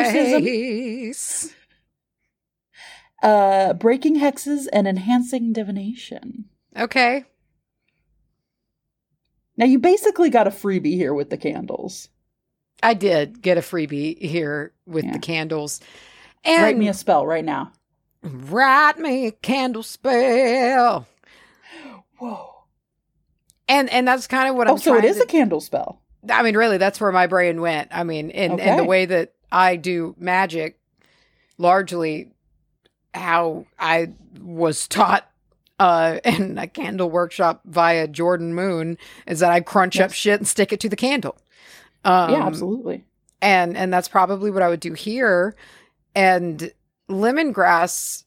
[3.22, 6.46] uh, breaking hexes, and enhancing divination.
[6.76, 7.24] Okay.
[9.56, 12.08] Now you basically got a freebie here with the candles.
[12.82, 15.12] I did get a freebie here with Yeah.
[15.12, 15.80] the candles.
[16.44, 17.72] And Write me a spell right now.
[18.22, 21.06] write me a candle spell.
[22.18, 22.55] Whoa.
[23.68, 25.60] And and that's kind of what Oh, I'm Oh, so it is to, a candle
[25.60, 26.00] spell.
[26.30, 27.88] I mean, really, that's where my brain went.
[27.92, 30.78] I mean, and, and the way that I do magic,
[31.58, 32.32] largely
[33.14, 35.30] how I was taught
[35.78, 40.48] uh, in a candle workshop via Jordan Moon is that I crunch up shit and
[40.48, 41.36] stick it to the candle.
[42.04, 43.04] Um, yeah, absolutely.
[43.42, 45.56] and and that's probably what I would do here.
[46.14, 46.70] And
[47.10, 48.24] lemongrass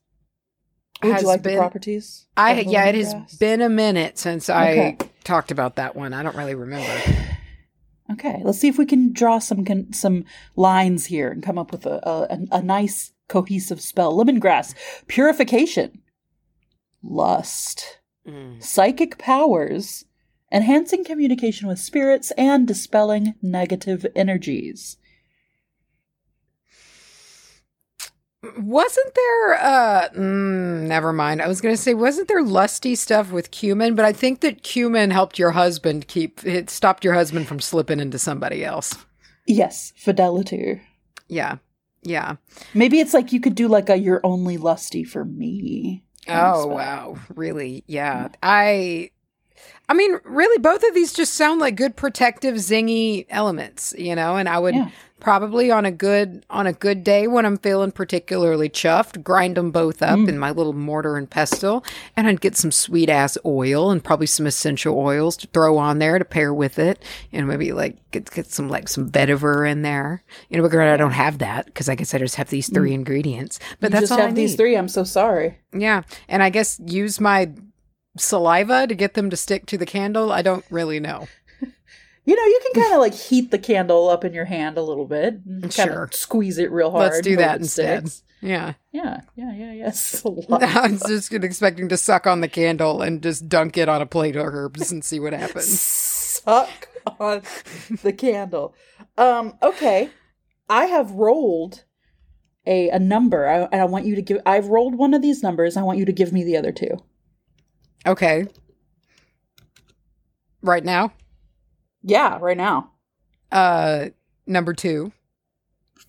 [1.01, 1.53] Would has you like been.
[1.53, 2.25] the properties?
[2.35, 4.97] I yeah, it has been a minute since Okay.
[5.29, 6.11] Talked about that one.
[6.11, 6.91] I don't really remember.
[8.11, 10.25] Okay, let's see if we can draw some con- some
[10.55, 14.17] lines here and come up with a, a a- a nice cohesive spell.
[14.17, 14.73] Lemongrass,
[15.05, 16.01] purification,
[17.03, 18.63] lust, Mm.
[18.63, 20.05] psychic powers,
[20.51, 24.97] enhancing communication with spirits, and dispelling negative energies.
[28.57, 31.41] Wasn't there uh mm, never mind.
[31.41, 34.63] I was going to say wasn't there lusty stuff with cumin, but I think that
[34.63, 38.95] cumin helped your husband keep it stopped your husband from slipping into somebody else.
[39.45, 40.81] Yes, fidelity.
[41.27, 41.57] Yeah.
[42.01, 42.37] Yeah.
[42.73, 47.17] Maybe it's like you could do like a "you're only lusty for me." Oh wow.
[47.35, 47.83] Really?
[47.87, 48.29] Yeah.
[48.41, 49.11] I
[49.89, 54.37] I mean, really both of these just sound like good protective zingy elements, you know,
[54.37, 54.89] and I would Yeah.
[55.19, 59.71] probably on a good on a good day when I'm feeling particularly chuffed, grind them
[59.71, 60.29] both up Mm.
[60.29, 61.83] in my little mortar and pestle,
[62.15, 65.99] and I'd get some sweet ass oil and probably some essential oils to throw on
[65.99, 67.03] there to pair with it,
[67.33, 70.23] and maybe like get get some like some vetiver in there.
[70.49, 72.71] You know, but granted, I don't have that because I guess I just have these
[72.71, 73.59] three ingredients.
[73.81, 73.95] But Mm.
[73.95, 74.75] You that's just all have I these three.
[74.77, 75.57] I'm so sorry.
[75.73, 77.49] Yeah, and I guess use my
[78.17, 80.31] saliva to get them to stick to the candle.
[80.31, 81.27] I don't really know.
[82.25, 84.83] You know, you can kind of like heat the candle up in your hand a
[84.83, 85.39] little bit.
[85.47, 86.03] and Kind Sure.
[86.03, 87.11] of squeeze it real hard.
[87.13, 88.07] Let's do that instead.
[88.07, 88.23] sticks.
[88.39, 88.73] Yeah.
[88.91, 90.23] Yeah, yeah, yeah, yes.
[90.51, 94.05] I was just expecting to suck on the candle and just dunk it on a
[94.05, 95.81] plate of herbs and see what happens.
[95.81, 96.69] Suck
[97.19, 97.41] on
[98.03, 98.75] the candle.
[99.17, 100.11] Um, okay.
[100.69, 101.83] I have rolled
[102.67, 103.47] a a number.
[103.47, 104.37] I, and I want you to give.
[104.45, 105.75] I've rolled one of these numbers.
[105.77, 106.95] I want you to give me the other two.
[108.05, 108.47] Okay.
[110.61, 111.13] Right now,
[112.03, 112.91] Yeah, right now.
[113.51, 114.07] uh,
[114.45, 115.11] number two.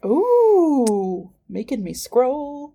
[0.04, 2.74] Ooh, making me scroll.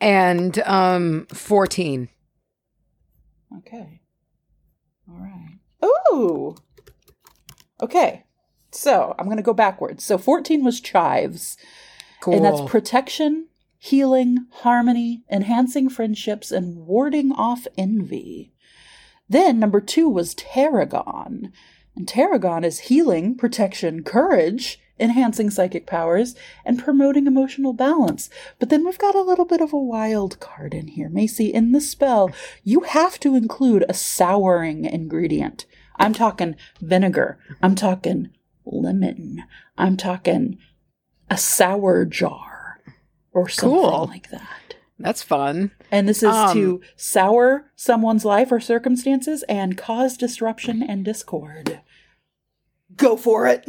[0.00, 2.08] And um, 14.
[3.58, 4.00] Okay.
[5.10, 5.58] All right.
[5.84, 6.54] Ooh.
[7.82, 8.24] Okay.
[8.70, 10.04] So I'm going to go backwards.
[10.04, 11.56] So 14 was chives,
[12.20, 12.34] Cool.
[12.34, 13.48] and that's protection,
[13.84, 18.52] healing, harmony, enhancing friendships, and warding off envy.
[19.28, 21.50] Then number two was tarragon.
[21.96, 28.30] And tarragon is healing, protection, courage, enhancing psychic powers, and promoting emotional balance.
[28.60, 31.08] But then we've got a little bit of a wild card in here.
[31.08, 32.30] Macy, in the spell,
[32.62, 35.66] you have to include a souring ingredient.
[35.96, 37.40] I'm talking vinegar.
[37.60, 38.30] I'm talking
[38.64, 39.42] lemon.
[39.76, 40.58] I'm talking
[41.28, 42.51] a sour jar
[43.32, 44.06] or something Cool.
[44.06, 44.74] like that.
[44.98, 45.70] that's fun.
[45.90, 51.80] And this is Um, to sour someone's life or circumstances and cause disruption and discord.
[52.96, 53.66] Go for it.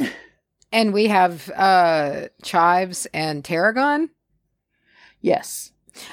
[0.72, 4.10] And we have uh, chives and tarragon.
[5.20, 5.72] Yes.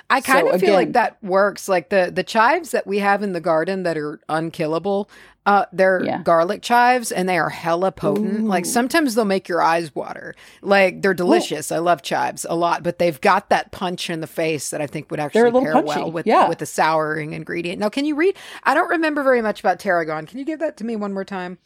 [0.09, 1.67] I kind So of feel like that works.
[1.67, 5.09] Like the the chives that we have in the garden that are unkillable,
[5.45, 6.21] uh, they're Yeah.
[6.23, 8.45] garlic chives and they are hella potent.
[8.45, 10.35] Like sometimes they'll make your eyes water.
[10.61, 11.71] Like they're delicious.
[11.71, 14.87] I love chives a lot, but they've got that punch in the face that I
[14.87, 16.47] think would actually pair punchy, well with yeah.
[16.47, 17.79] with the souring ingredient.
[17.79, 18.35] Now, can you read?
[18.63, 20.25] I don't remember very much about tarragon.
[20.27, 21.57] Can you give that to me one more time?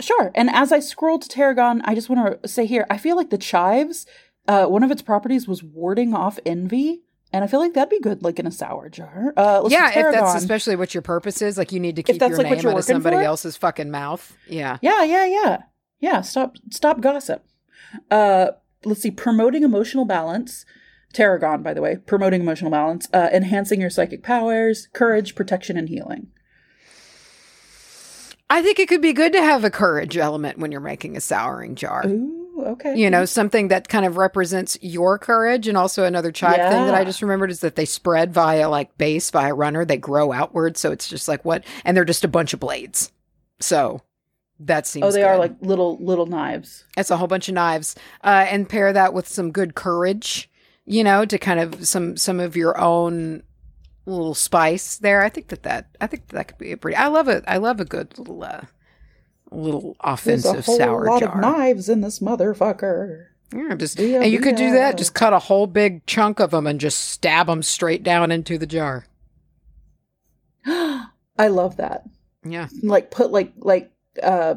[0.00, 0.32] Sure.
[0.34, 3.30] And as I scroll to tarragon, I just want to say here, I feel like
[3.30, 4.06] the chives,
[4.48, 7.03] uh, one of its properties was warding off envy.
[7.34, 9.34] And I feel like that'd be good, like in a sour jar.
[9.36, 12.30] Uh, yeah, if that's especially what your purpose is, like you need to keep your
[12.30, 13.22] like, name out of somebody for?
[13.22, 14.36] else's fucking mouth.
[14.46, 14.78] Yeah.
[14.80, 15.62] Yeah, yeah, yeah.
[15.98, 17.44] Yeah, stop stop gossip.
[18.08, 18.52] Uh
[18.84, 20.64] let's see, promoting emotional balance.
[21.12, 25.88] Tarragon, by the way, promoting emotional balance, uh, enhancing your psychic powers, courage, protection, and
[25.88, 26.28] healing.
[28.48, 31.20] I think it could be good to have a courage element when you're making a
[31.20, 32.06] souring jar.
[32.06, 32.96] Ooh, okay.
[32.96, 35.68] You know, something that kind of represents your courage.
[35.68, 38.96] And also another chive thing that I just remembered is that they spread via like
[38.98, 39.84] base, via runner.
[39.84, 40.76] They grow outward.
[40.76, 41.64] So it's just like what?
[41.84, 43.12] And they're just a bunch of blades.
[43.60, 44.02] So
[44.60, 46.84] that seems Oh, they are like little little knives.
[46.96, 47.96] That's a whole bunch of knives.
[48.22, 50.50] Uh, and pair that with some good courage,
[50.84, 53.42] you know, to kind of some some of your own
[54.06, 55.22] little spice there.
[55.22, 56.96] I think that that I think that could be a pretty.
[56.96, 57.44] I love it.
[57.46, 58.62] I love a good little uh,
[59.54, 61.34] little There's a offensive whole sour lot jar.
[61.34, 63.26] of knives in this motherfucker.
[63.54, 64.98] Yeah, just Yeah, and you could do that.
[64.98, 68.58] Just cut a whole big chunk of them and just stab them straight down into
[68.58, 69.06] the jar.
[70.66, 72.04] I love that.
[72.46, 73.90] Yeah, Like put like like
[74.22, 74.56] uh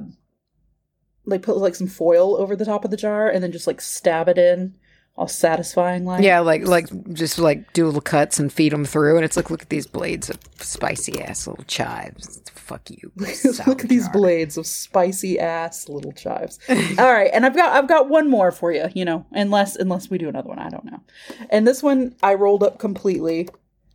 [1.26, 3.80] like put like some foil over the top of the jar and then just like
[3.82, 4.76] stab it in
[5.18, 6.24] all satisfying like.
[6.24, 9.50] Yeah, like like just like do little cuts and feed them through, and it's like
[9.50, 12.42] look at these blades of spicy ass little chives.
[12.54, 13.12] Fuck you.
[13.66, 16.60] Look at these blades of spicy ass little chives.
[16.70, 18.90] All right, and I've got I've got one more for you.
[18.94, 21.02] You know, unless unless we do another one, I don't know.
[21.50, 23.48] And this one I rolled up completely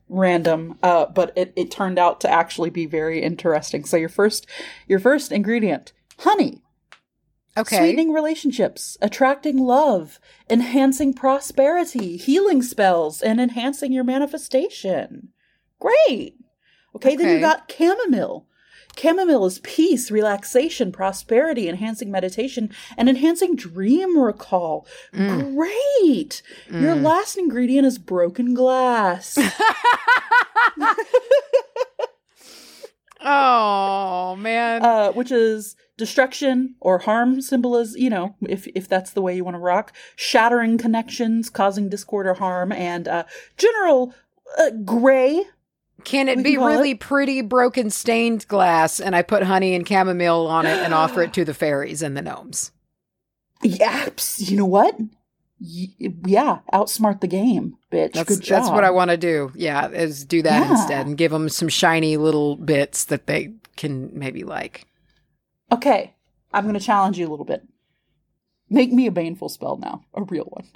[0.09, 3.85] random, uh, but it it turned out to actually be very interesting.
[3.85, 4.47] So your first
[4.89, 6.63] your first ingredient, honey.
[7.57, 7.77] Okay.
[7.79, 10.19] Sweetening relationships, attracting love,
[10.49, 15.29] enhancing prosperity, healing spells, and enhancing your manifestation.
[15.79, 16.37] Great.
[16.97, 18.47] Okay, then you got chamomile.
[18.97, 24.87] Chamomile is peace, relaxation, prosperity, enhancing meditation, and enhancing dream recall.
[25.13, 26.43] Great.
[26.71, 27.03] Your Mm.
[27.03, 29.39] last ingredient is broken glass.
[33.25, 34.83] Oh man.
[34.83, 39.37] uh, which is destruction or harm symbol is you know if if that's the way
[39.37, 43.25] you want to rock shattering connections causing discord or harm and uh
[43.59, 44.15] general
[44.59, 45.45] uh, gray
[46.05, 50.67] Can it be really pretty broken stained glass and I put honey and chamomile on
[50.67, 52.73] it and offer it to the fairies and the gnomes?
[53.63, 54.97] yaps you know what
[55.61, 59.53] yeah outsmart the game bitch That's good job that's what I want to do.
[59.55, 60.71] Yeah, is do that Yeah.
[60.73, 64.87] instead and give them some shiny little bits that they can maybe like.
[65.73, 66.15] Okay
[66.53, 67.63] i'm gonna challenge you a little bit
[68.71, 70.67] make me a baneful spell now a real one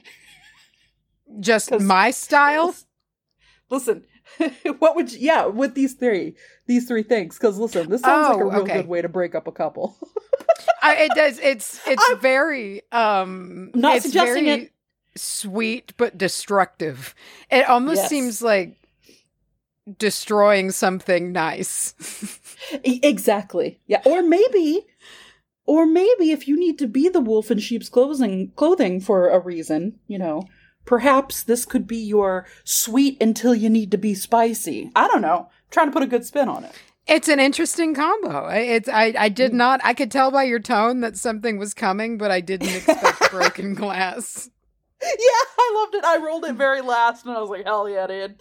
[1.40, 2.74] Just my style?
[3.70, 4.04] listen
[4.78, 6.34] what would you yeah with these three
[6.66, 8.74] these three things because listen this sounds like a Oh, real okay.
[8.78, 9.96] good way to break up a couple
[10.82, 11.38] I, it does.
[11.40, 13.72] It's it's I'm- very um.
[13.74, 14.72] Not it's suggesting very it.
[15.16, 17.12] Sweet but destructive.
[17.50, 18.08] It almost Yes.
[18.08, 18.76] seems like
[19.98, 21.94] destroying something nice.
[22.84, 23.80] Exactly.
[23.86, 24.02] Yeah.
[24.04, 24.86] Or maybe,
[25.66, 29.38] or maybe if you need to be the wolf in sheep's clothing, clothing for a
[29.38, 30.44] reason, you know,
[30.84, 34.90] perhaps this could be your sweet until you need to be spicy.
[34.94, 35.48] I don't know.
[35.70, 36.70] trying to put a good spin on it.
[37.08, 38.44] It's an interesting combo.
[38.46, 39.56] I- It's I I did Mm.
[39.56, 43.30] not I could tell by your tone that something was coming, but I didn't expect
[43.32, 44.48] broken glass.
[45.02, 45.08] Yeah,
[45.58, 46.04] I loved it.
[46.04, 48.40] I rolled it very last, and I was like, "Hell yeah, dude!"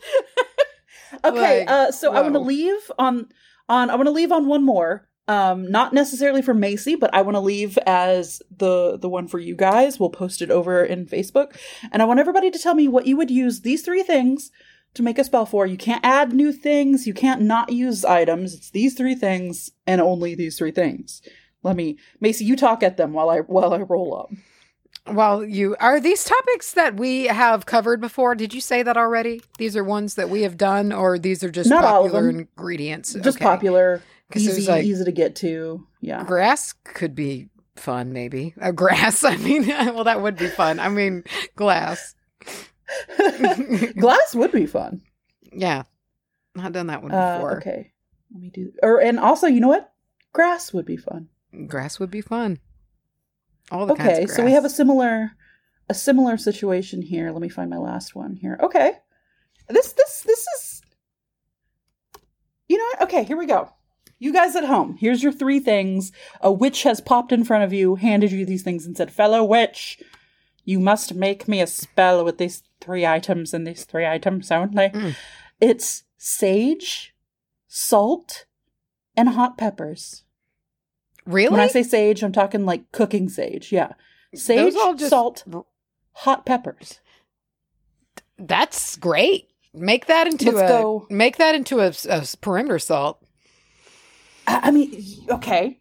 [1.26, 3.28] okay, Like, uh, so I want to leave on
[3.70, 5.08] on I want to leave on one more.
[5.28, 9.40] Um, not necessarily for Macy, but I want to leave as the the one for
[9.40, 10.00] you guys.
[10.00, 11.58] We'll post it over in Facebook,
[11.92, 14.52] and I want everybody to tell me what you would use these three things
[14.94, 15.66] to make a spell for.
[15.66, 17.08] You can't add new things.
[17.08, 18.54] You can't not use items.
[18.54, 21.22] It's these three things and only these three things.
[21.64, 24.30] Let me, Macy, you talk at them while I while I roll up.
[25.08, 28.34] Well, you are these topics that we have covered before.
[28.34, 29.42] Did you say that already?
[29.60, 33.14] These are ones that we have done, or these are just Not popular ingredients?
[33.14, 33.46] Just Okay.
[33.46, 34.02] popular,
[34.32, 35.86] 'Cause it was easy, like- easy to get to.
[36.02, 36.24] Yeah.
[36.24, 38.56] Grass could be fun, maybe.
[38.60, 39.24] A grass.
[39.24, 40.80] I mean, well, that would be fun.
[40.80, 41.24] I mean,
[41.56, 42.16] glass.
[43.98, 45.02] Glass would be fun.
[45.52, 45.84] Yeah,
[46.58, 47.58] I've done that one Uh, before.
[47.58, 47.92] okay,
[48.32, 48.72] let me do.
[48.84, 49.92] Or and also, you know what?
[50.34, 51.30] Grass would be fun.
[51.68, 52.60] Grass would be fun.
[53.72, 55.32] All the Okay, so we have a similar,
[55.90, 57.32] a similar situation here.
[57.32, 58.60] Let me find my last one here.
[58.62, 58.94] Okay,
[59.70, 60.82] this this this is.
[62.68, 63.02] You know what?
[63.04, 63.72] Okay, here we go.
[64.18, 66.12] You guys at home, here's your three things.
[66.42, 69.44] A witch has popped in front of you, handed you these things, and said, "Fellow
[69.44, 70.02] witch,
[70.64, 74.90] you must make me a spell with these three items and these three items only."
[74.90, 75.16] Mm.
[75.60, 77.16] It's sage,
[77.68, 78.46] salt,
[79.18, 80.25] and hot peppers.
[81.26, 81.52] Really.
[81.52, 83.72] When I say sage, I'm talking like cooking sage.
[83.72, 83.94] Yeah.
[84.34, 85.44] Sage, just- salt,
[86.14, 87.00] hot peppers.
[88.38, 89.50] That's great.
[89.74, 91.08] Make that into Let's a go.
[91.10, 93.22] make that into a, a perimeter salt.
[94.48, 95.80] I, I mean, okay.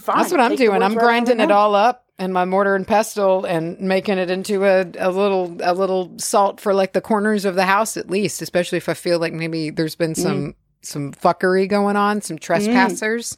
[0.00, 0.16] Fine.
[0.18, 0.74] That's what I'm Take doing.
[0.74, 4.18] I'm right out of grinding it all up in my mortar and pestle and making
[4.18, 7.96] it into a, a little a little salt for like the corners of the house
[7.96, 10.22] at least, especially if I feel like maybe there's been mm.
[10.22, 12.40] some some fuckery going on, some mm.
[12.40, 13.36] trespassers.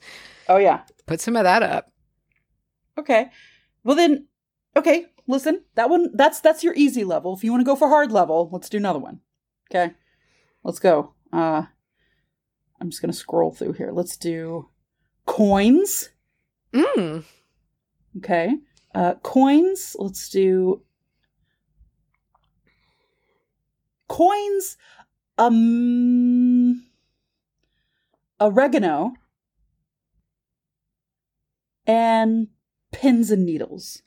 [0.48, 0.81] Oh yeah.
[1.06, 1.92] Put some of that up.
[2.98, 3.30] Okay.
[3.84, 4.26] Well then,
[4.76, 5.06] okay.
[5.28, 6.10] Listen, that one.
[6.14, 7.34] That's that's your easy level.
[7.34, 9.20] If you want to go for hard level, let's do another one.
[9.70, 9.94] Okay.
[10.62, 11.14] Let's go.
[11.32, 11.62] Uh,
[12.80, 13.90] I'm just gonna scroll through here.
[13.92, 14.68] Let's do
[15.26, 16.10] coins.
[16.72, 17.24] Mm.
[18.18, 18.56] Okay.
[18.94, 19.96] Uh, coins.
[19.98, 20.82] Let's do
[24.08, 24.76] coins.
[25.38, 26.86] Um,
[28.40, 29.12] oregano
[31.86, 32.48] and
[32.92, 34.02] pins and needles.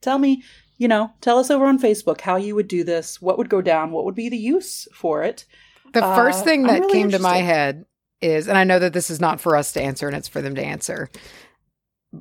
[0.00, 0.42] Tell me,
[0.78, 3.22] you know, tell us over on Facebook how you would do this.
[3.22, 3.92] What would go down?
[3.92, 5.44] What would be the use for it?
[5.92, 7.84] The Uh, first thing I'm that really came to my head
[8.20, 10.42] is, and I know that this is not for us to answer and it's for
[10.42, 11.08] them to answer.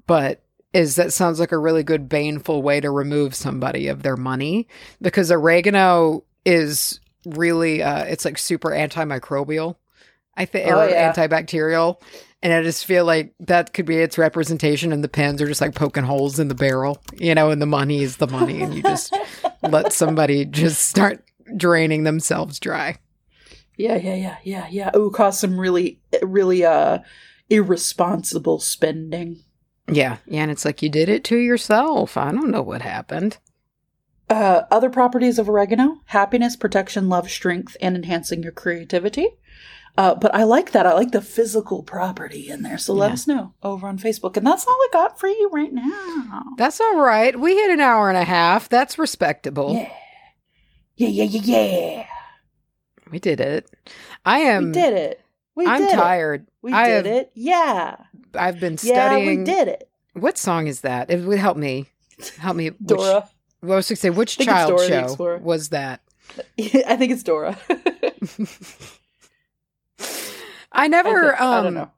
[0.08, 0.42] but
[0.72, 4.70] is that sounds like a really good baneful way to remove somebody of their money
[5.02, 9.76] because oregano is really uh it's like super antimicrobial
[10.38, 11.12] i think Oh, or yeah.
[11.14, 12.02] antibacterial
[12.42, 15.62] and i just feel like that could be its representation and the pens are just
[15.62, 18.74] like poking holes in the barrel you know and the money is the money and
[18.74, 19.14] you just
[19.64, 21.24] let somebody just start
[21.58, 22.98] draining themselves dry
[23.78, 24.92] Yeah, yeah, yeah, yeah, yeah.
[24.96, 27.00] Ooh, cause some really, really uh
[27.50, 29.44] irresponsible spending.
[29.92, 33.38] yeah yeah and it's like you did it to yourself i don't know what happened
[34.32, 39.28] Uh, other properties of oregano happiness, protection, love, strength, and enhancing your creativity.
[39.98, 40.86] Uh, but I like that.
[40.88, 42.78] I like the physical property in there.
[42.78, 43.14] So let Yeah.
[43.14, 44.38] us know over on Facebook.
[44.38, 46.44] And that's all I got for you right now.
[46.58, 47.38] That's all right.
[47.38, 48.70] We hit an hour and a half.
[48.70, 49.74] That's respectable.
[49.74, 49.92] Yeah.
[50.96, 52.06] Yeah, yeah, yeah, yeah.
[53.12, 53.70] We did it.
[54.24, 54.68] I am.
[54.68, 55.22] we did it.
[55.56, 55.96] We I'm did it.
[55.96, 56.48] tired.
[56.62, 57.32] We I did have- it.
[57.36, 57.98] Yeah.
[58.34, 59.28] I've been studying.
[59.30, 59.90] Yeah, we did it.
[60.14, 61.12] What song is that?
[61.12, 61.88] It would help me.
[62.40, 62.70] Help me.
[62.70, 63.30] Which, Dora.
[63.62, 66.02] Well, I was going to say, which child Dora show was that?
[66.60, 67.58] I think it's Dora.
[67.70, 68.12] I
[70.72, 71.30] I never.
[71.30, 71.92] think- I um, don't know.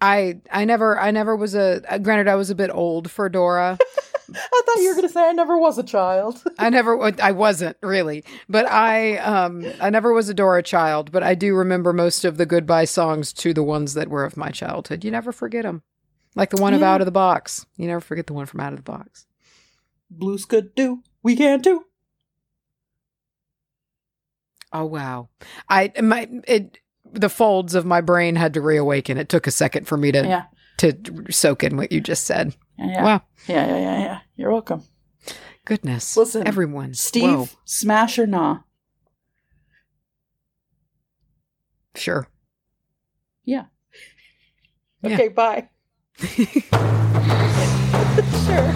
[0.00, 1.82] I I never I never was a.
[1.88, 3.78] uh, Granted, I was a bit old for Dora.
[4.34, 6.42] I thought you were going to say I never was a child.
[6.58, 11.22] I never I wasn't really, but I um I never was a Dora child, but
[11.22, 14.48] I do remember most of the goodbye songs to the ones that were of my
[14.50, 15.04] childhood.
[15.04, 15.82] You never forget them.
[16.34, 17.66] Like the one of Out of the Box.
[17.76, 19.26] You never forget the one from Out of the Box.
[20.18, 21.02] Blues could do.
[21.22, 21.84] We can too.
[24.72, 25.28] Oh wow.
[25.68, 26.78] I my it
[27.12, 29.18] the folds of my brain had to reawaken.
[29.18, 30.44] It took a second for me to Yeah.
[30.78, 30.96] to
[31.30, 32.54] soak in what you just said.
[32.78, 33.04] Yeah, yeah.
[33.04, 33.22] Wow.
[33.46, 34.18] Yeah, yeah, yeah, yeah.
[34.36, 34.84] You're welcome.
[35.64, 36.16] Goodness.
[36.16, 36.94] Listen, everyone.
[36.94, 37.48] Steve, Whoa.
[37.64, 38.60] smash or nah?
[41.94, 42.26] Sure.
[43.44, 43.66] Yeah.
[45.02, 45.14] Yeah.
[45.14, 45.68] Okay, bye.
[48.46, 48.72] sure.